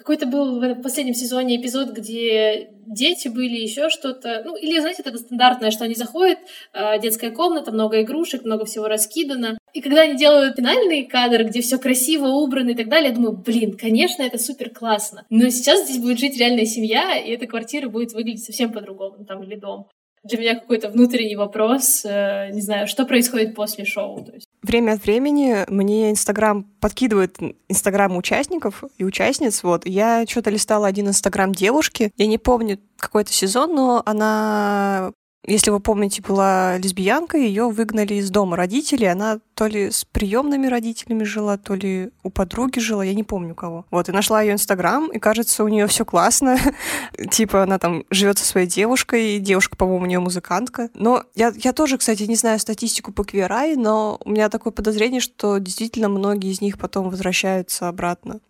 какой-то 0.01 0.27
был 0.27 0.61
в 0.61 0.83
последнем 0.83 1.15
сезоне 1.15 1.57
эпизод, 1.57 1.91
где 1.91 2.71
дети 2.87 3.29
были, 3.29 3.57
еще 3.61 3.89
что-то. 3.91 4.43
Ну, 4.45 4.57
или, 4.57 4.81
знаете, 4.81 5.03
это 5.05 5.17
стандартное, 5.19 5.71
что 5.71 5.85
они 5.85 5.95
заходят, 5.95 6.39
э, 6.73 6.99
детская 7.01 7.31
комната, 7.31 7.71
много 7.71 8.03
игрушек, 8.03 8.45
много 8.45 8.65
всего 8.65 8.89
раскидано. 8.89 9.59
И 9.73 9.81
когда 9.81 10.03
они 10.03 10.17
делают 10.17 10.57
финальный 10.57 11.05
кадр, 11.05 11.45
где 11.45 11.61
все 11.61 11.79
красиво 11.79 12.27
убрано 12.27 12.71
и 12.71 12.75
так 12.75 12.89
далее, 12.89 13.11
я 13.11 13.15
думаю, 13.15 13.37
блин, 13.37 13.77
конечно, 13.77 14.23
это 14.23 14.39
супер 14.39 14.71
классно. 14.71 15.25
Но 15.31 15.49
сейчас 15.51 15.85
здесь 15.85 16.03
будет 16.03 16.19
жить 16.19 16.39
реальная 16.39 16.67
семья, 16.67 17.17
и 17.17 17.31
эта 17.31 17.47
квартира 17.47 17.89
будет 17.89 18.13
выглядеть 18.13 18.45
совсем 18.45 18.73
по-другому, 18.73 19.25
там, 19.25 19.43
или 19.43 19.55
дом 19.55 19.87
для 20.23 20.39
меня 20.39 20.55
какой-то 20.55 20.91
внутренний 20.91 21.37
вопрос, 21.37 22.05
э, 22.05 22.51
не 22.53 22.61
знаю, 22.61 22.87
что 22.87 23.07
происходит 23.07 23.55
после 23.55 23.85
шоу. 23.85 24.23
То 24.25 24.33
есть. 24.33 24.47
Время 24.63 24.93
от 24.93 25.05
времени 25.05 25.65
мне 25.69 26.11
Инстаграм 26.11 26.65
подкидывает 26.81 27.39
Инстаграм 27.69 28.15
участников 28.17 28.85
и 28.99 29.05
участниц. 29.05 29.63
Вот 29.63 29.87
я 29.87 30.27
что-то 30.29 30.51
листала 30.51 30.87
один 30.87 31.09
Инстаграм 31.09 31.53
девушки. 31.53 32.13
Я 32.17 32.27
не 32.27 32.37
помню 32.37 32.79
какой-то 32.99 33.33
сезон, 33.33 33.75
но 33.75 34.03
она 34.05 35.13
если 35.47 35.71
вы 35.71 35.81
помните, 35.81 36.23
была 36.23 36.77
лесбиянка, 36.77 37.39
ее 37.39 37.71
выгнали 37.71 38.15
из 38.15 38.31
дома 38.31 38.57
родители. 38.57 39.07
Она 39.07 39.41
то 39.55 39.67
ли 39.67 39.91
с 39.91 40.05
приемными 40.05 40.67
родителями 40.67 41.25
жила, 41.25 41.57
то 41.57 41.75
ли 41.75 42.11
у 42.23 42.31
подруги 42.31 42.79
жила, 42.79 43.03
я 43.03 43.15
не 43.15 43.25
помню 43.25 43.55
кого. 43.55 43.87
Вот, 43.91 44.09
и 44.09 44.13
нашла 44.13 44.43
ее 44.43 44.53
инстаграм, 44.53 45.09
и 45.09 45.19
кажется, 45.19 45.65
у 45.65 45.69
нее 45.69 45.87
все 45.87 46.05
классно. 46.05 46.59
типа, 47.31 47.63
она 47.63 47.79
там 47.79 48.05
живет 48.11 48.39
со 48.39 48.45
своей 48.45 48.67
девушкой, 48.67 49.37
и 49.37 49.39
девушка, 49.39 49.77
по-моему, 49.77 50.05
у 50.05 50.09
нее 50.09 50.21
музыкантка. 50.21 50.91
Но 50.95 51.25
я, 51.35 51.53
я 51.57 51.73
тоже, 51.73 51.97
кстати, 51.97 52.25
не 52.25 52.37
знаю 52.37 52.59
статистику 52.59 53.13
по 53.13 53.25
Квирай, 53.25 53.77
но 53.77 54.21
у 54.25 54.31
меня 54.31 54.51
такое 54.51 54.73
подозрение, 54.73 55.21
что 55.21 55.59
действительно 55.59 56.09
многие 56.11 56.51
из 56.51 56.61
них 56.61 56.79
потом 56.79 57.09
возвращаются 57.09 57.89
обратно. 57.89 58.41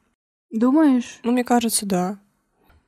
Думаешь? 0.51 1.21
Ну, 1.23 1.31
мне 1.31 1.45
кажется, 1.45 1.87
да. 1.87 2.19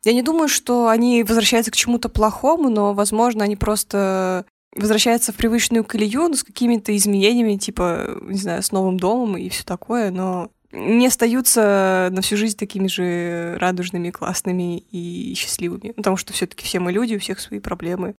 Я 0.04 0.12
не 0.12 0.22
думаю, 0.22 0.48
что 0.48 0.88
они 0.88 1.22
возвращаются 1.22 1.70
к 1.70 1.76
чему-то 1.76 2.08
плохому, 2.08 2.68
но, 2.68 2.92
возможно, 2.92 3.44
они 3.44 3.56
просто 3.56 4.44
возвращаются 4.74 5.32
в 5.32 5.36
привычную 5.36 5.84
колею 5.84 6.28
ну, 6.28 6.34
с 6.34 6.42
какими-то 6.42 6.96
изменениями, 6.96 7.56
типа, 7.56 8.18
не 8.22 8.38
знаю, 8.38 8.62
с 8.62 8.72
новым 8.72 8.98
домом 8.98 9.36
и 9.36 9.48
все 9.48 9.64
такое, 9.64 10.10
но 10.10 10.50
не 10.72 11.06
остаются 11.06 12.08
на 12.10 12.22
всю 12.22 12.36
жизнь 12.36 12.56
такими 12.56 12.88
же 12.88 13.56
радужными, 13.60 14.10
классными 14.10 14.78
и 14.78 15.34
счастливыми. 15.34 15.92
Потому 15.92 16.16
что 16.16 16.32
все-таки 16.32 16.64
все 16.64 16.80
мы 16.80 16.92
люди, 16.92 17.14
у 17.14 17.20
всех 17.20 17.40
свои 17.40 17.60
проблемы. 17.60 18.14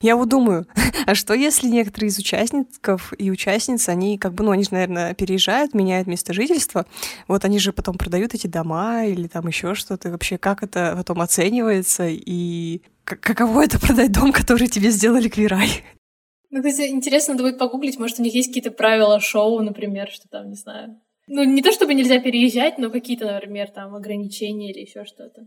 Я 0.00 0.16
вот 0.16 0.28
думаю, 0.28 0.66
а 1.06 1.14
что 1.14 1.34
если 1.34 1.68
некоторые 1.68 2.08
из 2.08 2.18
участников 2.18 3.12
и 3.18 3.30
участниц, 3.30 3.88
они 3.88 4.18
как 4.18 4.34
бы, 4.34 4.44
ну, 4.44 4.50
они 4.50 4.64
же, 4.64 4.70
наверное, 4.72 5.14
переезжают, 5.14 5.74
меняют 5.74 6.06
место 6.06 6.32
жительства, 6.32 6.86
вот 7.28 7.44
они 7.44 7.58
же 7.58 7.72
потом 7.72 7.96
продают 7.96 8.34
эти 8.34 8.46
дома 8.46 9.06
или 9.06 9.28
там 9.28 9.46
еще 9.46 9.74
что-то, 9.74 10.10
вообще 10.10 10.38
как 10.38 10.62
это 10.62 10.94
потом 10.96 11.20
оценивается 11.20 12.06
и 12.08 12.82
каково 13.04 13.64
это 13.64 13.78
продать 13.78 14.12
дом, 14.12 14.32
который 14.32 14.68
тебе 14.68 14.90
сделали 14.90 15.28
квирай? 15.28 15.84
Ну, 16.50 16.62
кстати, 16.62 16.88
интересно 16.88 17.34
надо 17.34 17.44
будет 17.44 17.58
погуглить, 17.58 17.98
может, 17.98 18.20
у 18.20 18.22
них 18.22 18.34
есть 18.34 18.48
какие-то 18.48 18.70
правила 18.70 19.18
шоу, 19.20 19.60
например, 19.60 20.08
что 20.10 20.28
там, 20.28 20.50
не 20.50 20.56
знаю. 20.56 21.00
Ну, 21.26 21.42
не 21.42 21.62
то 21.62 21.72
чтобы 21.72 21.94
нельзя 21.94 22.20
переезжать, 22.20 22.78
но 22.78 22.90
какие-то, 22.90 23.24
например, 23.26 23.70
там 23.70 23.94
ограничения 23.94 24.70
или 24.70 24.80
еще 24.80 25.04
что-то. 25.04 25.46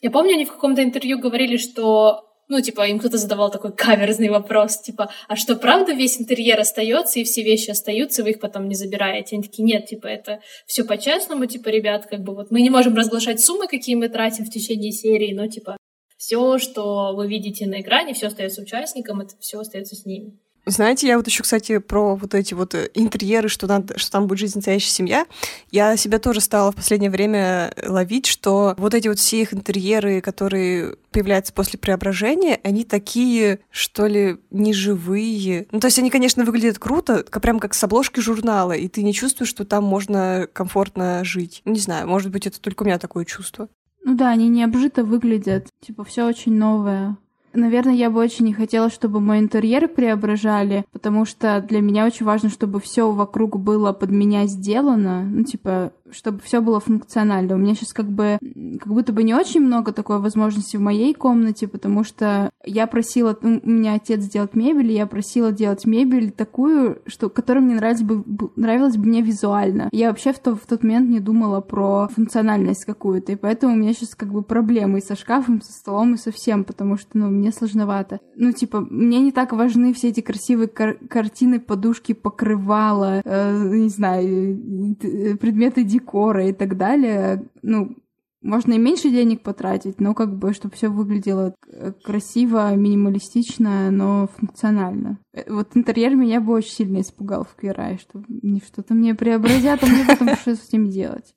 Я 0.00 0.10
помню, 0.10 0.34
они 0.34 0.46
в 0.46 0.52
каком-то 0.52 0.82
интервью 0.82 1.18
говорили, 1.18 1.56
что 1.58 2.29
ну, 2.50 2.60
типа, 2.60 2.86
им 2.88 2.98
кто-то 2.98 3.16
задавал 3.16 3.50
такой 3.50 3.72
каверзный 3.72 4.28
вопрос, 4.28 4.80
типа, 4.80 5.10
а 5.28 5.36
что, 5.36 5.56
правда 5.56 5.92
весь 5.92 6.20
интерьер 6.20 6.58
остается 6.58 7.20
и 7.20 7.24
все 7.24 7.42
вещи 7.42 7.70
остаются, 7.70 8.22
вы 8.22 8.30
их 8.30 8.40
потом 8.40 8.68
не 8.68 8.74
забираете? 8.74 9.36
Они 9.36 9.44
такие, 9.44 9.64
нет, 9.64 9.86
типа, 9.86 10.08
это 10.08 10.40
все 10.66 10.84
по-честному, 10.84 11.46
типа, 11.46 11.68
ребят, 11.68 12.06
как 12.06 12.20
бы 12.20 12.34
вот 12.34 12.50
мы 12.50 12.60
не 12.60 12.68
можем 12.68 12.94
разглашать 12.96 13.40
суммы, 13.40 13.68
какие 13.68 13.94
мы 13.94 14.08
тратим 14.08 14.44
в 14.44 14.50
течение 14.50 14.92
серии, 14.92 15.32
но, 15.32 15.46
типа, 15.46 15.76
все, 16.18 16.58
что 16.58 17.14
вы 17.14 17.28
видите 17.28 17.66
на 17.66 17.80
экране, 17.80 18.12
все 18.12 18.26
остается 18.26 18.62
участникам, 18.62 19.20
это 19.20 19.36
все 19.38 19.60
остается 19.60 19.94
с 19.94 20.04
ними. 20.04 20.38
Знаете, 20.70 21.08
я 21.08 21.16
вот 21.16 21.26
еще, 21.26 21.42
кстати, 21.42 21.78
про 21.78 22.14
вот 22.14 22.34
эти 22.34 22.54
вот 22.54 22.74
э, 22.74 22.90
интерьеры, 22.94 23.48
что, 23.48 23.66
надо, 23.66 23.98
что 23.98 24.12
там 24.12 24.28
будет 24.28 24.38
жизнь 24.38 24.58
настоящая 24.58 24.90
семья, 24.90 25.26
я 25.70 25.96
себя 25.96 26.18
тоже 26.20 26.40
стала 26.40 26.70
в 26.70 26.76
последнее 26.76 27.10
время 27.10 27.74
ловить, 27.84 28.26
что 28.26 28.74
вот 28.78 28.94
эти 28.94 29.08
вот 29.08 29.18
все 29.18 29.42
их 29.42 29.52
интерьеры, 29.52 30.20
которые 30.20 30.96
появляются 31.10 31.52
после 31.52 31.78
преображения, 31.78 32.60
они 32.62 32.84
такие, 32.84 33.58
что 33.70 34.06
ли, 34.06 34.38
неживые. 34.50 35.66
Ну, 35.72 35.80
то 35.80 35.88
есть 35.88 35.98
они, 35.98 36.08
конечно, 36.08 36.44
выглядят 36.44 36.78
круто, 36.78 37.24
прям 37.24 37.58
как 37.58 37.74
с 37.74 37.82
обложки 37.82 38.20
журнала, 38.20 38.72
и 38.72 38.86
ты 38.86 39.02
не 39.02 39.12
чувствуешь, 39.12 39.50
что 39.50 39.64
там 39.64 39.82
можно 39.82 40.46
комфортно 40.52 41.24
жить. 41.24 41.62
Не 41.64 41.80
знаю, 41.80 42.06
может 42.06 42.30
быть, 42.30 42.46
это 42.46 42.60
только 42.60 42.84
у 42.84 42.86
меня 42.86 42.98
такое 42.98 43.24
чувство. 43.24 43.68
Ну 44.04 44.14
да, 44.14 44.30
они 44.30 44.48
необжито 44.48 45.04
выглядят. 45.04 45.66
Типа, 45.84 46.04
все 46.04 46.26
очень 46.26 46.54
новое. 46.54 47.16
Наверное, 47.52 47.94
я 47.94 48.10
бы 48.10 48.20
очень 48.20 48.44
не 48.44 48.52
хотела, 48.52 48.90
чтобы 48.90 49.20
мой 49.20 49.40
интерьер 49.40 49.88
преображали, 49.88 50.84
потому 50.92 51.24
что 51.24 51.60
для 51.60 51.80
меня 51.80 52.06
очень 52.06 52.24
важно, 52.24 52.48
чтобы 52.48 52.80
все 52.80 53.10
вокруг 53.10 53.58
было 53.58 53.92
под 53.92 54.10
меня 54.10 54.46
сделано. 54.46 55.24
Ну, 55.24 55.42
типа, 55.42 55.92
чтобы 56.12 56.40
все 56.40 56.60
было 56.60 56.80
функционально. 56.80 57.54
У 57.54 57.58
меня 57.58 57.74
сейчас 57.74 57.92
как 57.92 58.10
бы 58.10 58.38
как 58.78 58.88
будто 58.88 59.12
бы 59.12 59.22
не 59.22 59.34
очень 59.34 59.60
много 59.60 59.92
такой 59.92 60.18
возможности 60.18 60.76
в 60.76 60.80
моей 60.80 61.14
комнате, 61.14 61.68
потому 61.68 62.04
что 62.04 62.50
я 62.64 62.86
просила, 62.86 63.36
ну, 63.42 63.60
у 63.62 63.68
меня 63.68 63.94
отец 63.94 64.22
сделать 64.22 64.54
мебель, 64.54 64.90
и 64.90 64.94
я 64.94 65.06
просила 65.06 65.52
делать 65.52 65.86
мебель 65.86 66.30
такую, 66.30 67.02
что, 67.06 67.28
которая 67.28 67.62
мне 67.62 67.74
нравилась 67.74 68.02
бы, 68.02 68.24
нравилась 68.56 68.96
бы 68.96 69.06
мне 69.06 69.22
визуально. 69.22 69.88
Я 69.92 70.08
вообще 70.08 70.32
в, 70.32 70.38
то, 70.38 70.56
в 70.56 70.66
тот 70.66 70.82
момент 70.82 71.10
не 71.10 71.20
думала 71.20 71.60
про 71.60 72.08
функциональность 72.08 72.84
какую-то, 72.84 73.32
и 73.32 73.36
поэтому 73.36 73.74
у 73.74 73.76
меня 73.76 73.92
сейчас 73.92 74.14
как 74.14 74.32
бы 74.32 74.42
проблемы 74.42 74.98
и 74.98 75.02
со 75.02 75.16
шкафом, 75.16 75.58
и 75.58 75.62
со 75.62 75.72
столом, 75.72 76.14
и 76.14 76.18
со 76.18 76.30
всем, 76.32 76.64
потому 76.64 76.96
что, 76.96 77.10
ну, 77.14 77.28
мне 77.28 77.52
сложновато. 77.52 78.20
Ну, 78.36 78.52
типа, 78.52 78.80
мне 78.80 79.20
не 79.20 79.32
так 79.32 79.52
важны 79.52 79.92
все 79.92 80.08
эти 80.08 80.20
красивые 80.20 80.68
кар 80.68 80.96
картины, 81.08 81.60
подушки, 81.60 82.12
покрывала, 82.12 83.22
э, 83.24 83.68
не 83.74 83.88
знаю, 83.88 84.96
э, 85.02 85.36
предметы 85.36 85.84
декора, 85.84 85.99
декора 86.00 86.48
и 86.48 86.52
так 86.52 86.76
далее, 86.76 87.44
ну, 87.62 87.96
можно 88.42 88.72
и 88.72 88.78
меньше 88.78 89.10
денег 89.10 89.42
потратить, 89.42 90.00
но 90.00 90.14
как 90.14 90.36
бы, 90.36 90.54
чтобы 90.54 90.74
все 90.74 90.88
выглядело 90.88 91.54
красиво, 92.02 92.74
минималистично, 92.74 93.90
но 93.90 94.28
функционально. 94.38 95.18
Э, 95.34 95.44
вот 95.52 95.76
интерьер 95.76 96.14
меня 96.14 96.40
бы 96.40 96.54
очень 96.54 96.72
сильно 96.72 97.00
испугал 97.00 97.44
в 97.44 97.60
Кирае, 97.60 97.98
что 97.98 98.22
что-то 98.66 98.94
мне 98.94 99.14
преобразят, 99.14 99.82
а 99.82 99.86
мне 99.86 100.04
потом 100.06 100.34
что 100.36 100.56
с 100.56 100.68
этим 100.68 100.88
делать. 100.88 101.34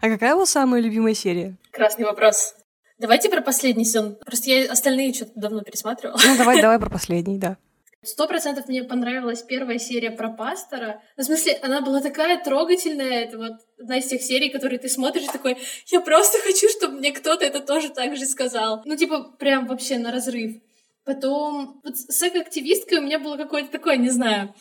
А 0.00 0.08
какая 0.08 0.34
у 0.34 0.38
вас 0.38 0.50
самая 0.50 0.80
любимая 0.80 1.14
серия? 1.14 1.58
Красный 1.72 2.04
вопрос. 2.04 2.54
Давайте 2.98 3.28
про 3.28 3.40
последний 3.40 3.84
сезон. 3.84 4.16
Просто 4.24 4.50
я 4.50 4.70
остальные 4.70 5.14
что-то 5.14 5.32
давно 5.34 5.62
пересматривала. 5.62 6.18
Ну, 6.24 6.36
давай, 6.38 6.60
давай 6.60 6.78
про 6.80 6.90
последний, 6.90 7.38
да. 7.38 7.56
Сто 8.02 8.26
процентов 8.26 8.66
мне 8.66 8.82
понравилась 8.82 9.42
первая 9.42 9.78
серия 9.78 10.10
про 10.10 10.30
пастора. 10.30 11.02
Ну, 11.18 11.22
в 11.22 11.26
смысле, 11.26 11.58
она 11.62 11.82
была 11.82 12.00
такая 12.00 12.42
трогательная. 12.42 13.24
Это 13.24 13.36
вот 13.36 13.52
одна 13.78 13.98
из 13.98 14.06
тех 14.06 14.22
серий, 14.22 14.48
которые 14.48 14.78
ты 14.78 14.88
смотришь 14.88 15.26
такой, 15.26 15.58
я 15.88 16.00
просто 16.00 16.38
хочу, 16.38 16.68
чтобы 16.70 16.96
мне 16.96 17.12
кто-то 17.12 17.44
это 17.44 17.60
тоже 17.60 17.90
так 17.90 18.16
же 18.16 18.24
сказал. 18.24 18.80
Ну, 18.86 18.96
типа, 18.96 19.36
прям 19.38 19.66
вообще 19.66 19.98
на 19.98 20.12
разрыв. 20.12 20.62
Потом, 21.04 21.82
вот 21.84 21.98
с 21.98 22.22
активисткой 22.22 22.98
у 22.98 23.02
меня 23.02 23.18
было 23.18 23.36
какое-то 23.36 23.70
такое, 23.70 23.96
не 23.96 24.10
знаю, 24.10 24.54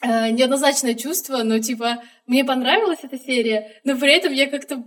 э, 0.00 0.30
неоднозначное 0.30 0.94
чувство, 0.94 1.42
но, 1.42 1.58
типа, 1.58 2.04
мне 2.26 2.44
понравилась 2.44 3.00
эта 3.02 3.18
серия, 3.18 3.80
но 3.82 3.96
при 3.98 4.12
этом 4.12 4.32
я 4.32 4.48
как-то 4.48 4.84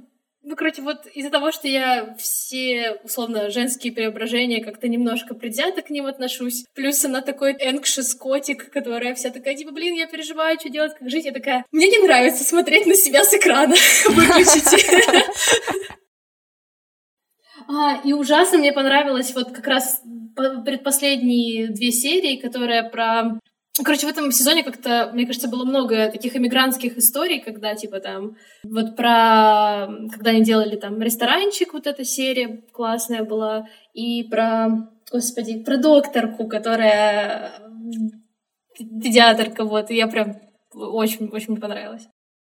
ну, 0.48 0.56
короче, 0.56 0.82
вот 0.82 1.06
из-за 1.08 1.30
того, 1.30 1.52
что 1.52 1.68
я 1.68 2.16
все, 2.18 2.94
условно, 3.04 3.50
женские 3.50 3.92
преображения 3.92 4.64
как-то 4.64 4.88
немножко 4.88 5.36
предвзято 5.36 5.82
к 5.82 5.90
ним 5.90 6.06
отношусь, 6.06 6.64
плюс 6.74 7.04
она 7.04 7.22
такой 7.22 7.54
anxious 7.54 8.18
котик, 8.18 8.70
которая 8.72 9.14
вся 9.14 9.30
такая, 9.30 9.56
типа, 9.56 9.74
блин, 9.74 9.94
я 9.96 10.08
переживаю, 10.08 10.58
что 10.58 10.70
делать, 10.70 10.94
как 10.98 11.10
жить, 11.10 11.26
я 11.26 11.34
такая, 11.34 11.66
мне 11.74 11.90
не 11.90 12.00
нравится 12.00 12.46
смотреть 12.46 12.86
на 12.86 12.96
себя 12.96 13.26
с 13.26 13.34
экрана, 13.34 13.76
выключите. 14.08 15.24
А, 17.70 18.00
и 18.06 18.14
ужасно 18.14 18.60
мне 18.60 18.72
понравилось 18.72 19.36
вот 19.36 19.52
как 19.52 19.68
раз 19.68 20.02
предпоследние 20.64 21.68
две 21.68 21.92
серии, 21.92 22.38
которая 22.38 22.88
про 22.90 23.42
Короче, 23.84 24.08
в 24.08 24.10
этом 24.10 24.32
сезоне 24.32 24.64
как-то, 24.64 25.12
мне 25.14 25.26
кажется, 25.26 25.48
было 25.48 25.64
много 25.64 26.10
таких 26.10 26.36
эмигрантских 26.36 26.98
историй, 26.98 27.40
когда, 27.42 27.76
типа, 27.76 28.00
там, 28.00 28.36
вот 28.64 28.96
про... 28.96 29.88
Когда 30.12 30.32
они 30.32 30.44
делали, 30.44 30.76
там, 30.76 31.02
ресторанчик, 31.02 31.74
вот 31.74 31.86
эта 31.88 32.04
серия 32.04 32.64
классная 32.72 33.24
была, 33.24 33.68
и 33.94 34.24
про, 34.24 34.90
господи, 35.12 35.64
про 35.64 35.78
докторку, 35.78 36.48
которая 36.48 37.52
педиатрка, 38.78 39.64
вот, 39.64 39.92
и 39.92 39.96
я 39.96 40.08
прям 40.08 40.40
очень-очень 40.74 41.58
понравилась. 41.58 42.08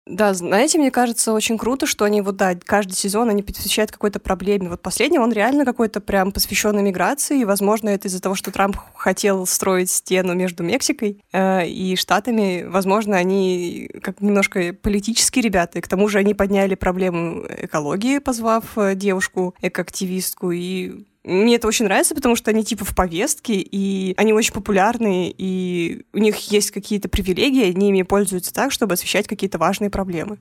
Да, 0.08 0.34
знаете, 0.34 0.80
мне 0.80 0.90
кажется, 0.90 1.32
очень 1.32 1.60
круто, 1.60 1.86
что 1.86 2.06
они 2.06 2.22
вот, 2.22 2.36
да, 2.36 2.56
каждый 2.56 2.94
сезон 2.94 3.30
они 3.30 3.44
посвящают 3.44 3.92
какой-то 3.92 4.20
проблеме. 4.20 4.68
Вот 4.68 4.82
последний, 4.82 5.20
он 5.20 5.32
реально 5.32 5.64
какой-то 5.64 6.02
прям 6.02 6.32
посвящен 6.32 6.84
миграции, 6.84 7.42
и, 7.42 7.46
возможно, 7.46 7.90
это 7.90 8.08
из-за 8.08 8.20
того, 8.20 8.34
что 8.34 8.52
Трамп 8.52 8.78
хотел 8.96 9.46
строить 9.46 9.92
стену 9.92 10.34
между 10.34 10.64
Мексикой 10.64 11.22
э, 11.32 11.68
и 11.68 11.96
Штатами. 11.96 12.66
Возможно, 12.68 13.16
они 13.16 13.92
как 14.02 14.22
немножко 14.22 14.74
политические 14.74 15.44
ребята, 15.44 15.78
и 15.78 15.82
к 15.82 15.88
тому 15.88 16.08
же 16.08 16.18
они 16.18 16.34
подняли 16.34 16.74
проблему 16.74 17.46
экологии, 17.60 18.18
позвав 18.18 18.76
э, 18.78 18.96
девушку, 18.96 19.54
экоактивистку, 19.62 20.50
и 20.50 21.06
мне 21.24 21.56
это 21.56 21.68
очень 21.68 21.86
нравится, 21.86 22.16
потому 22.16 22.36
что 22.36 22.50
они 22.50 22.64
типа 22.64 22.84
в 22.84 22.96
повестке, 22.96 23.54
и 23.56 24.14
они 24.18 24.34
очень 24.34 24.54
популярны, 24.54 25.34
и 25.38 26.06
у 26.14 26.18
них 26.18 26.52
есть 26.52 26.72
какие-то 26.72 27.10
привилегии, 27.10 27.72
они 27.76 27.90
ими 27.90 28.02
пользуются 28.02 28.54
так, 28.54 28.72
чтобы 28.72 28.94
освещать 28.94 29.28
какие-то 29.28 29.60
важные 29.60 29.92
проблемы. 29.92 30.40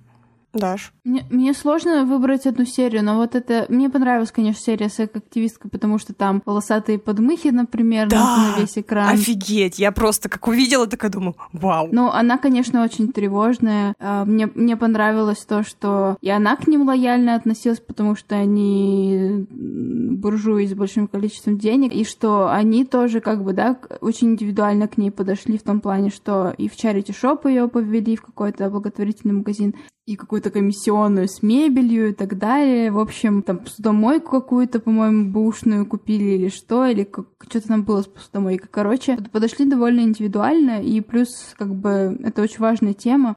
Даш. 0.52 0.92
Мне, 1.04 1.24
мне 1.30 1.54
сложно 1.54 2.04
выбрать 2.04 2.46
одну 2.46 2.64
серию, 2.64 3.04
но 3.04 3.16
вот 3.16 3.34
это... 3.34 3.66
Мне 3.68 3.88
понравилась, 3.88 4.32
конечно, 4.32 4.62
серия 4.62 4.88
с 4.88 4.98
активисткой, 4.98 5.70
потому 5.70 5.98
что 5.98 6.12
там 6.12 6.42
волосатые 6.44 6.98
подмыхи, 6.98 7.48
например, 7.48 8.08
да, 8.08 8.54
на 8.56 8.60
весь 8.60 8.76
экран. 8.76 9.08
офигеть! 9.10 9.78
Я 9.78 9.92
просто 9.92 10.28
как 10.28 10.48
увидела, 10.48 10.86
такая 10.86 11.10
думаю, 11.10 11.36
вау! 11.52 11.88
Ну, 11.92 12.10
она, 12.10 12.36
конечно, 12.38 12.82
очень 12.82 13.12
тревожная. 13.12 13.94
А, 14.00 14.24
мне, 14.24 14.48
мне 14.54 14.76
понравилось 14.76 15.44
то, 15.44 15.62
что 15.62 16.16
и 16.20 16.30
она 16.30 16.56
к 16.56 16.66
ним 16.66 16.86
лояльно 16.86 17.36
относилась, 17.36 17.80
потому 17.80 18.16
что 18.16 18.34
они 18.34 19.46
буржуи 19.50 20.66
с 20.66 20.74
большим 20.74 21.06
количеством 21.06 21.58
денег, 21.58 21.92
и 21.92 22.04
что 22.04 22.50
они 22.50 22.84
тоже, 22.84 23.20
как 23.20 23.44
бы, 23.44 23.52
да, 23.52 23.78
очень 24.00 24.32
индивидуально 24.32 24.88
к 24.88 24.98
ней 24.98 25.10
подошли 25.10 25.58
в 25.58 25.62
том 25.62 25.80
плане, 25.80 26.10
что 26.10 26.52
и 26.58 26.68
в 26.68 26.76
чарити 26.76 27.12
шоп 27.12 27.46
ее 27.46 27.68
повели 27.68 28.16
в 28.16 28.22
какой-то 28.22 28.68
благотворительный 28.68 29.34
магазин, 29.34 29.74
и 30.10 30.16
какую-то 30.16 30.50
комиссионную 30.50 31.28
с 31.28 31.40
мебелью 31.40 32.10
и 32.10 32.12
так 32.12 32.36
далее. 32.36 32.90
В 32.90 32.98
общем, 32.98 33.42
там 33.42 33.58
посудомойку 33.58 34.40
какую-то, 34.40 34.80
по-моему, 34.80 35.30
бушную 35.30 35.86
купили 35.86 36.30
или 36.36 36.48
что, 36.48 36.84
или 36.84 37.04
как, 37.04 37.26
что-то 37.48 37.68
там 37.68 37.84
было 37.84 38.02
с 38.02 38.06
посудомойкой. 38.06 38.68
Короче, 38.72 39.16
подошли 39.30 39.66
довольно 39.66 40.00
индивидуально, 40.00 40.82
и 40.82 41.00
плюс, 41.00 41.54
как 41.56 41.72
бы, 41.72 42.18
это 42.24 42.42
очень 42.42 42.58
важная 42.58 42.92
тема. 42.92 43.36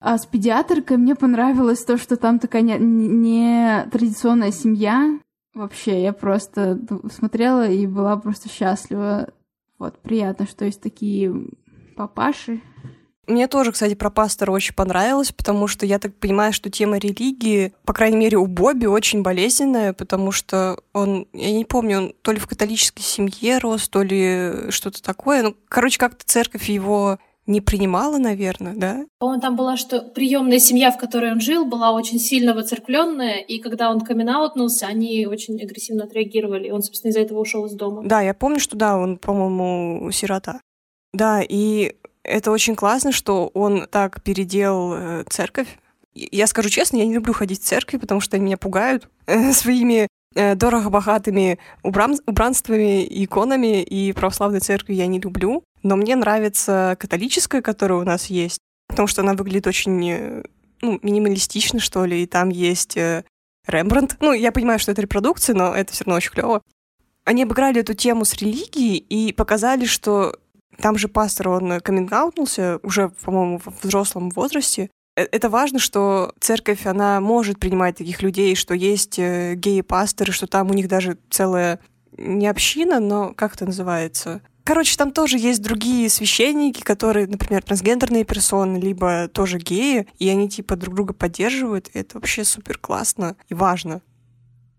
А 0.00 0.16
с 0.16 0.26
педиатркой 0.26 0.98
мне 0.98 1.16
понравилось 1.16 1.84
то, 1.84 1.96
что 1.96 2.16
там 2.16 2.38
такая 2.38 2.62
не, 2.62 2.78
не 2.78 3.84
традиционная 3.90 4.52
семья. 4.52 5.18
Вообще, 5.52 6.00
я 6.00 6.12
просто 6.12 6.78
смотрела 7.12 7.68
и 7.68 7.88
была 7.88 8.16
просто 8.16 8.48
счастлива. 8.48 9.30
Вот, 9.80 9.98
приятно, 9.98 10.46
что 10.46 10.64
есть 10.64 10.80
такие 10.80 11.34
папаши, 11.96 12.60
мне 13.26 13.48
тоже, 13.48 13.72
кстати, 13.72 13.94
про 13.94 14.10
пастора 14.10 14.52
очень 14.52 14.74
понравилось, 14.74 15.32
потому 15.32 15.66
что 15.66 15.86
я 15.86 15.98
так 15.98 16.14
понимаю, 16.14 16.52
что 16.52 16.70
тема 16.70 16.98
религии, 16.98 17.72
по 17.84 17.92
крайней 17.92 18.16
мере, 18.16 18.36
у 18.38 18.46
Бобби 18.46 18.86
очень 18.86 19.22
болезненная, 19.22 19.92
потому 19.92 20.32
что 20.32 20.78
он, 20.92 21.26
я 21.32 21.52
не 21.52 21.64
помню, 21.64 21.98
он 21.98 22.14
то 22.22 22.32
ли 22.32 22.38
в 22.38 22.46
католической 22.46 23.02
семье 23.02 23.58
рос, 23.58 23.88
то 23.88 24.02
ли 24.02 24.70
что-то 24.70 25.02
такое. 25.02 25.42
Ну, 25.42 25.56
короче, 25.68 25.98
как-то 25.98 26.24
церковь 26.24 26.68
его 26.68 27.18
не 27.46 27.60
принимала, 27.60 28.18
наверное, 28.18 28.74
да? 28.74 29.04
По-моему, 29.18 29.40
там 29.40 29.56
была, 29.56 29.76
что 29.76 30.00
приемная 30.00 30.58
семья, 30.58 30.90
в 30.90 30.98
которой 30.98 31.32
он 31.32 31.40
жил, 31.40 31.66
была 31.66 31.92
очень 31.92 32.18
сильно 32.18 32.54
воцеркленная, 32.54 33.38
и 33.38 33.58
когда 33.58 33.90
он 33.90 34.00
камин 34.00 34.30
они 34.82 35.26
очень 35.26 35.60
агрессивно 35.60 36.04
отреагировали, 36.04 36.68
и 36.68 36.70
он, 36.70 36.82
собственно, 36.82 37.10
из-за 37.10 37.20
этого 37.20 37.40
ушел 37.40 37.66
из 37.66 37.72
дома. 37.72 38.02
Да, 38.04 38.22
я 38.22 38.32
помню, 38.32 38.58
что 38.58 38.76
да, 38.76 38.96
он, 38.96 39.18
по-моему, 39.18 40.10
сирота. 40.10 40.60
Да, 41.12 41.42
и 41.46 41.96
это 42.24 42.50
очень 42.50 42.74
классно, 42.74 43.12
что 43.12 43.48
он 43.54 43.86
так 43.86 44.22
переделал 44.22 44.94
э, 44.94 45.24
церковь. 45.28 45.68
Я 46.14 46.46
скажу 46.46 46.68
честно, 46.68 46.96
я 46.96 47.06
не 47.06 47.14
люблю 47.14 47.32
ходить 47.32 47.60
в 47.60 47.64
церкви, 47.64 47.98
потому 47.98 48.20
что 48.20 48.36
они 48.36 48.46
меня 48.46 48.56
пугают 48.56 49.08
э, 49.26 49.52
своими 49.52 50.08
э, 50.34 50.54
дорого-богатыми 50.54 51.58
убран... 51.82 52.16
убранствами, 52.26 53.06
иконами 53.24 53.82
и 53.82 54.12
православной 54.12 54.60
церкви 54.60 54.94
я 54.94 55.06
не 55.06 55.20
люблю. 55.20 55.62
Но 55.82 55.96
мне 55.96 56.16
нравится 56.16 56.96
католическая, 56.98 57.60
которая 57.60 57.98
у 57.98 58.04
нас 58.04 58.26
есть, 58.26 58.58
потому 58.88 59.06
что 59.06 59.20
она 59.20 59.34
выглядит 59.34 59.66
очень 59.66 60.42
ну, 60.80 60.98
минималистично, 61.02 61.78
что 61.78 62.06
ли, 62.06 62.22
и 62.22 62.26
там 62.26 62.48
есть 62.48 62.96
Рембрандт. 63.66 64.16
Ну, 64.20 64.32
я 64.32 64.50
понимаю, 64.50 64.78
что 64.78 64.92
это 64.92 65.02
репродукция, 65.02 65.54
но 65.54 65.74
это 65.74 65.92
все 65.92 66.04
равно 66.04 66.16
очень 66.16 66.32
клево. 66.32 66.62
Они 67.24 67.42
обыграли 67.42 67.80
эту 67.80 67.94
тему 67.94 68.24
с 68.24 68.34
религией 68.34 68.96
и 68.96 69.32
показали, 69.32 69.84
что 69.84 70.36
там 70.78 70.98
же 70.98 71.08
пастор, 71.08 71.48
он 71.48 71.80
каминг 71.80 72.12
уже, 72.82 73.10
по-моему, 73.24 73.58
в 73.58 73.82
взрослом 73.82 74.30
возрасте. 74.30 74.90
Э, 75.16 75.26
это 75.30 75.48
важно, 75.48 75.78
что 75.78 76.32
церковь, 76.40 76.86
она 76.86 77.20
может 77.20 77.58
принимать 77.58 77.96
таких 77.96 78.22
людей, 78.22 78.54
что 78.54 78.74
есть 78.74 79.18
э, 79.18 79.54
геи-пасторы, 79.54 80.32
что 80.32 80.46
там 80.46 80.70
у 80.70 80.74
них 80.74 80.88
даже 80.88 81.18
целая 81.30 81.80
не 82.16 82.46
община, 82.46 83.00
но 83.00 83.32
как 83.34 83.54
это 83.54 83.66
называется? 83.66 84.40
Короче, 84.64 84.96
там 84.96 85.10
тоже 85.10 85.36
есть 85.36 85.60
другие 85.62 86.08
священники, 86.08 86.80
которые, 86.80 87.26
например, 87.26 87.62
трансгендерные 87.62 88.24
персоны, 88.24 88.78
либо 88.78 89.28
тоже 89.28 89.58
геи, 89.58 90.06
и 90.18 90.28
они 90.28 90.48
типа 90.48 90.76
друг 90.76 90.94
друга 90.94 91.12
поддерживают, 91.12 91.90
и 91.92 91.98
это 91.98 92.16
вообще 92.16 92.44
супер 92.44 92.78
классно 92.78 93.36
и 93.48 93.54
важно. 93.54 94.00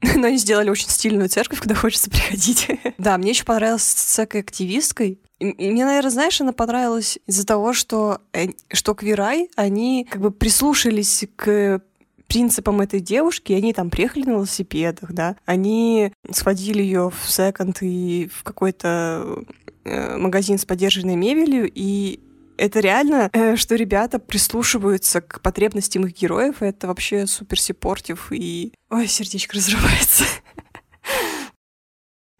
Но 0.16 0.28
они 0.28 0.38
сделали 0.38 0.70
очень 0.70 0.90
стильную 0.90 1.30
церковь, 1.30 1.60
куда 1.60 1.76
хочется 1.76 2.10
приходить. 2.10 2.68
да, 2.98 3.18
мне 3.18 3.30
еще 3.32 3.44
понравилась 3.44 3.84
с 3.84 4.20
активисткой. 4.20 5.20
И 5.40 5.72
мне, 5.72 5.86
наверное, 5.86 6.12
знаешь, 6.12 6.40
она 6.42 6.54
понравилась 6.54 7.20
из-за 7.28 7.46
того, 7.46 7.74
что, 7.74 8.22
э, 8.34 8.50
что 8.72 8.94
Квирай, 8.94 9.50
они 9.56 10.08
как 10.10 10.22
бы 10.22 10.32
прислушались 10.32 11.26
к 11.36 11.82
принципам 12.28 12.82
этой 12.82 13.00
девушки, 13.00 13.54
они 13.54 13.74
там 13.74 13.90
приехали 13.90 14.24
на 14.24 14.32
велосипедах, 14.32 15.14
да, 15.14 15.36
они 15.46 16.12
сходили 16.32 16.82
ее 16.82 17.12
в 17.12 17.30
секонд 17.30 17.78
и 17.82 18.30
в 18.34 18.44
какой-то 18.44 19.46
Э, 19.86 20.18
магазин 20.18 20.58
с 20.58 20.66
поддержанной 20.66 21.16
мебелью, 21.16 21.72
и 21.72 22.20
это 22.58 22.80
реально, 22.80 23.30
э, 23.34 23.56
что 23.56 23.76
ребята 23.76 24.18
прислушиваются 24.18 25.22
к 25.22 25.42
потребностям 25.42 26.08
их 26.08 26.20
героев, 26.20 26.64
это 26.64 26.88
вообще 26.88 27.28
супер 27.28 27.60
сеппортив, 27.60 28.32
и... 28.32 28.74
Ой, 28.90 29.06
сердечко 29.06 29.58
разрывается. 29.58 30.24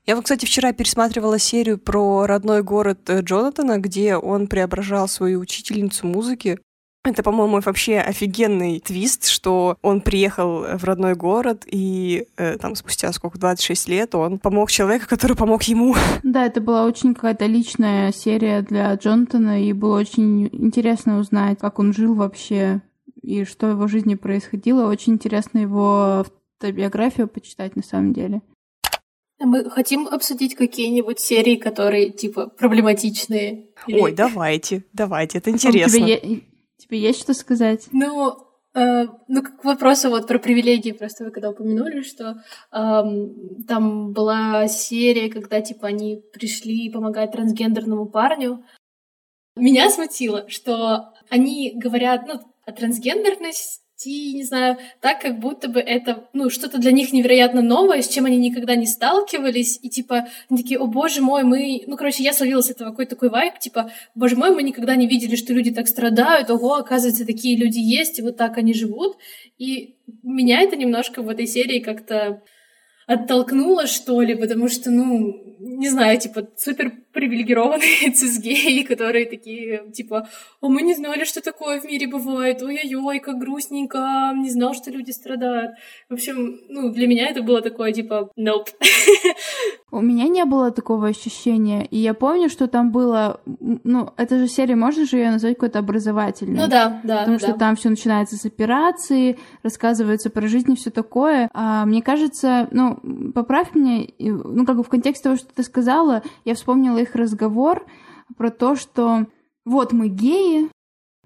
Я 0.06 0.22
кстати, 0.22 0.46
вчера 0.46 0.72
пересматривала 0.72 1.40
серию 1.40 1.78
про 1.78 2.28
родной 2.28 2.62
город 2.62 3.10
э, 3.10 3.22
Джонатана, 3.22 3.80
где 3.80 4.16
он 4.16 4.48
преображал 4.48 5.08
свою 5.08 5.40
учительницу 5.40 6.06
музыки 6.06 6.60
это, 7.06 7.24
по-моему, 7.24 7.60
вообще 7.60 8.00
офигенный 8.00 8.80
твист, 8.80 9.28
что 9.28 9.78
он 9.82 10.02
приехал 10.02 10.64
в 10.78 10.84
родной 10.84 11.16
город, 11.16 11.64
и 11.70 12.28
э, 12.38 12.58
там 12.58 12.76
спустя 12.76 13.12
сколько, 13.14 13.38
26 13.38 13.88
лет 13.90 14.16
он 14.16 14.40
помог 14.40 14.72
человеку, 14.72 15.06
который 15.08 15.36
помог 15.36 15.64
ему. 15.64 15.96
Да, 16.24 16.46
это 16.46 16.60
была 16.60 16.86
очень 16.86 17.14
какая-то 17.14 17.46
личная 17.46 18.12
серия 18.12 18.62
для 18.62 18.94
Джонатана, 18.96 19.64
и 19.64 19.74
было 19.74 20.00
очень 20.00 20.48
интересно 20.48 21.20
узнать, 21.20 21.60
как 21.60 21.80
он 21.80 21.94
жил 21.94 22.16
вообще, 22.16 22.82
и 23.22 23.46
что 23.46 23.68
в 23.68 23.72
его 23.72 23.88
жизни 23.88 24.16
происходило. 24.16 24.90
Очень 24.90 25.14
интересно 25.14 25.60
его 25.60 26.26
автобиографию 26.60 27.28
почитать 27.28 27.76
на 27.76 27.84
самом 27.84 28.14
деле. 28.14 28.42
Мы 29.40 29.70
хотим 29.70 30.08
обсудить 30.08 30.56
какие-нибудь 30.56 31.20
серии, 31.20 31.56
которые, 31.58 32.10
типа, 32.10 32.48
проблематичные. 32.48 33.68
Или... 33.88 34.00
Ой, 34.00 34.14
давайте, 34.14 34.86
давайте, 34.94 35.40
это 35.40 35.50
интересно. 35.50 36.00
Тебе 36.78 37.00
есть 37.00 37.22
что 37.22 37.34
сказать? 37.34 37.88
Ну, 37.92 38.38
э, 38.74 39.06
ну, 39.28 39.42
к 39.42 39.64
вопросу 39.64 40.10
вот 40.10 40.28
про 40.28 40.40
привилегии, 40.40 40.92
просто 40.92 41.26
вы 41.26 41.32
когда 41.32 41.50
упомянули, 41.50 42.02
что 42.02 42.42
э, 42.72 43.04
там 43.68 44.12
была 44.12 44.68
серия, 44.68 45.30
когда, 45.30 45.62
типа, 45.62 45.88
они 45.88 46.22
пришли 46.34 46.90
помогать 46.90 47.32
трансгендерному 47.32 48.08
парню. 48.08 48.64
Меня 49.56 49.90
смутило, 49.90 50.50
что 50.50 51.14
они 51.30 51.74
говорят, 51.76 52.28
ну, 52.28 52.42
о 52.66 52.72
трансгендерности, 52.72 53.85
вести, 53.96 54.34
не 54.34 54.44
знаю, 54.44 54.78
так, 55.02 55.22
как 55.22 55.40
будто 55.40 55.68
бы 55.70 55.80
это, 55.80 56.28
ну, 56.34 56.50
что-то 56.50 56.78
для 56.78 56.92
них 56.92 57.14
невероятно 57.14 57.62
новое, 57.62 58.02
с 58.02 58.08
чем 58.08 58.26
они 58.26 58.38
никогда 58.38 58.76
не 58.76 58.86
сталкивались, 58.86 59.80
и, 59.82 59.90
типа, 59.90 60.28
они 60.50 60.62
такие, 60.62 60.80
о, 60.80 60.88
боже 60.88 61.22
мой, 61.22 61.44
мы... 61.44 61.82
Ну, 61.88 61.98
короче, 61.98 62.24
я 62.24 62.34
словила 62.34 62.62
с 62.62 62.70
этого 62.70 62.90
какой-то 62.90 63.16
такой 63.16 63.30
вайп, 63.30 63.60
типа, 63.60 63.92
боже 64.14 64.36
мой, 64.36 64.54
мы 64.54 64.64
никогда 64.64 64.96
не 64.96 65.08
видели, 65.08 65.36
что 65.36 65.54
люди 65.54 65.72
так 65.72 65.88
страдают, 65.88 66.50
ого, 66.50 66.76
оказывается, 66.76 67.26
такие 67.26 67.58
люди 67.58 67.80
есть, 67.80 68.20
и 68.20 68.22
вот 68.22 68.38
так 68.38 68.58
они 68.58 68.74
живут, 68.74 69.18
и 69.58 69.96
меня 70.24 70.62
это 70.62 70.76
немножко 70.76 71.22
в 71.22 71.30
этой 71.30 71.48
серии 71.48 71.80
как-то 71.80 72.42
оттолкнуло, 73.08 73.88
что 73.88 74.22
ли, 74.22 74.36
потому 74.36 74.68
что, 74.68 74.92
ну, 74.92 75.56
не 75.60 75.90
знаю, 75.90 76.20
типа, 76.20 76.48
супер 76.58 76.92
привилегированные 77.12 78.12
цисгеи, 78.14 78.84
которые 78.84 79.26
такие, 79.26 79.90
типа, 79.92 80.28
о, 80.62 80.70
мы 80.70 80.82
не 80.82 80.94
знали, 80.94 81.24
что 81.24 81.42
такое 81.42 81.80
в 81.80 81.86
мире 81.86 82.08
бывает, 82.08 82.62
ой-ой-ой, 82.62 83.20
как 83.20 83.38
грустненько, 83.38 84.34
не 84.36 84.50
знал, 84.50 84.74
что 84.74 84.92
люди 84.92 85.12
страдают. 85.12 85.72
В 86.10 86.14
общем, 86.14 86.60
ну, 86.70 86.90
для 86.90 87.08
меня 87.08 87.30
это 87.30 87.42
было 87.42 87.62
такое, 87.62 87.94
типа, 87.94 88.30
nope. 88.38 88.68
У 89.92 90.02
меня 90.02 90.28
не 90.28 90.44
было 90.44 90.72
такого 90.72 91.08
ощущения, 91.08 91.86
и 91.86 91.98
я 91.98 92.14
помню, 92.14 92.50
что 92.50 92.68
там 92.68 92.92
было, 92.92 93.40
ну, 93.46 94.12
эта 94.18 94.38
же 94.38 94.48
серия, 94.48 94.76
можно 94.76 95.06
же 95.06 95.18
ее 95.18 95.32
назвать 95.32 95.56
какой-то 95.56 95.80
образовательной? 95.80 96.60
Ну 96.60 96.68
да, 96.68 97.00
да. 97.04 97.20
Потому 97.20 97.40
да. 97.40 97.48
что 97.48 97.58
там 97.58 97.76
все 97.78 97.90
начинается 97.90 98.36
с 98.36 98.46
операции, 98.46 99.38
рассказывается 99.64 100.30
про 100.30 100.48
жизнь 100.48 100.74
и 100.74 100.76
все 100.76 100.90
такое. 100.90 101.50
А, 101.54 101.86
мне 101.86 102.02
кажется, 102.02 102.68
ну, 102.72 102.95
поправь 103.34 103.74
меня, 103.76 104.08
ну, 104.20 104.66
как 104.66 104.78
бы 104.78 104.84
в 104.84 104.90
контексте 104.90 105.24
того, 105.24 105.36
что 105.36 105.54
ты 105.54 105.64
сказала, 105.64 106.24
я 106.44 106.56
вспомнила 106.56 106.98
их 106.98 107.16
разговор 107.16 107.86
про 108.38 108.50
то, 108.50 108.76
что 108.76 109.28
вот 109.66 109.94
мы 109.94 110.08
геи, 110.10 110.70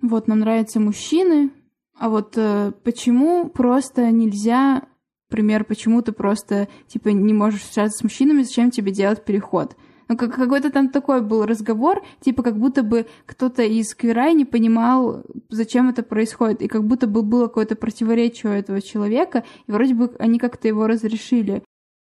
вот 0.01 0.27
нам 0.27 0.39
нравятся 0.39 0.79
мужчины, 0.79 1.51
а 1.97 2.09
вот 2.09 2.33
э, 2.37 2.71
почему 2.83 3.49
просто 3.49 4.09
нельзя, 4.11 4.83
например, 5.29 5.65
почему 5.65 6.01
ты 6.01 6.13
просто 6.13 6.69
типа 6.87 7.09
не 7.09 7.33
можешь 7.33 7.61
встречаться 7.61 7.99
с 7.99 8.03
мужчинами, 8.03 8.43
зачем 8.43 8.71
тебе 8.71 8.91
делать 8.91 9.25
переход? 9.25 9.75
Ну, 10.09 10.17
как, 10.17 10.33
какой-то 10.33 10.71
там 10.71 10.89
такой 10.89 11.21
был 11.21 11.45
разговор, 11.45 12.03
типа 12.19 12.41
как 12.41 12.57
будто 12.57 12.81
бы 12.81 13.05
кто-то 13.27 13.61
из 13.61 13.93
Квирай 13.93 14.33
не 14.33 14.43
понимал, 14.43 15.23
зачем 15.49 15.87
это 15.87 16.01
происходит, 16.01 16.63
и 16.63 16.67
как 16.67 16.83
будто 16.83 17.05
бы 17.05 17.21
было 17.21 17.45
какое-то 17.45 17.75
противоречие 17.75 18.51
у 18.51 18.55
этого 18.55 18.81
человека, 18.81 19.43
и 19.67 19.71
вроде 19.71 19.93
бы 19.93 20.15
они 20.17 20.39
как-то 20.39 20.67
его 20.67 20.87
разрешили. 20.87 21.61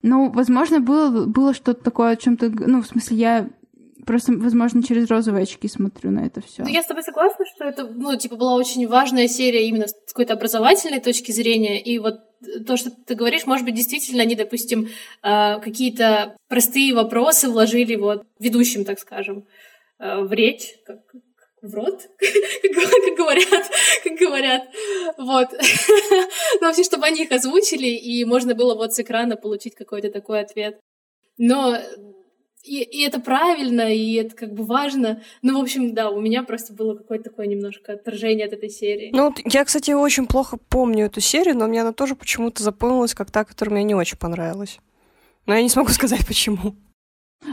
Ну, 0.02 0.32
возможно, 0.32 0.80
было, 0.80 1.26
было 1.26 1.54
что-то 1.54 1.84
такое, 1.84 2.12
о 2.12 2.16
чем-то, 2.16 2.50
ну, 2.50 2.82
в 2.82 2.88
смысле, 2.88 3.18
я 3.18 3.50
просто, 4.06 4.32
возможно, 4.32 4.82
через 4.82 5.10
розовые 5.10 5.44
очки 5.44 5.68
смотрю 5.68 6.12
на 6.12 6.22
это 6.22 6.40
все. 6.40 6.64
Ну, 6.64 6.70
я 6.70 6.82
с 6.82 6.88
тобой 6.88 7.04
согласна, 7.04 7.44
что 7.54 7.66
это, 7.66 7.86
ну, 7.86 8.16
типа, 8.16 8.38
была 8.38 8.56
очень 8.56 8.88
важная 8.88 9.28
серия 9.28 9.68
именно 9.68 9.88
с 9.88 9.94
какой-то 10.14 10.36
образовательной 10.36 11.02
точки 11.02 11.34
зрения, 11.34 11.82
и 11.82 12.00
вот 12.00 12.22
то, 12.66 12.78
что 12.78 12.92
ты 12.92 13.16
говоришь, 13.16 13.46
может 13.46 13.66
быть, 13.66 13.76
действительно 13.76 14.24
они, 14.24 14.36
допустим, 14.36 14.90
э, 15.24 15.60
какие-то 15.60 16.36
простые 16.48 16.94
вопросы 16.94 17.50
вложили 17.50 17.96
вот 17.96 18.24
ведущим, 18.40 18.86
так 18.86 19.00
скажем, 19.00 19.46
э, 20.00 20.22
в 20.22 20.32
речь, 20.32 20.76
как, 20.86 21.00
в 21.62 21.74
рот, 21.74 22.02
как 22.20 23.18
говорят, 23.18 23.72
как 24.04 24.14
говорят, 24.18 24.70
вот. 25.18 25.50
Ну, 26.62 26.68
вообще, 26.68 26.84
чтобы 26.84 27.06
они 27.06 27.24
их 27.24 27.32
озвучили, 27.32 27.88
и 27.88 28.26
можно 28.26 28.56
было 28.56 28.76
вот 28.76 28.94
с 28.94 29.00
экрана 29.00 29.36
получить 29.36 29.76
какой-то 29.76 30.10
такой 30.10 30.42
ответ. 30.42 30.80
Но 31.38 31.78
и, 32.64 32.84
и 32.84 33.02
это 33.04 33.20
правильно, 33.20 33.94
и 33.94 34.14
это 34.16 34.36
как 34.36 34.54
бы 34.54 34.66
важно. 34.66 35.22
Ну, 35.42 35.58
в 35.58 35.62
общем, 35.62 35.94
да, 35.94 36.10
у 36.10 36.20
меня 36.20 36.44
просто 36.44 36.74
было 36.74 36.94
какое-то 36.94 37.30
такое 37.30 37.48
немножко 37.48 37.94
отторжение 37.94 38.48
от 38.48 38.54
этой 38.54 38.70
серии. 38.70 39.12
Ну, 39.14 39.34
я, 39.46 39.64
кстати, 39.64 39.92
очень 39.92 40.28
плохо 40.28 40.58
помню 40.70 41.06
эту 41.06 41.22
серию, 41.22 41.56
но 41.56 41.68
мне 41.68 41.82
она 41.82 41.94
тоже 41.94 42.16
почему-то 42.16 42.62
запомнилась 42.62 43.14
как 43.14 43.32
та, 43.32 43.46
которая 43.46 43.76
мне 43.76 43.84
не 43.84 43.96
очень 43.96 44.18
понравилась. 44.18 44.80
Но 45.46 45.56
я 45.56 45.62
не 45.62 45.70
смогу 45.70 45.90
сказать, 45.92 46.28
почему. 46.28 46.76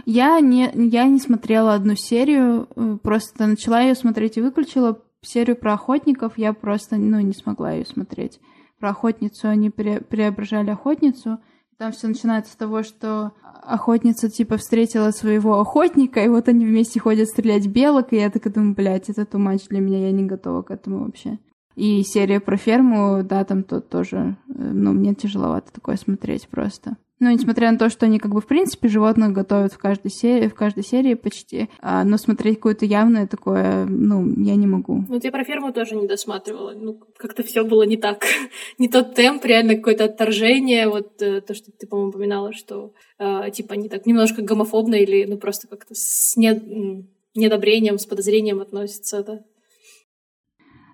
Я 0.04 0.40
не, 0.40 0.70
я 0.74 1.04
не 1.04 1.20
смотрела 1.20 1.74
одну 1.74 1.94
серию, 1.94 2.68
э, 2.74 2.98
просто 3.00 3.46
начала 3.46 3.80
ее 3.80 3.94
смотреть 3.94 4.36
и 4.36 4.40
выключила. 4.40 5.00
Серию 5.22 5.56
про 5.56 5.74
охотников 5.74 6.36
я 6.36 6.52
просто, 6.52 6.96
ну, 6.96 7.20
не 7.20 7.32
смогла 7.32 7.72
ее 7.72 7.86
смотреть. 7.86 8.40
Про 8.78 8.90
охотницу 8.90 9.48
они 9.48 9.70
пре 9.70 10.00
преображали 10.00 10.70
охотницу. 10.70 11.38
Там 11.78 11.92
все 11.92 12.08
начинается 12.08 12.52
с 12.52 12.56
того, 12.56 12.82
что 12.82 13.32
охотница 13.42 14.30
типа 14.30 14.56
встретила 14.56 15.10
своего 15.10 15.60
охотника, 15.60 16.24
и 16.24 16.28
вот 16.28 16.48
они 16.48 16.64
вместе 16.64 17.00
ходят 17.00 17.28
стрелять 17.28 17.66
белок, 17.66 18.12
и 18.12 18.16
я 18.16 18.30
так 18.30 18.50
думаю, 18.50 18.74
блядь, 18.74 19.10
это 19.10 19.26
ту 19.26 19.38
матч 19.38 19.68
для 19.68 19.80
меня, 19.80 20.06
я 20.06 20.12
не 20.12 20.24
готова 20.24 20.62
к 20.62 20.70
этому 20.70 21.04
вообще. 21.04 21.38
И 21.76 22.02
серия 22.02 22.40
про 22.40 22.56
ферму, 22.56 23.22
да, 23.22 23.44
там 23.44 23.62
тот 23.62 23.88
тоже, 23.90 24.36
э, 24.48 24.52
ну, 24.56 24.92
мне 24.92 25.14
тяжеловато 25.14 25.72
такое 25.72 25.96
смотреть 25.96 26.48
просто. 26.48 26.96
Ну, 27.18 27.30
несмотря 27.30 27.72
на 27.72 27.78
то, 27.78 27.88
что 27.88 28.04
они 28.04 28.18
как 28.18 28.34
бы 28.34 28.42
в 28.42 28.46
принципе 28.46 28.88
животных 28.88 29.32
готовят 29.32 29.72
в 29.72 29.78
каждой 29.78 30.10
серии, 30.10 30.48
в 30.48 30.54
каждой 30.54 30.84
серии 30.84 31.14
почти, 31.14 31.70
а, 31.80 32.04
но 32.04 32.18
смотреть 32.18 32.56
какое-то 32.56 32.84
явное 32.84 33.26
такое, 33.26 33.86
ну, 33.86 34.26
я 34.42 34.54
не 34.54 34.66
могу. 34.66 35.02
Ну, 35.08 35.18
я 35.22 35.32
про 35.32 35.42
ферму 35.42 35.72
тоже 35.72 35.96
не 35.96 36.06
досматривала. 36.06 36.72
Ну, 36.74 37.00
как-то 37.16 37.42
все 37.42 37.64
было 37.64 37.84
не 37.84 37.96
так. 37.96 38.24
не 38.78 38.88
тот 38.88 39.14
темп, 39.14 39.44
реально 39.46 39.76
какое-то 39.76 40.04
отторжение. 40.04 40.88
Вот 40.88 41.22
э, 41.22 41.40
то, 41.40 41.54
что 41.54 41.72
ты, 41.72 41.86
по-моему, 41.86 42.10
упоминала, 42.10 42.52
что 42.52 42.92
э, 43.18 43.50
типа 43.50 43.74
они 43.74 43.88
так 43.88 44.04
немножко 44.04 44.42
гомофобно 44.42 44.96
или 44.96 45.24
ну 45.24 45.38
просто 45.38 45.68
как-то 45.68 45.94
с 45.94 46.36
не... 46.36 47.06
недобрением, 47.34 47.98
с 47.98 48.04
подозрением 48.04 48.60
относятся, 48.60 49.22
да. 49.22 49.40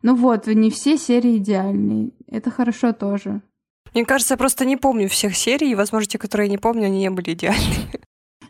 Ну 0.02 0.14
вот, 0.16 0.46
не 0.46 0.70
все 0.70 0.96
серии 0.96 1.38
идеальные. 1.38 2.10
Это 2.28 2.50
хорошо 2.50 2.92
тоже. 2.92 3.40
Мне 3.94 4.04
кажется, 4.04 4.34
я 4.34 4.38
просто 4.38 4.64
не 4.64 4.76
помню 4.76 5.08
всех 5.08 5.36
серий, 5.36 5.72
и, 5.72 5.74
возможно, 5.74 6.08
те, 6.08 6.18
которые 6.18 6.46
я 6.46 6.52
не 6.52 6.58
помню, 6.58 6.86
они 6.86 6.98
не 6.98 7.10
были 7.10 7.34
идеальными. 7.34 7.90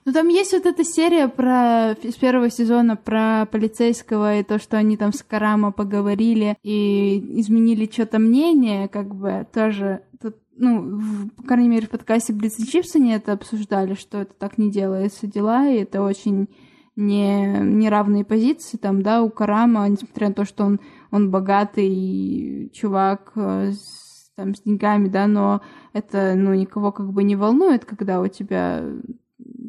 Ну, 0.05 0.13
там 0.13 0.29
есть 0.29 0.53
вот 0.53 0.67
эта 0.67 0.83
серия 0.83 1.29
про 1.29 1.93
из 1.93 2.15
первого 2.15 2.51
сезона 2.51 2.97
про 2.97 3.47
полицейского 3.47 4.39
и 4.39 4.43
то, 4.43 4.59
что 4.59 4.77
они 4.77 4.97
там 4.97 5.13
с 5.13 5.23
Карама 5.23 5.71
поговорили 5.71 6.57
и 6.65 7.41
изменили 7.41 7.89
что-то 7.91 8.19
мнение, 8.19 8.89
как 8.89 9.15
бы 9.15 9.47
тоже 9.53 10.03
тут, 10.21 10.37
ну, 10.57 10.81
в, 10.81 11.29
по 11.37 11.43
крайней 11.45 11.69
мере, 11.69 11.87
в 11.87 11.91
подкасте 11.91 12.33
Блиц 12.33 12.59
и 12.59 12.67
Чипсы 12.67 12.97
они 12.97 13.13
это 13.13 13.33
обсуждали, 13.33 13.95
что 13.95 14.23
это 14.23 14.35
так 14.35 14.59
не 14.59 14.73
делается 14.73 15.29
дела, 15.29 15.69
и 15.69 15.83
это 15.83 16.03
очень 16.03 16.49
не, 16.97 17.61
неравные 17.61 18.25
позиции 18.25 18.79
там, 18.79 19.03
да, 19.03 19.23
у 19.23 19.31
Карама, 19.31 19.89
несмотря 19.89 20.29
на 20.29 20.35
то, 20.35 20.45
что 20.45 20.65
он, 20.65 20.81
он 21.13 21.31
богатый 21.31 22.71
чувак 22.73 23.33
э, 23.37 23.73
с, 23.73 24.33
там, 24.35 24.55
с 24.55 24.63
деньгами, 24.63 25.09
да, 25.09 25.27
но 25.29 25.61
это, 25.93 26.35
ну, 26.35 26.55
никого 26.55 26.91
как 26.91 27.13
бы 27.13 27.23
не 27.23 27.37
волнует, 27.37 27.85
когда 27.85 28.21
у 28.21 28.27
тебя 28.27 28.83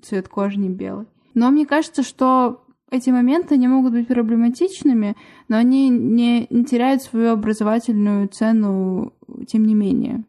цвет 0.01 0.29
кожи 0.29 0.57
не 0.57 0.69
белый. 0.69 1.05
Но 1.35 1.51
мне 1.51 1.65
кажется, 1.65 2.01
что 2.01 2.63
эти 2.89 3.09
моменты 3.09 3.57
не 3.57 3.67
могут 3.67 3.91
быть 3.91 4.07
проблематичными, 4.07 5.17
но 5.49 5.57
они 5.57 5.89
не, 5.89 6.47
не 6.49 6.63
теряют 6.63 7.01
свою 7.01 7.31
образовательную 7.31 8.29
цену, 8.29 9.13
тем 9.47 9.65
не 9.65 9.75
менее. 9.75 10.23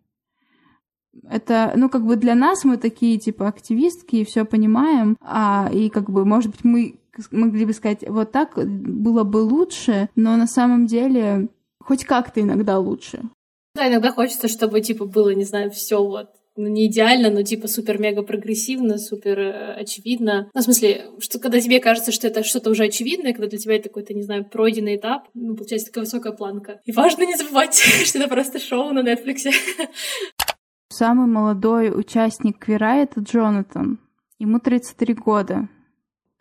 Это, 1.30 1.72
ну, 1.76 1.88
как 1.88 2.04
бы 2.04 2.16
для 2.16 2.34
нас 2.34 2.64
мы 2.64 2.76
такие, 2.76 3.18
типа, 3.18 3.48
активистки 3.48 4.16
и 4.16 4.24
все 4.24 4.44
понимаем, 4.44 5.16
а, 5.20 5.70
и 5.72 5.88
как 5.90 6.10
бы, 6.10 6.24
может 6.24 6.50
быть, 6.50 6.64
мы 6.64 7.00
могли 7.30 7.64
бы 7.64 7.72
сказать, 7.72 8.04
вот 8.06 8.32
так 8.32 8.56
было 8.56 9.24
бы 9.24 9.38
лучше, 9.38 10.08
но 10.16 10.36
на 10.36 10.46
самом 10.46 10.86
деле 10.86 11.48
хоть 11.80 12.04
как-то 12.04 12.40
иногда 12.40 12.78
лучше. 12.78 13.22
Да, 13.74 13.88
иногда 13.88 14.12
хочется, 14.12 14.48
чтобы, 14.48 14.80
типа, 14.80 15.04
было, 15.04 15.34
не 15.34 15.44
знаю, 15.44 15.70
все 15.70 16.02
вот 16.02 16.30
ну, 16.56 16.68
не 16.68 16.86
идеально, 16.86 17.30
но 17.30 17.42
типа 17.42 17.66
супер-мега 17.66 18.22
прогрессивно, 18.22 18.98
супер 18.98 19.38
э, 19.40 19.74
очевидно. 19.74 20.50
Ну, 20.54 20.60
в 20.60 20.64
смысле, 20.64 21.06
что 21.18 21.40
когда 21.40 21.60
тебе 21.60 21.80
кажется, 21.80 22.12
что 22.12 22.28
это 22.28 22.44
что-то 22.44 22.70
уже 22.70 22.84
очевидное, 22.84 23.32
когда 23.32 23.48
для 23.48 23.58
тебя 23.58 23.76
это 23.76 23.88
какой-то, 23.88 24.14
не 24.14 24.22
знаю, 24.22 24.44
пройденный 24.44 24.96
этап, 24.96 25.28
ну, 25.34 25.56
получается 25.56 25.88
такая 25.88 26.04
высокая 26.04 26.32
планка. 26.32 26.80
И 26.84 26.92
важно 26.92 27.24
не 27.24 27.34
забывать, 27.34 27.74
что 28.04 28.18
это 28.18 28.28
просто 28.28 28.60
шоу 28.60 28.92
на 28.92 29.00
Netflix. 29.00 29.50
Самый 30.90 31.26
молодой 31.26 31.90
участник 31.90 32.58
Квира— 32.58 32.96
это 32.96 33.20
Джонатан. 33.20 33.98
Ему 34.38 34.60
33 34.60 35.14
года. 35.14 35.68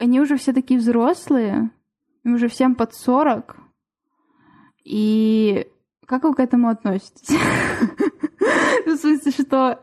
Они 0.03 0.19
уже 0.19 0.35
все 0.35 0.51
такие 0.51 0.81
взрослые, 0.81 1.71
им 2.25 2.33
уже 2.33 2.49
всем 2.49 2.75
под 2.75 2.93
40. 2.93 3.55
И 4.83 5.65
как 6.05 6.25
вы 6.25 6.35
к 6.35 6.41
этому 6.41 6.67
относитесь? 6.67 7.29
В 8.85 8.97
смысле, 8.97 9.31
что 9.31 9.79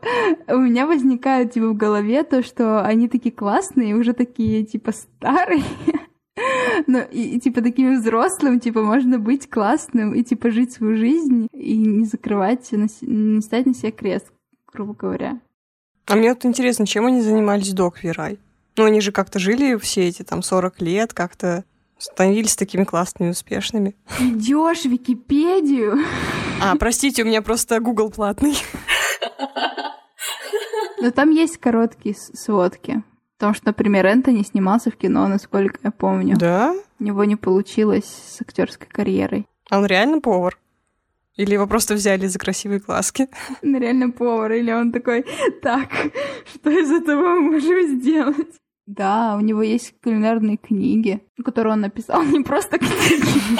у 0.47 0.57
меня 0.59 0.85
возникает, 0.85 1.53
типа, 1.53 1.69
в 1.69 1.75
голове 1.75 2.21
то, 2.21 2.43
что 2.43 2.85
они 2.85 3.07
такие 3.09 3.31
классные, 3.31 3.95
уже 3.95 4.13
такие, 4.13 4.63
типа, 4.63 4.91
старые. 4.91 5.63
Ну, 6.87 6.99
и, 7.11 7.35
и, 7.35 7.39
типа, 7.39 7.61
таким 7.61 7.95
взрослым, 7.95 8.59
типа, 8.59 8.81
можно 8.83 9.19
быть 9.19 9.49
классным 9.49 10.13
и, 10.13 10.23
типа, 10.23 10.49
жить 10.49 10.71
свою 10.71 10.95
жизнь 10.97 11.47
и 11.51 11.77
не 11.77 12.05
закрывать, 12.05 12.71
не 12.71 13.41
ставить 13.41 13.65
на 13.65 13.73
себе 13.73 13.91
крест, 13.91 14.31
грубо 14.71 14.93
говоря. 14.93 15.39
А 16.05 16.15
мне 16.15 16.29
вот 16.29 16.45
интересно, 16.45 16.87
чем 16.87 17.07
они 17.07 17.21
занимались 17.21 17.73
до 17.73 17.89
Квирай? 17.89 18.39
Ну, 18.77 18.85
они 18.85 19.01
же 19.01 19.11
как-то 19.11 19.39
жили 19.39 19.75
все 19.77 20.07
эти, 20.07 20.23
там, 20.23 20.41
40 20.41 20.81
лет, 20.81 21.13
как-то 21.13 21.65
становились 21.97 22.55
такими 22.55 22.83
классными, 22.83 23.31
успешными. 23.31 23.95
Идешь 24.19 24.81
в 24.81 24.85
Википедию. 24.85 25.99
А, 26.61 26.75
простите, 26.75 27.23
у 27.23 27.25
меня 27.25 27.41
просто 27.41 27.79
Google 27.79 28.09
платный. 28.09 28.55
Но 31.01 31.11
там 31.11 31.31
есть 31.31 31.57
короткие 31.57 32.15
сводки. 32.15 33.03
Потому 33.37 33.55
что, 33.55 33.67
например, 33.67 34.05
Энтони 34.05 34.43
снимался 34.43 34.91
в 34.91 34.95
кино, 34.95 35.27
насколько 35.27 35.79
я 35.83 35.89
помню. 35.89 36.37
Да? 36.37 36.75
У 36.99 37.03
него 37.03 37.23
не 37.23 37.35
получилось 37.35 38.05
с 38.05 38.39
актерской 38.39 38.87
карьерой. 38.87 39.47
А 39.69 39.79
он 39.79 39.87
реально 39.87 40.21
повар? 40.21 40.59
Или 41.37 41.53
его 41.53 41.65
просто 41.65 41.95
взяли 41.95 42.27
за 42.27 42.37
красивые 42.37 42.81
глазки? 42.81 43.29
Он 43.63 43.75
реально 43.79 44.11
повар, 44.11 44.51
или 44.51 44.71
он 44.71 44.91
такой, 44.91 45.25
так, 45.63 45.89
что 46.53 46.69
из 46.69 46.91
этого 46.91 47.39
мы 47.39 47.53
можем 47.53 47.97
сделать? 47.97 48.60
Да, 48.85 49.35
у 49.37 49.41
него 49.41 49.61
есть 49.61 49.93
кулинарные 50.03 50.57
книги, 50.57 51.21
которые 51.43 51.73
он 51.73 51.81
написал, 51.81 52.23
не 52.23 52.41
просто 52.43 52.77
книги. 52.77 53.59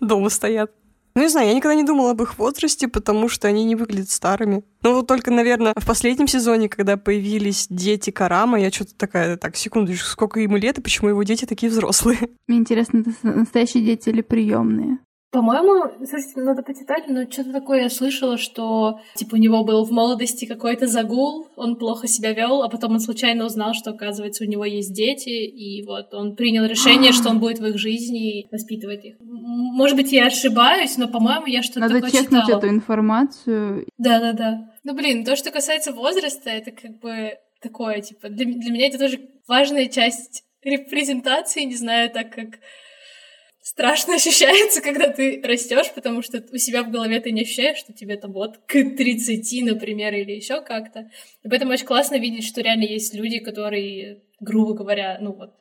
Дома 0.00 0.28
стоят. 0.28 0.72
Ну, 1.14 1.22
не 1.22 1.28
знаю, 1.28 1.48
я 1.48 1.54
никогда 1.54 1.74
не 1.74 1.82
думала 1.82 2.12
об 2.12 2.22
их 2.22 2.38
возрасте, 2.38 2.86
потому 2.86 3.28
что 3.28 3.48
они 3.48 3.64
не 3.64 3.74
выглядят 3.74 4.10
старыми. 4.10 4.62
Ну, 4.82 4.94
вот 4.94 5.08
только, 5.08 5.32
наверное, 5.32 5.74
в 5.76 5.84
последнем 5.84 6.28
сезоне, 6.28 6.68
когда 6.68 6.96
появились 6.96 7.66
дети 7.68 8.10
Карама, 8.10 8.60
я 8.60 8.70
что-то 8.70 8.94
такая, 8.94 9.36
так, 9.36 9.56
секундочку, 9.56 10.06
сколько 10.06 10.38
ему 10.38 10.56
лет 10.56 10.78
и 10.78 10.82
почему 10.82 11.08
его 11.08 11.22
дети 11.24 11.46
такие 11.46 11.70
взрослые? 11.70 12.30
Мне 12.46 12.58
интересно, 12.58 13.00
это 13.00 13.12
настоящие 13.22 13.84
дети 13.84 14.08
или 14.08 14.22
приемные? 14.22 14.98
По-моему, 15.30 16.06
слушайте, 16.06 16.40
надо 16.40 16.62
почитать, 16.62 17.04
но 17.06 17.22
что-то 17.30 17.52
такое 17.52 17.82
я 17.82 17.90
слышала, 17.90 18.36
что 18.36 19.00
типа 19.14 19.36
у 19.36 19.38
него 19.38 19.62
был 19.62 19.84
в 19.84 19.92
молодости 19.92 20.44
какой-то 20.44 20.88
загул, 20.88 21.46
он 21.54 21.76
плохо 21.76 22.08
себя 22.08 22.32
вел, 22.32 22.62
а 22.62 22.68
потом 22.68 22.92
он 22.92 23.00
случайно 23.00 23.44
узнал, 23.44 23.72
что 23.72 23.90
оказывается 23.90 24.42
у 24.42 24.48
него 24.48 24.64
есть 24.64 24.92
дети, 24.92 25.28
и 25.28 25.86
вот 25.86 26.12
он 26.14 26.34
принял 26.34 26.64
решение, 26.64 27.12
что 27.12 27.30
он 27.30 27.38
будет 27.38 27.60
в 27.60 27.66
их 27.66 27.78
жизни 27.78 28.40
и 28.40 28.48
воспитывать 28.50 29.04
их. 29.04 29.16
Может 29.20 29.96
быть, 29.96 30.10
я 30.10 30.26
ошибаюсь, 30.26 30.96
но, 30.96 31.06
по-моему, 31.06 31.46
я 31.46 31.62
что-то 31.62 31.80
Надо 31.80 31.94
такое 31.94 32.10
чекнуть 32.10 32.42
читала. 32.46 32.58
эту 32.58 32.68
информацию. 32.68 33.86
Да-да-да. 33.98 34.72
Ну, 34.82 34.94
блин, 34.94 35.24
то, 35.24 35.36
что 35.36 35.52
касается 35.52 35.92
возраста, 35.92 36.50
это 36.50 36.72
как 36.72 36.98
бы 36.98 37.34
такое, 37.62 38.00
типа, 38.00 38.30
для, 38.30 38.46
для 38.46 38.72
меня 38.72 38.88
это 38.88 38.98
тоже 38.98 39.20
важная 39.46 39.86
часть 39.86 40.44
репрезентации, 40.62 41.62
не 41.62 41.76
знаю, 41.76 42.10
так 42.10 42.34
как 42.34 42.58
страшно 43.70 44.14
ощущается, 44.16 44.80
когда 44.80 45.08
ты 45.08 45.40
растешь, 45.44 45.92
потому 45.94 46.22
что 46.22 46.44
у 46.52 46.56
себя 46.56 46.82
в 46.82 46.90
голове 46.90 47.20
ты 47.20 47.30
не 47.30 47.42
ощущаешь, 47.42 47.78
что 47.78 47.92
тебе 47.92 48.16
там 48.16 48.32
вот 48.32 48.58
к 48.66 48.72
30, 48.72 49.64
например, 49.64 50.12
или 50.14 50.32
еще 50.32 50.60
как-то. 50.60 51.08
И 51.44 51.48
поэтому 51.48 51.72
очень 51.72 51.86
классно 51.86 52.16
видеть, 52.18 52.44
что 52.44 52.62
реально 52.62 52.84
есть 52.84 53.14
люди, 53.14 53.38
которые, 53.38 54.22
грубо 54.40 54.74
говоря, 54.74 55.18
ну 55.20 55.32
вот, 55.32 55.54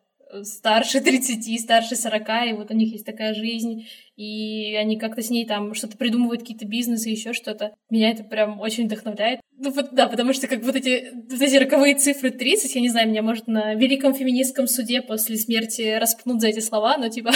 старше 0.44 1.02
30, 1.02 1.62
старше 1.62 1.96
40, 1.96 2.30
и 2.50 2.54
вот 2.54 2.72
у 2.72 2.74
них 2.74 2.92
есть 2.92 3.06
такая 3.06 3.34
жизнь, 3.34 3.88
и 4.20 4.76
они 4.76 5.00
как-то 5.00 5.22
с 5.22 5.30
ней 5.30 5.46
там 5.46 5.74
что-то 5.74 5.96
придумывают, 5.96 6.42
какие-то 6.42 6.66
бизнесы, 6.66 7.08
еще 7.08 7.32
что-то. 7.32 7.74
Меня 7.90 8.12
это 8.12 8.26
прям 8.26 8.60
очень 8.60 8.86
вдохновляет. 8.86 9.40
Ну 9.58 9.72
вот 9.72 9.94
да, 9.94 10.08
потому 10.08 10.34
что 10.34 10.48
как 10.48 10.62
вот 10.62 10.76
эти, 10.76 11.12
вот 11.14 11.42
эти 11.42 11.56
роковые 11.56 11.96
цифры 11.96 12.30
30, 12.30 12.76
я 12.76 12.82
не 12.82 12.90
знаю, 12.90 13.08
меня 13.08 13.22
может 13.22 13.48
на 13.48 13.76
великом 13.76 14.14
феминистском 14.14 14.68
суде 14.68 15.02
после 15.02 15.38
смерти 15.38 15.98
распнут 15.98 16.42
за 16.42 16.50
эти 16.50 16.60
слова, 16.60 16.98
но 16.98 17.08
типа 17.08 17.32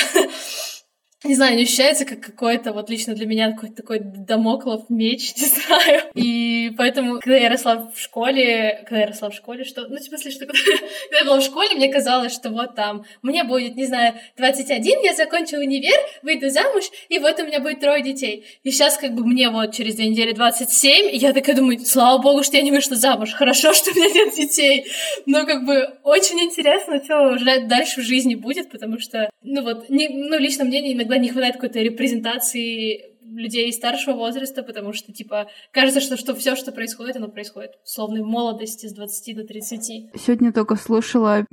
не 1.24 1.36
знаю, 1.36 1.56
не 1.56 1.64
ощущается 1.64 2.04
как 2.04 2.20
какой-то, 2.20 2.74
вот 2.74 2.90
лично 2.90 3.16
для 3.16 3.28
меня 3.28 3.54
какой-то 3.54 3.76
такой 3.76 4.00
домоклов 4.02 4.90
меч, 4.90 5.34
не 5.38 5.46
знаю. 5.46 6.02
И 6.16 6.62
поэтому, 6.72 7.20
когда 7.20 7.38
я 7.38 7.49
росла 7.49 7.91
в 7.93 7.99
школе, 7.99 8.84
когда 8.86 9.01
я 9.01 9.07
росла 9.07 9.30
в 9.30 9.34
школе, 9.34 9.64
что, 9.64 9.88
ну, 9.88 9.97
типа, 9.97 10.18
что, 10.18 10.45
когда, 10.45 10.53
когда 11.09 11.18
я 11.20 11.26
была 11.26 11.39
в 11.39 11.43
школе, 11.43 11.76
мне 11.76 11.91
казалось, 11.91 12.34
что 12.34 12.49
вот 12.49 12.76
там, 12.76 13.05
мне 13.22 13.43
будет, 13.43 13.76
не 13.76 13.86
знаю, 13.86 14.16
21, 14.38 15.01
я 15.03 15.14
закончу 15.14 15.57
универ, 15.57 15.97
выйду 16.22 16.49
замуж, 16.49 16.86
и 17.09 17.20
вот 17.20 17.39
у 17.39 17.45
меня 17.45 17.59
будет 17.59 17.80
трое 17.80 18.03
детей. 18.03 18.45
И 18.64 18.72
сейчас 18.72 18.97
как 18.97 19.14
бы 19.14 19.26
мне 19.26 19.49
вот 19.49 19.74
через 19.74 19.95
две 19.95 20.07
недели 20.07 20.32
27, 20.34 21.11
и 21.11 21.18
я 21.18 21.34
такая 21.34 21.55
думаю, 21.55 21.80
слава 21.80 22.22
богу, 22.22 22.43
что 22.43 22.57
я 22.57 22.64
не 22.64 22.72
вышла 22.72 22.95
замуж, 22.95 23.34
хорошо, 23.34 23.74
что 23.74 23.91
у 23.91 23.95
меня 23.95 24.09
нет 24.09 24.36
детей. 24.36 24.86
Но 25.26 25.45
как 25.45 25.66
бы 25.66 25.88
очень 26.03 26.39
интересно, 26.39 27.03
что 27.03 27.34
уже 27.34 27.61
дальше 27.61 28.01
в 28.01 28.03
жизни 28.03 28.36
будет, 28.36 28.70
потому 28.70 28.99
что, 28.99 29.30
ну 29.41 29.64
вот, 29.64 29.89
не, 29.89 30.09
ну, 30.09 30.38
лично 30.38 30.66
мне 30.66 30.93
иногда 30.93 31.18
не 31.18 31.30
хватает 31.30 31.55
какой-то 31.55 31.80
репрезентации 31.80 33.12
людей 33.36 33.72
старшего 33.74 34.16
возраста, 34.16 34.64
потому 34.64 34.94
что, 34.94 35.12
типа, 35.12 35.48
кажется, 35.72 36.02
что, 36.02 36.18
что 36.18 36.36
все, 36.36 36.56
что 36.56 36.72
происходит, 36.72 37.16
оно 37.16 37.28
происходит 37.28 37.72
в 37.84 37.90
словной 37.90 38.22
молодости 38.22 38.88
с 38.88 38.94
20 38.94 39.36
до 39.36 39.44
30. 39.44 40.12
Сегодня 40.20 40.52
только 40.52 40.76
слушала 40.76 41.46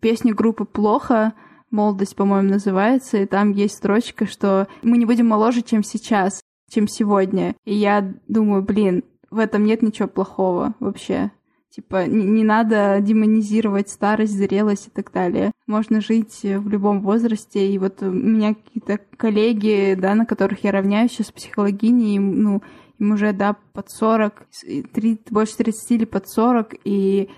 песню 0.00 0.34
группы 0.34 0.64
«Плохо», 0.64 1.34
«Молодость», 1.70 2.16
по-моему, 2.16 2.48
называется, 2.48 3.18
и 3.18 3.26
там 3.26 3.52
есть 3.52 3.74
строчка, 3.74 4.26
что 4.26 4.68
мы 4.82 4.96
не 4.96 5.04
будем 5.04 5.26
моложе, 5.26 5.60
чем 5.60 5.82
сейчас, 5.82 6.40
чем 6.70 6.88
сегодня. 6.88 7.54
И 7.66 7.74
я 7.74 8.14
думаю, 8.26 8.62
блин, 8.62 9.04
в 9.30 9.38
этом 9.38 9.64
нет 9.64 9.82
ничего 9.82 10.08
плохого 10.08 10.74
вообще. 10.80 11.30
Типа, 11.78 12.08
не, 12.08 12.24
не 12.24 12.42
надо 12.42 12.98
демонизировать 13.00 13.88
старость, 13.88 14.32
зрелость 14.32 14.88
и 14.88 14.90
так 14.90 15.12
далее. 15.12 15.52
Можно 15.68 16.00
жить 16.00 16.40
в 16.42 16.68
любом 16.68 17.02
возрасте. 17.02 17.70
И 17.70 17.78
вот 17.78 18.02
у 18.02 18.10
меня 18.10 18.54
какие-то 18.54 18.98
коллеги, 19.16 19.96
да, 19.96 20.16
на 20.16 20.26
которых 20.26 20.64
я 20.64 20.72
равняюсь 20.72 21.12
сейчас 21.12 21.30
психологини, 21.30 22.18
ну, 22.18 22.62
им 22.98 23.12
уже, 23.12 23.32
да, 23.32 23.54
под 23.74 23.90
40, 23.90 24.48
3, 24.92 25.20
больше 25.30 25.56
30 25.58 25.90
или 25.92 26.04
под 26.04 26.28
40, 26.28 26.74
и 26.82 27.28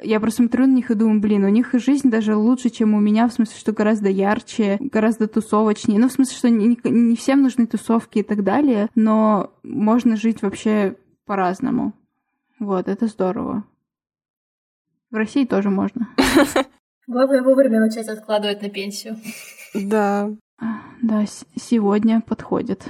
я 0.00 0.20
просто 0.20 0.38
смотрю 0.38 0.66
на 0.66 0.72
них 0.72 0.90
и 0.90 0.94
думаю, 0.94 1.20
блин, 1.20 1.44
у 1.44 1.50
них 1.50 1.74
жизнь 1.74 2.08
даже 2.08 2.34
лучше, 2.34 2.70
чем 2.70 2.94
у 2.94 2.98
меня, 2.98 3.28
в 3.28 3.34
смысле, 3.34 3.58
что 3.58 3.72
гораздо 3.72 4.08
ярче, 4.08 4.78
гораздо 4.80 5.28
тусовочнее. 5.28 6.00
Ну, 6.00 6.08
в 6.08 6.12
смысле, 6.12 6.34
что 6.34 6.48
не, 6.48 6.78
не 6.82 7.14
всем 7.14 7.42
нужны 7.42 7.66
тусовки 7.66 8.20
и 8.20 8.22
так 8.22 8.42
далее, 8.42 8.88
но 8.94 9.52
можно 9.62 10.16
жить 10.16 10.40
вообще 10.40 10.96
по-разному. 11.26 11.92
Вот, 12.58 12.88
это 12.88 13.06
здорово. 13.06 13.64
В 15.12 15.14
России 15.14 15.44
тоже 15.44 15.68
можно. 15.68 16.08
Главное 17.06 17.42
вовремя 17.42 17.80
начать 17.80 18.08
откладывать 18.08 18.62
на 18.62 18.70
пенсию. 18.70 19.18
Да. 19.74 20.30
Да, 21.02 21.26
сегодня 21.60 22.22
подходит. 22.22 22.86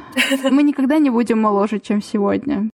Мы 0.49 0.63
никогда 0.63 0.99
не 0.99 1.11
будем 1.11 1.41
моложе, 1.41 1.81
чем 1.81 2.01
сегодня. 2.01 2.71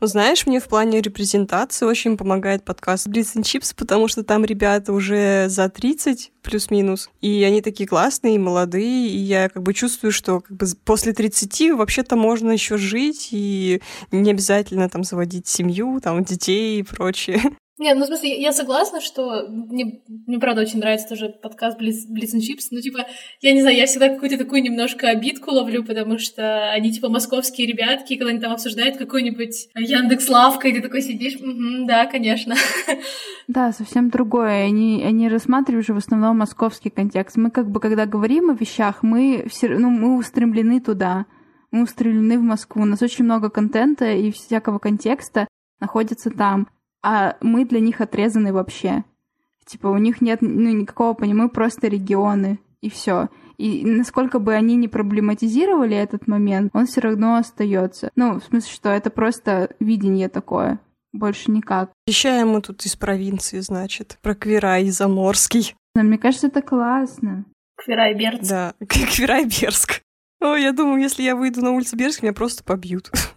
Ну, 0.00 0.06
знаешь, 0.06 0.46
мне 0.46 0.60
в 0.60 0.68
плане 0.68 1.00
репрезентации 1.00 1.86
очень 1.86 2.16
помогает 2.16 2.64
подкаст 2.64 3.08
Blitz 3.08 3.36
and 3.36 3.42
Chips, 3.42 3.74
потому 3.76 4.06
что 4.06 4.22
там 4.22 4.44
ребята 4.44 4.92
уже 4.92 5.46
за 5.48 5.68
30 5.68 6.32
плюс-минус, 6.42 7.10
и 7.20 7.42
они 7.42 7.62
такие 7.62 7.88
классные 7.88 8.36
и 8.36 8.38
молодые, 8.38 9.08
и 9.08 9.16
я 9.16 9.48
как 9.48 9.62
бы 9.62 9.74
чувствую, 9.74 10.12
что 10.12 10.40
как 10.40 10.56
бы 10.56 10.66
после 10.84 11.12
30 11.12 11.72
вообще-то 11.72 12.14
можно 12.14 12.52
еще 12.52 12.76
жить, 12.76 13.30
и 13.32 13.82
не 14.12 14.30
обязательно 14.30 14.88
там 14.88 15.02
заводить 15.02 15.48
семью, 15.48 16.00
там 16.00 16.22
детей 16.22 16.78
и 16.78 16.82
прочее. 16.84 17.42
Не, 17.78 17.92
ну, 17.92 18.04
в 18.04 18.06
смысле, 18.06 18.40
я 18.40 18.52
согласна, 18.52 19.02
что 19.02 19.46
мне, 19.48 20.00
мне 20.08 20.38
правда 20.38 20.62
очень 20.62 20.78
нравится 20.78 21.08
тоже 21.10 21.28
подкаст 21.28 21.78
Blitz, 21.78 22.08
Blitz 22.10 22.34
and 22.34 22.40
Chips, 22.40 22.68
но, 22.70 22.80
типа, 22.80 23.00
я 23.42 23.52
не 23.52 23.60
знаю, 23.60 23.76
я 23.76 23.84
всегда 23.84 24.08
какую-то 24.08 24.38
такую 24.38 24.62
немножко 24.62 25.08
обидку 25.08 25.50
ловлю, 25.50 25.84
потому 25.84 26.18
что 26.18 26.70
они, 26.70 26.90
типа, 26.90 27.10
московские 27.10 27.66
ребятки, 27.66 28.16
когда 28.16 28.30
они 28.30 28.40
там 28.40 28.52
обсуждают 28.52 28.96
какой-нибудь 28.96 29.68
Яндекс 29.74 30.26
Лавка, 30.30 30.68
и 30.68 30.72
ты 30.72 30.80
такой 30.80 31.02
сидишь, 31.02 31.34
угу, 31.34 31.86
да, 31.86 32.06
конечно. 32.06 32.54
Да, 33.48 33.72
совсем 33.72 34.10
другое. 34.10 34.64
Они, 34.64 35.04
они 35.04 35.28
рассматривают 35.28 35.86
же 35.86 35.94
в 35.94 35.98
основном 35.98 36.38
московский 36.38 36.90
контекст. 36.90 37.36
Мы 37.36 37.50
как 37.50 37.70
бы, 37.70 37.78
когда 37.78 38.04
говорим 38.04 38.50
о 38.50 38.54
вещах, 38.54 39.04
мы 39.04 39.46
все, 39.48 39.68
ну, 39.68 39.88
мы 39.88 40.16
устремлены 40.16 40.80
туда, 40.80 41.26
мы 41.70 41.84
устремлены 41.84 42.40
в 42.40 42.42
Москву. 42.42 42.82
У 42.82 42.86
нас 42.86 43.02
очень 43.02 43.24
много 43.24 43.48
контента 43.48 44.10
и 44.10 44.32
всякого 44.32 44.80
контекста 44.80 45.46
находится 45.78 46.30
там 46.30 46.66
а 47.06 47.36
мы 47.40 47.64
для 47.64 47.78
них 47.78 48.00
отрезаны 48.00 48.52
вообще. 48.52 49.04
Типа 49.64 49.86
у 49.86 49.96
них 49.96 50.20
нет 50.20 50.42
ну, 50.42 50.70
никакого 50.70 51.14
понимания, 51.14 51.44
мы 51.44 51.48
просто 51.50 51.86
регионы, 51.86 52.58
и 52.80 52.90
все. 52.90 53.28
И 53.58 53.84
насколько 53.84 54.40
бы 54.40 54.54
они 54.54 54.74
не 54.74 54.88
проблематизировали 54.88 55.96
этот 55.96 56.26
момент, 56.26 56.72
он 56.74 56.86
все 56.86 57.00
равно 57.00 57.36
остается. 57.36 58.10
Ну, 58.16 58.40
в 58.40 58.44
смысле, 58.44 58.72
что 58.72 58.88
это 58.88 59.10
просто 59.10 59.76
видение 59.78 60.28
такое. 60.28 60.80
Больше 61.12 61.52
никак. 61.52 61.92
Вещаем 62.08 62.48
мы 62.48 62.60
тут 62.60 62.84
из 62.84 62.96
провинции, 62.96 63.60
значит. 63.60 64.18
Про 64.20 64.34
Квирай 64.34 64.90
Заморский. 64.90 65.76
Но 65.94 66.02
мне 66.02 66.18
кажется, 66.18 66.48
это 66.48 66.60
классно. 66.60 67.44
Квирай 67.76 68.14
Берск. 68.14 68.50
Да, 68.50 68.74
Квирай 68.88 69.44
Берск. 69.44 70.02
О, 70.40 70.56
я 70.56 70.72
думаю, 70.72 71.00
если 71.00 71.22
я 71.22 71.36
выйду 71.36 71.62
на 71.62 71.70
улицу 71.70 71.96
Берск, 71.96 72.22
меня 72.22 72.32
просто 72.32 72.64
побьют. 72.64 73.12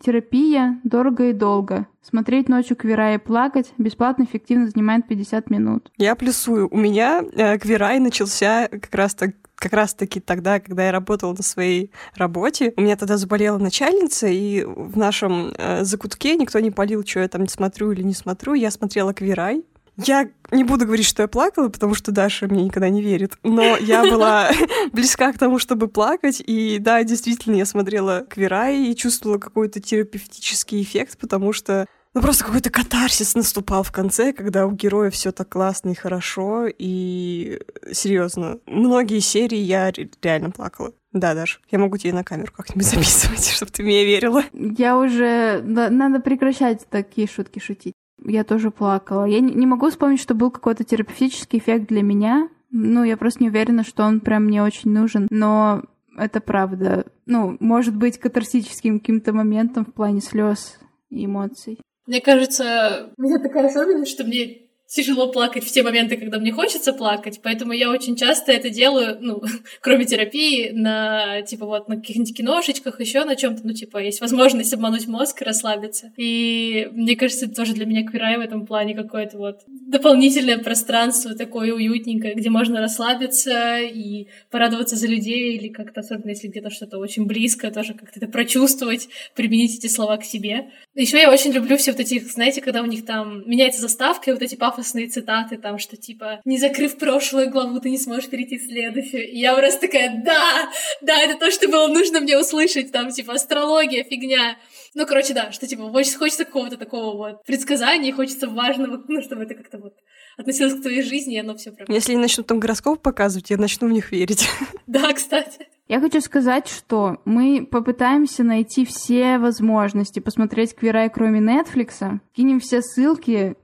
Терапия 0.00 0.80
дорого 0.84 1.30
и 1.30 1.32
долго. 1.32 1.86
Смотреть 2.02 2.48
ночью 2.48 2.76
Квирай 2.76 3.16
и 3.16 3.18
плакать 3.18 3.72
бесплатно 3.78 4.24
эффективно 4.24 4.68
занимает 4.68 5.08
50 5.08 5.50
минут. 5.50 5.90
Я 5.96 6.14
плюсую. 6.14 6.68
У 6.70 6.76
меня 6.76 7.24
э, 7.32 7.58
Квирай 7.58 7.98
начался 7.98 8.68
как 8.68 8.94
раз 8.94 9.14
так 9.14 9.34
как 9.56 9.72
раз-таки 9.72 10.20
тогда, 10.20 10.60
когда 10.60 10.84
я 10.84 10.92
работала 10.92 11.32
на 11.32 11.42
своей 11.42 11.90
работе. 12.14 12.74
У 12.76 12.82
меня 12.82 12.94
тогда 12.96 13.16
заболела 13.16 13.58
начальница, 13.58 14.28
и 14.28 14.62
в 14.64 14.96
нашем 14.96 15.52
э, 15.56 15.82
закутке 15.82 16.36
никто 16.36 16.60
не 16.60 16.70
полил, 16.70 17.04
что 17.06 17.20
я 17.20 17.28
там 17.28 17.48
смотрю 17.48 17.90
или 17.92 18.02
не 18.02 18.12
смотрю. 18.12 18.54
Я 18.54 18.70
смотрела 18.70 19.14
Квирай, 19.14 19.64
я 19.96 20.28
не 20.50 20.64
буду 20.64 20.84
говорить, 20.84 21.06
что 21.06 21.22
я 21.22 21.28
плакала, 21.28 21.68
потому 21.68 21.94
что 21.94 22.12
Даша 22.12 22.46
мне 22.46 22.64
никогда 22.64 22.88
не 22.88 23.02
верит, 23.02 23.38
но 23.42 23.76
я 23.76 24.02
была 24.02 24.50
близка 24.92 25.32
к 25.32 25.38
тому, 25.38 25.58
чтобы 25.58 25.88
плакать, 25.88 26.42
и 26.44 26.78
да, 26.78 27.02
действительно, 27.02 27.56
я 27.56 27.66
смотрела 27.66 28.24
Квирай 28.28 28.84
и 28.84 28.96
чувствовала 28.96 29.38
какой-то 29.38 29.80
терапевтический 29.80 30.82
эффект, 30.82 31.18
потому 31.18 31.52
что 31.52 31.86
ну, 32.14 32.22
просто 32.22 32.44
какой-то 32.44 32.70
катарсис 32.70 33.34
наступал 33.34 33.82
в 33.82 33.92
конце, 33.92 34.32
когда 34.32 34.66
у 34.66 34.72
героя 34.72 35.10
все 35.10 35.32
так 35.32 35.50
классно 35.50 35.90
и 35.90 35.94
хорошо, 35.94 36.66
и 36.66 37.60
серьезно, 37.92 38.58
многие 38.64 39.20
серии 39.20 39.58
я 39.58 39.92
реально 40.22 40.50
плакала. 40.50 40.94
Да, 41.12 41.34
Даш, 41.34 41.60
я 41.70 41.78
могу 41.78 41.98
тебе 41.98 42.14
на 42.14 42.24
камеру 42.24 42.52
как-нибудь 42.56 42.86
записывать, 42.90 43.50
чтобы 43.50 43.70
ты 43.70 43.82
мне 43.82 44.04
верила. 44.06 44.42
Я 44.52 44.96
уже... 44.96 45.60
Надо 45.62 46.20
прекращать 46.20 46.86
такие 46.88 47.28
шутки 47.28 47.58
шутить. 47.58 47.94
Я 48.26 48.44
тоже 48.44 48.70
плакала. 48.70 49.24
Я 49.24 49.40
не 49.40 49.66
могу 49.66 49.88
вспомнить, 49.88 50.20
что 50.20 50.34
был 50.34 50.50
какой-то 50.50 50.84
терапевтический 50.84 51.58
эффект 51.58 51.86
для 51.86 52.02
меня. 52.02 52.48
Ну, 52.70 53.04
я 53.04 53.16
просто 53.16 53.42
не 53.42 53.48
уверена, 53.48 53.84
что 53.84 54.04
он 54.04 54.20
прям 54.20 54.44
мне 54.44 54.62
очень 54.62 54.90
нужен. 54.90 55.28
Но 55.30 55.82
это 56.18 56.40
правда. 56.40 57.06
Ну, 57.24 57.56
может 57.60 57.94
быть 57.94 58.18
катарсическим 58.18 58.98
каким-то 58.98 59.32
моментом 59.32 59.84
в 59.84 59.92
плане 59.92 60.20
слез 60.20 60.78
и 61.08 61.24
эмоций. 61.24 61.78
Мне 62.06 62.20
кажется, 62.20 63.12
у 63.16 63.22
меня 63.22 63.38
такая 63.38 63.66
особенность, 63.66 64.10
что 64.10 64.24
мне 64.24 64.65
тяжело 64.86 65.30
плакать 65.32 65.64
в 65.64 65.72
те 65.72 65.82
моменты, 65.82 66.16
когда 66.16 66.38
мне 66.38 66.52
хочется 66.52 66.92
плакать, 66.92 67.40
поэтому 67.42 67.72
я 67.72 67.90
очень 67.90 68.16
часто 68.16 68.52
это 68.52 68.70
делаю, 68.70 69.18
ну, 69.20 69.42
кроме 69.80 70.04
терапии, 70.04 70.70
на, 70.70 71.42
типа, 71.42 71.66
вот, 71.66 71.88
на 71.88 71.96
каких-нибудь 71.96 72.36
киношечках, 72.36 73.00
еще 73.00 73.24
на 73.24 73.36
чем 73.36 73.56
то 73.56 73.62
ну, 73.64 73.72
типа, 73.72 73.98
есть 73.98 74.20
возможность 74.20 74.72
обмануть 74.72 75.06
мозг 75.06 75.42
и 75.42 75.44
расслабиться. 75.44 76.12
И 76.16 76.88
мне 76.92 77.16
кажется, 77.16 77.46
это 77.46 77.54
тоже 77.54 77.74
для 77.74 77.86
меня 77.86 78.06
квирай 78.06 78.36
в 78.36 78.40
этом 78.40 78.66
плане 78.66 78.94
какое-то 78.94 79.38
вот 79.38 79.60
дополнительное 79.66 80.58
пространство 80.58 81.34
такое 81.34 81.72
уютненькое, 81.72 82.34
где 82.34 82.50
можно 82.50 82.80
расслабиться 82.80 83.78
и 83.80 84.28
порадоваться 84.50 84.96
за 84.96 85.06
людей, 85.08 85.56
или 85.56 85.68
как-то, 85.68 86.00
особенно 86.00 86.30
если 86.30 86.48
где-то 86.48 86.70
что-то 86.70 86.98
очень 86.98 87.26
близко, 87.26 87.70
тоже 87.70 87.94
как-то 87.94 88.20
это 88.20 88.28
прочувствовать, 88.28 89.08
применить 89.34 89.78
эти 89.78 89.88
слова 89.88 90.16
к 90.16 90.24
себе. 90.24 90.70
Еще 90.94 91.18
я 91.18 91.30
очень 91.30 91.52
люблю 91.52 91.76
все 91.76 91.92
вот 91.92 92.00
эти, 92.00 92.18
знаете, 92.20 92.60
когда 92.60 92.82
у 92.82 92.86
них 92.86 93.04
там 93.04 93.48
меняется 93.48 93.80
заставка, 93.80 94.30
и 94.30 94.32
вот 94.32 94.42
эти 94.42 94.54
пафосные 94.76 95.08
цитаты, 95.08 95.56
там, 95.56 95.78
что 95.78 95.96
типа 95.96 96.40
«Не 96.44 96.58
закрыв 96.58 96.98
прошлую 96.98 97.50
главу, 97.50 97.80
ты 97.80 97.90
не 97.90 97.98
сможешь 97.98 98.28
перейти 98.28 98.58
в 98.58 98.62
следующую». 98.62 99.28
И 99.28 99.38
я 99.38 99.56
просто 99.56 99.82
такая 99.82 100.22
«Да! 100.24 100.70
Да, 101.00 101.18
это 101.22 101.38
то, 101.38 101.50
что 101.50 101.68
было 101.68 101.88
нужно 101.88 102.20
мне 102.20 102.38
услышать!» 102.38 102.92
Там, 102.92 103.10
типа, 103.10 103.34
астрология, 103.34 104.04
фигня. 104.04 104.56
Ну, 104.94 105.06
короче, 105.06 105.34
да, 105.34 105.52
что, 105.52 105.66
типа, 105.66 105.88
хочется, 105.90 106.18
хочется 106.18 106.44
какого-то 106.44 106.76
такого 106.76 107.16
вот 107.16 107.44
предсказания, 107.44 108.12
хочется 108.12 108.48
важного, 108.48 109.02
ну, 109.08 109.22
чтобы 109.22 109.42
это 109.42 109.54
как-то 109.54 109.78
вот 109.78 109.94
относилось 110.36 110.74
к 110.74 110.82
твоей 110.82 111.02
жизни, 111.02 111.36
и 111.36 111.40
оно 111.40 111.56
все 111.56 111.72
прям... 111.72 111.86
Если 111.88 112.12
они 112.12 112.20
начнут 112.20 112.46
там 112.46 112.60
гороскоп 112.60 113.00
показывать, 113.00 113.50
я 113.50 113.56
начну 113.56 113.88
в 113.88 113.92
них 113.92 114.12
верить. 114.12 114.48
Да, 114.86 115.12
кстати. 115.12 115.66
Я 115.88 116.00
хочу 116.00 116.20
сказать, 116.20 116.68
что 116.68 117.20
мы 117.24 117.66
попытаемся 117.68 118.42
найти 118.44 118.84
все 118.84 119.38
возможности 119.38 120.20
посмотреть 120.20 120.74
Квирай, 120.74 121.10
кроме 121.10 121.40
Нетфликса. 121.40 122.20
Кинем 122.32 122.60
все 122.60 122.82
ссылки, 122.82 123.56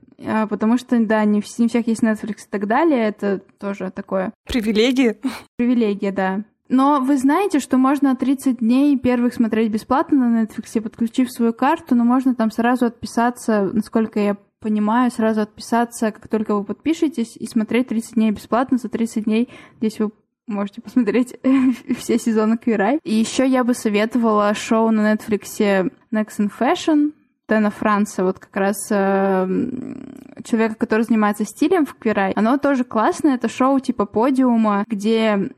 потому 0.49 0.77
что, 0.77 0.99
да, 1.05 1.23
не, 1.25 1.41
не 1.57 1.67
всех 1.67 1.87
есть 1.87 2.03
Netflix 2.03 2.45
и 2.45 2.49
так 2.49 2.67
далее. 2.67 3.07
Это 3.07 3.41
тоже 3.59 3.91
такое... 3.91 4.33
Привилегия. 4.47 5.17
Привилегия, 5.55 6.11
да. 6.11 6.43
Но 6.69 7.01
вы 7.01 7.17
знаете, 7.17 7.59
что 7.59 7.77
можно 7.77 8.15
30 8.15 8.59
дней 8.59 8.97
первых 8.97 9.33
смотреть 9.33 9.71
бесплатно 9.71 10.29
на 10.29 10.43
Netflix, 10.43 10.81
подключив 10.81 11.31
свою 11.31 11.53
карту, 11.53 11.95
но 11.95 12.03
можно 12.03 12.35
там 12.35 12.51
сразу 12.51 12.85
отписаться, 12.85 13.69
насколько 13.73 14.19
я 14.19 14.37
понимаю, 14.59 15.11
сразу 15.11 15.41
отписаться, 15.41 16.11
как 16.11 16.27
только 16.29 16.55
вы 16.55 16.63
подпишетесь, 16.63 17.35
и 17.35 17.45
смотреть 17.47 17.89
30 17.89 18.15
дней 18.15 18.31
бесплатно. 18.31 18.77
За 18.77 18.89
30 18.89 19.25
дней 19.25 19.49
здесь 19.77 19.99
вы 19.99 20.11
Можете 20.45 20.81
посмотреть 20.81 21.35
все 21.97 22.19
сезоны 22.19 22.57
Квирай. 22.57 22.99
И 23.03 23.13
еще 23.13 23.47
я 23.47 23.63
бы 23.63 23.73
советовала 23.73 24.53
шоу 24.53 24.91
на 24.91 25.13
Netflix 25.13 25.89
Next 26.11 26.39
in 26.39 26.51
Fashion. 26.59 27.13
Дэна 27.47 27.71
Франца, 27.71 28.23
вот 28.23 28.39
как 28.39 28.55
раз 28.55 28.77
э, 28.89 29.47
человека, 30.43 30.75
который 30.75 31.01
занимается 31.01 31.43
стилем 31.43 31.85
в 31.85 31.95
Квирай. 31.95 32.31
Оно 32.33 32.57
тоже 32.57 32.83
классное. 32.83 33.35
Это 33.35 33.49
шоу 33.49 33.79
типа 33.79 34.05
подиума, 34.05 34.85
где 34.87 35.51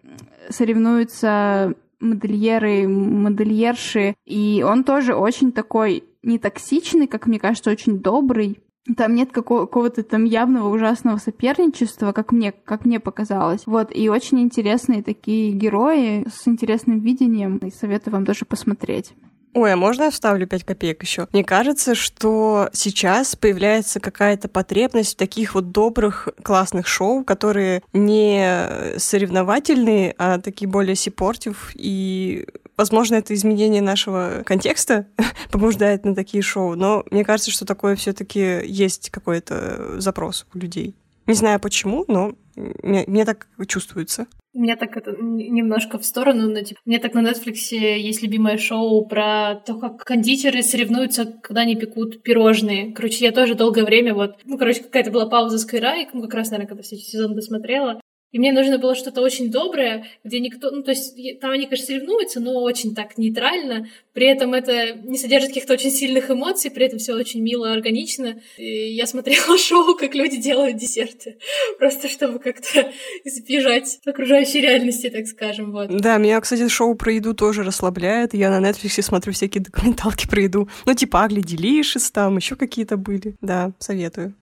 соревнуются 0.50 1.76
модельеры, 2.00 2.88
модельерши. 2.88 4.16
И 4.26 4.66
он 4.68 4.84
тоже 4.84 5.16
очень 5.16 5.52
такой 5.52 6.04
не 6.24 6.40
токсичный, 6.40 7.08
как 7.08 7.28
мне 7.28 7.40
кажется, 7.40 7.72
очень 7.72 8.00
добрый. 8.00 8.60
Там 8.98 9.16
нет 9.16 9.32
какого-то 9.32 10.04
там 10.04 10.26
явного 10.26 10.70
ужасного 10.70 11.18
соперничества, 11.18 12.12
как 12.12 12.32
мне, 12.32 12.52
как 12.52 12.86
мне 12.86 13.00
показалось. 13.00 13.66
Вот, 13.66 13.90
и 13.96 14.10
очень 14.10 14.42
интересные 14.42 15.02
такие 15.02 15.54
герои 15.54 16.28
с 16.30 16.48
интересным 16.48 17.00
видением, 17.00 17.58
и 17.58 17.72
советую 17.72 18.14
вам 18.14 18.26
тоже 18.26 18.46
посмотреть. 18.46 19.14
Ой, 19.56 19.72
а 19.72 19.78
можно 19.78 20.03
я 20.03 20.12
вставлю 20.12 20.45
5 20.47 20.66
копеек 20.66 21.01
еще? 21.01 21.30
Мне 21.32 21.45
кажется, 21.45 21.95
что 21.95 22.70
сейчас 22.74 23.38
появляется 23.38 24.01
какая-то 24.01 24.49
потребность 24.49 25.14
в 25.14 25.18
таких 25.18 25.56
вот 25.56 25.72
добрых, 25.72 26.28
классных 26.43 26.88
шоу, 26.88 27.24
которые 27.24 27.82
не 27.93 28.97
соревновательные, 28.97 30.14
а 30.18 30.39
такие 30.39 30.68
более 30.68 30.95
сипортив. 30.95 31.72
И, 31.74 32.45
возможно, 32.76 33.16
это 33.16 33.34
изменение 33.34 33.82
нашего 33.82 34.43
контекста 34.45 35.08
побуждает 35.51 36.03
на 36.03 36.16
такие 36.16 36.43
шоу. 36.43 36.76
Но 36.76 37.06
мне 37.10 37.24
кажется, 37.24 37.49
что 37.49 37.64
такое 37.64 37.95
все-таки 37.95 38.60
есть 38.66 39.10
какой-то 39.10 40.01
запрос 40.01 40.45
у 40.53 40.58
людей. 40.58 40.95
Не 41.28 41.34
знаю 41.34 41.59
почему, 41.59 42.05
но 42.07 42.34
мне, 42.55 43.03
мне 43.07 43.26
так 43.26 43.47
чувствуется. 43.67 44.28
Меня 44.53 44.78
так 44.78 44.95
это 44.95 45.11
немножко 45.19 45.99
в 45.99 46.05
сторону, 46.05 46.49
но 46.49 46.61
типа, 46.61 46.80
мне 46.86 46.99
так 46.99 47.13
на 47.13 47.19
Netflix 47.19 47.76
есть 47.76 48.21
любимое 48.21 48.57
шоу 48.57 49.05
про 49.05 49.55
то, 49.55 49.78
как 49.78 49.97
кондитеры 50.05 50.63
соревнуются, 50.63 51.26
когда 51.26 51.61
они 51.61 51.76
пекут 51.76 52.23
пирожные. 52.23 52.93
Короче, 52.93 53.26
я 53.26 53.32
тоже 53.34 53.55
долгое 53.55 53.84
время 53.84 54.13
вот, 54.13 54.39
ну, 54.45 54.57
короче, 54.57 54.82
какая-то 54.82 55.11
была 55.11 55.26
пауза 55.26 55.57
с 55.57 55.65
Кайрай, 55.65 56.07
ну, 56.13 56.21
как 56.21 56.36
раз, 56.36 56.51
наверное, 56.51 56.69
когда 56.69 56.84
все 56.84 56.95
сезон 56.95 57.36
досмотрела. 57.36 57.99
И 58.36 58.38
мне 58.38 58.52
нужно 58.52 58.78
было 58.78 58.96
что-то 58.96 59.22
очень 59.22 59.50
доброе, 59.50 60.08
где 60.26 60.42
никто... 60.42 60.70
Ну, 60.70 60.84
то 60.84 60.92
есть 60.92 61.16
там 61.40 61.52
они, 61.52 61.68
конечно, 61.68 61.86
соревнуются, 61.86 62.42
но 62.42 62.62
очень 62.64 62.94
так 62.94 63.18
нейтрально. 63.18 63.88
При 64.12 64.28
этом 64.28 64.54
это 64.54 64.92
не 64.92 65.18
содержит 65.18 65.52
каких-то 65.52 65.72
очень 65.72 65.90
сильных 65.90 66.30
эмоций, 66.30 66.70
при 66.70 66.86
этом 66.86 67.00
все 67.00 67.14
очень 67.14 67.42
мило, 67.42 67.72
органично. 67.72 68.42
И 68.58 68.94
я 68.94 69.08
смотрела 69.08 69.58
шоу, 69.58 69.96
как 69.96 70.16
люди 70.16 70.36
делают 70.36 70.76
десерты. 70.76 71.38
Просто 71.80 72.10
чтобы 72.10 72.40
как-то 72.40 72.92
избежать 73.24 74.00
окружающей 74.06 74.60
реальности, 74.60 75.10
так 75.10 75.28
скажем. 75.28 75.72
Вот. 75.72 75.88
Да, 75.88 76.18
меня, 76.18 76.42
кстати, 76.42 76.68
шоу 76.68 76.96
про 76.96 77.14
еду 77.14 77.36
тоже 77.36 77.64
расслабляет. 77.64 78.34
Я 78.34 78.50
на 78.50 78.70
Netflix 78.70 79.02
смотрю 79.02 79.32
всякие 79.32 79.64
документалки 79.64 80.28
про 80.28 80.42
еду. 80.42 80.68
Ну, 80.86 80.94
типа 80.94 81.24
Агли 81.24 81.40
Делишес 81.40 82.12
там, 82.12 82.36
еще 82.36 82.58
какие-то 82.58 82.98
были. 82.98 83.38
Да, 83.40 83.72
советую. 83.80 84.36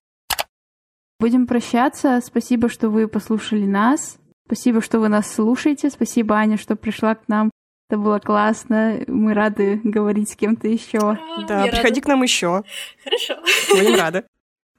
Будем 1.24 1.48
прощаться. 1.48 2.20
Спасибо, 2.22 2.68
что 2.68 2.90
вы 2.90 3.08
послушали 3.08 3.66
нас. 3.66 4.18
Спасибо, 4.46 4.82
что 4.82 5.00
вы 5.00 5.08
нас 5.08 5.34
слушаете. 5.34 5.90
Спасибо, 5.90 6.36
Аня, 6.36 6.58
что 6.58 6.76
пришла 6.76 7.16
к 7.16 7.30
нам. 7.30 7.50
Это 7.90 7.98
было 7.98 8.20
классно. 8.20 9.00
Мы 9.08 9.34
рады 9.34 9.80
говорить 9.86 10.32
с 10.32 10.36
кем-то 10.36 10.68
еще. 10.68 11.18
Да, 11.48 11.64
приходи 11.64 11.82
рада. 11.88 12.02
к 12.02 12.08
нам 12.08 12.24
еще. 12.24 12.64
Хорошо. 13.06 13.36
Будем 13.70 13.96
рады. 14.02 14.26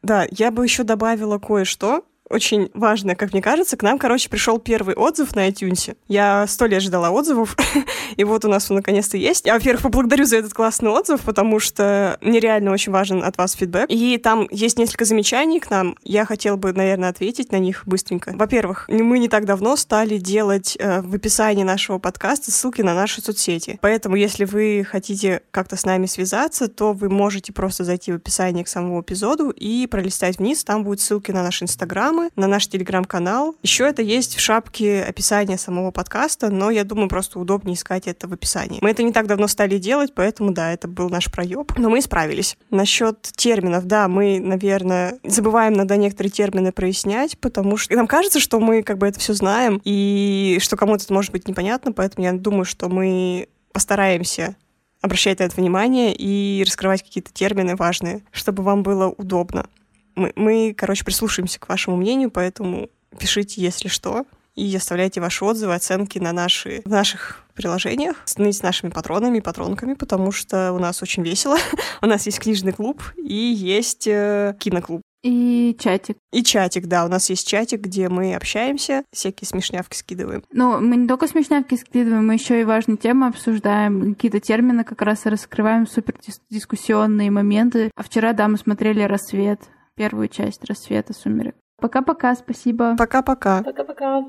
Да, 0.02 0.26
я 0.32 0.50
бы 0.50 0.64
еще 0.64 0.82
добавила 0.82 1.38
кое-что 1.38 2.04
очень 2.30 2.70
важное, 2.74 3.14
как 3.14 3.32
мне 3.32 3.42
кажется. 3.42 3.76
К 3.76 3.82
нам, 3.82 3.98
короче, 3.98 4.28
пришел 4.28 4.58
первый 4.58 4.94
отзыв 4.94 5.34
на 5.36 5.48
iTunes. 5.48 5.96
Я 6.08 6.46
сто 6.46 6.66
лет 6.66 6.82
ждала 6.82 7.10
отзывов, 7.10 7.56
и 8.16 8.24
вот 8.24 8.44
у 8.44 8.48
нас 8.48 8.70
он 8.70 8.76
наконец-то 8.76 9.16
есть. 9.16 9.46
Я, 9.46 9.54
во-первых, 9.54 9.82
поблагодарю 9.82 10.24
за 10.24 10.38
этот 10.38 10.54
классный 10.54 10.90
отзыв, 10.90 11.20
потому 11.22 11.60
что 11.60 12.18
мне 12.20 12.40
реально 12.40 12.72
очень 12.72 12.92
важен 12.92 13.22
от 13.22 13.36
вас 13.36 13.52
фидбэк. 13.52 13.86
И 13.90 14.18
там 14.18 14.48
есть 14.50 14.78
несколько 14.78 15.04
замечаний 15.04 15.60
к 15.60 15.70
нам. 15.70 15.96
Я 16.02 16.24
хотела 16.24 16.56
бы, 16.56 16.72
наверное, 16.72 17.10
ответить 17.10 17.52
на 17.52 17.58
них 17.58 17.82
быстренько. 17.86 18.32
Во-первых, 18.34 18.86
мы 18.88 19.18
не 19.18 19.28
так 19.28 19.44
давно 19.44 19.76
стали 19.76 20.18
делать 20.18 20.76
э, 20.78 21.02
в 21.02 21.14
описании 21.14 21.64
нашего 21.64 21.98
подкаста 21.98 22.50
ссылки 22.50 22.82
на 22.82 22.94
наши 22.94 23.20
соцсети. 23.20 23.78
Поэтому, 23.82 24.16
если 24.16 24.44
вы 24.44 24.86
хотите 24.88 25.42
как-то 25.50 25.76
с 25.76 25.84
нами 25.84 26.06
связаться, 26.06 26.68
то 26.68 26.92
вы 26.92 27.10
можете 27.10 27.52
просто 27.52 27.84
зайти 27.84 28.12
в 28.12 28.16
описание 28.16 28.64
к 28.64 28.68
самому 28.68 29.02
эпизоду 29.02 29.50
и 29.50 29.86
пролистать 29.86 30.38
вниз. 30.38 30.64
Там 30.64 30.84
будут 30.84 31.00
ссылки 31.00 31.30
на 31.30 31.42
наш 31.42 31.62
Инстаграм, 31.62 32.13
инстаграмы, 32.14 32.30
на 32.36 32.46
наш 32.46 32.66
телеграм-канал. 32.66 33.56
Еще 33.62 33.88
это 33.88 34.02
есть 34.02 34.36
в 34.36 34.40
шапке 34.40 35.02
описания 35.02 35.58
самого 35.58 35.90
подкаста, 35.90 36.50
но 36.50 36.70
я 36.70 36.84
думаю, 36.84 37.08
просто 37.08 37.38
удобнее 37.38 37.74
искать 37.74 38.06
это 38.06 38.28
в 38.28 38.32
описании. 38.32 38.78
Мы 38.80 38.90
это 38.90 39.02
не 39.02 39.12
так 39.12 39.26
давно 39.26 39.48
стали 39.48 39.78
делать, 39.78 40.12
поэтому 40.14 40.52
да, 40.52 40.72
это 40.72 40.88
был 40.88 41.08
наш 41.08 41.30
проеб, 41.30 41.72
но 41.76 41.90
мы 41.90 42.00
справились. 42.00 42.56
Насчет 42.70 43.22
терминов, 43.22 43.86
да, 43.86 44.08
мы, 44.08 44.40
наверное, 44.40 45.18
забываем 45.24 45.74
иногда 45.74 45.96
некоторые 45.96 46.30
термины 46.30 46.72
прояснять, 46.72 47.38
потому 47.38 47.76
что 47.76 47.94
нам 47.94 48.06
кажется, 48.06 48.40
что 48.40 48.60
мы 48.60 48.82
как 48.82 48.98
бы 48.98 49.06
это 49.06 49.18
все 49.20 49.34
знаем, 49.34 49.80
и 49.84 50.58
что 50.60 50.76
кому-то 50.76 51.04
это 51.04 51.12
может 51.12 51.32
быть 51.32 51.48
непонятно, 51.48 51.92
поэтому 51.92 52.26
я 52.26 52.32
думаю, 52.32 52.64
что 52.64 52.88
мы 52.88 53.48
постараемся 53.72 54.56
обращать 55.00 55.40
на 55.40 55.44
это 55.44 55.56
внимание 55.56 56.14
и 56.16 56.62
раскрывать 56.66 57.02
какие-то 57.02 57.32
термины 57.32 57.76
важные, 57.76 58.22
чтобы 58.32 58.62
вам 58.62 58.82
было 58.82 59.08
удобно 59.08 59.66
мы, 60.14 60.32
мы, 60.36 60.74
короче, 60.76 61.04
прислушаемся 61.04 61.60
к 61.60 61.68
вашему 61.68 61.96
мнению, 61.96 62.30
поэтому 62.30 62.88
пишите, 63.18 63.60
если 63.60 63.88
что, 63.88 64.26
и 64.54 64.74
оставляйте 64.76 65.20
ваши 65.20 65.44
отзывы, 65.44 65.74
оценки 65.74 66.18
на 66.18 66.32
наши, 66.32 66.82
в 66.84 66.90
наших 66.90 67.44
приложениях. 67.54 68.16
Становитесь 68.24 68.62
нашими 68.62 68.90
патронами 68.90 69.38
и 69.38 69.40
патронками, 69.40 69.94
потому 69.94 70.32
что 70.32 70.72
у 70.72 70.78
нас 70.78 71.02
очень 71.02 71.22
весело. 71.22 71.56
у 72.02 72.06
нас 72.06 72.26
есть 72.26 72.40
книжный 72.40 72.72
клуб 72.72 73.02
и 73.16 73.34
есть 73.34 74.06
э, 74.06 74.56
киноклуб. 74.58 75.00
И 75.24 75.74
чатик. 75.80 76.18
И 76.32 76.44
чатик, 76.44 76.86
да. 76.86 77.06
У 77.06 77.08
нас 77.08 77.30
есть 77.30 77.48
чатик, 77.48 77.80
где 77.80 78.10
мы 78.10 78.34
общаемся, 78.34 79.04
всякие 79.10 79.48
смешнявки 79.48 79.96
скидываем. 79.96 80.44
Ну, 80.52 80.78
мы 80.80 80.96
не 80.96 81.08
только 81.08 81.26
смешнявки 81.26 81.76
скидываем, 81.76 82.26
мы 82.26 82.34
еще 82.34 82.60
и 82.60 82.64
важные 82.64 82.98
темы 82.98 83.28
обсуждаем, 83.28 84.14
какие-то 84.14 84.38
термины 84.38 84.84
как 84.84 85.00
раз 85.00 85.24
раскрываем, 85.24 85.86
супер 85.86 86.16
дискуссионные 86.50 87.30
моменты. 87.30 87.90
А 87.96 88.02
вчера, 88.02 88.34
да, 88.34 88.48
мы 88.48 88.58
смотрели 88.58 89.02
«Рассвет», 89.02 89.60
первую 89.94 90.28
часть 90.28 90.64
«Рассвета 90.64 91.12
сумерек». 91.12 91.56
Пока-пока, 91.80 92.34
спасибо. 92.34 92.96
Пока-пока. 92.96 93.62
Пока-пока. 93.62 94.24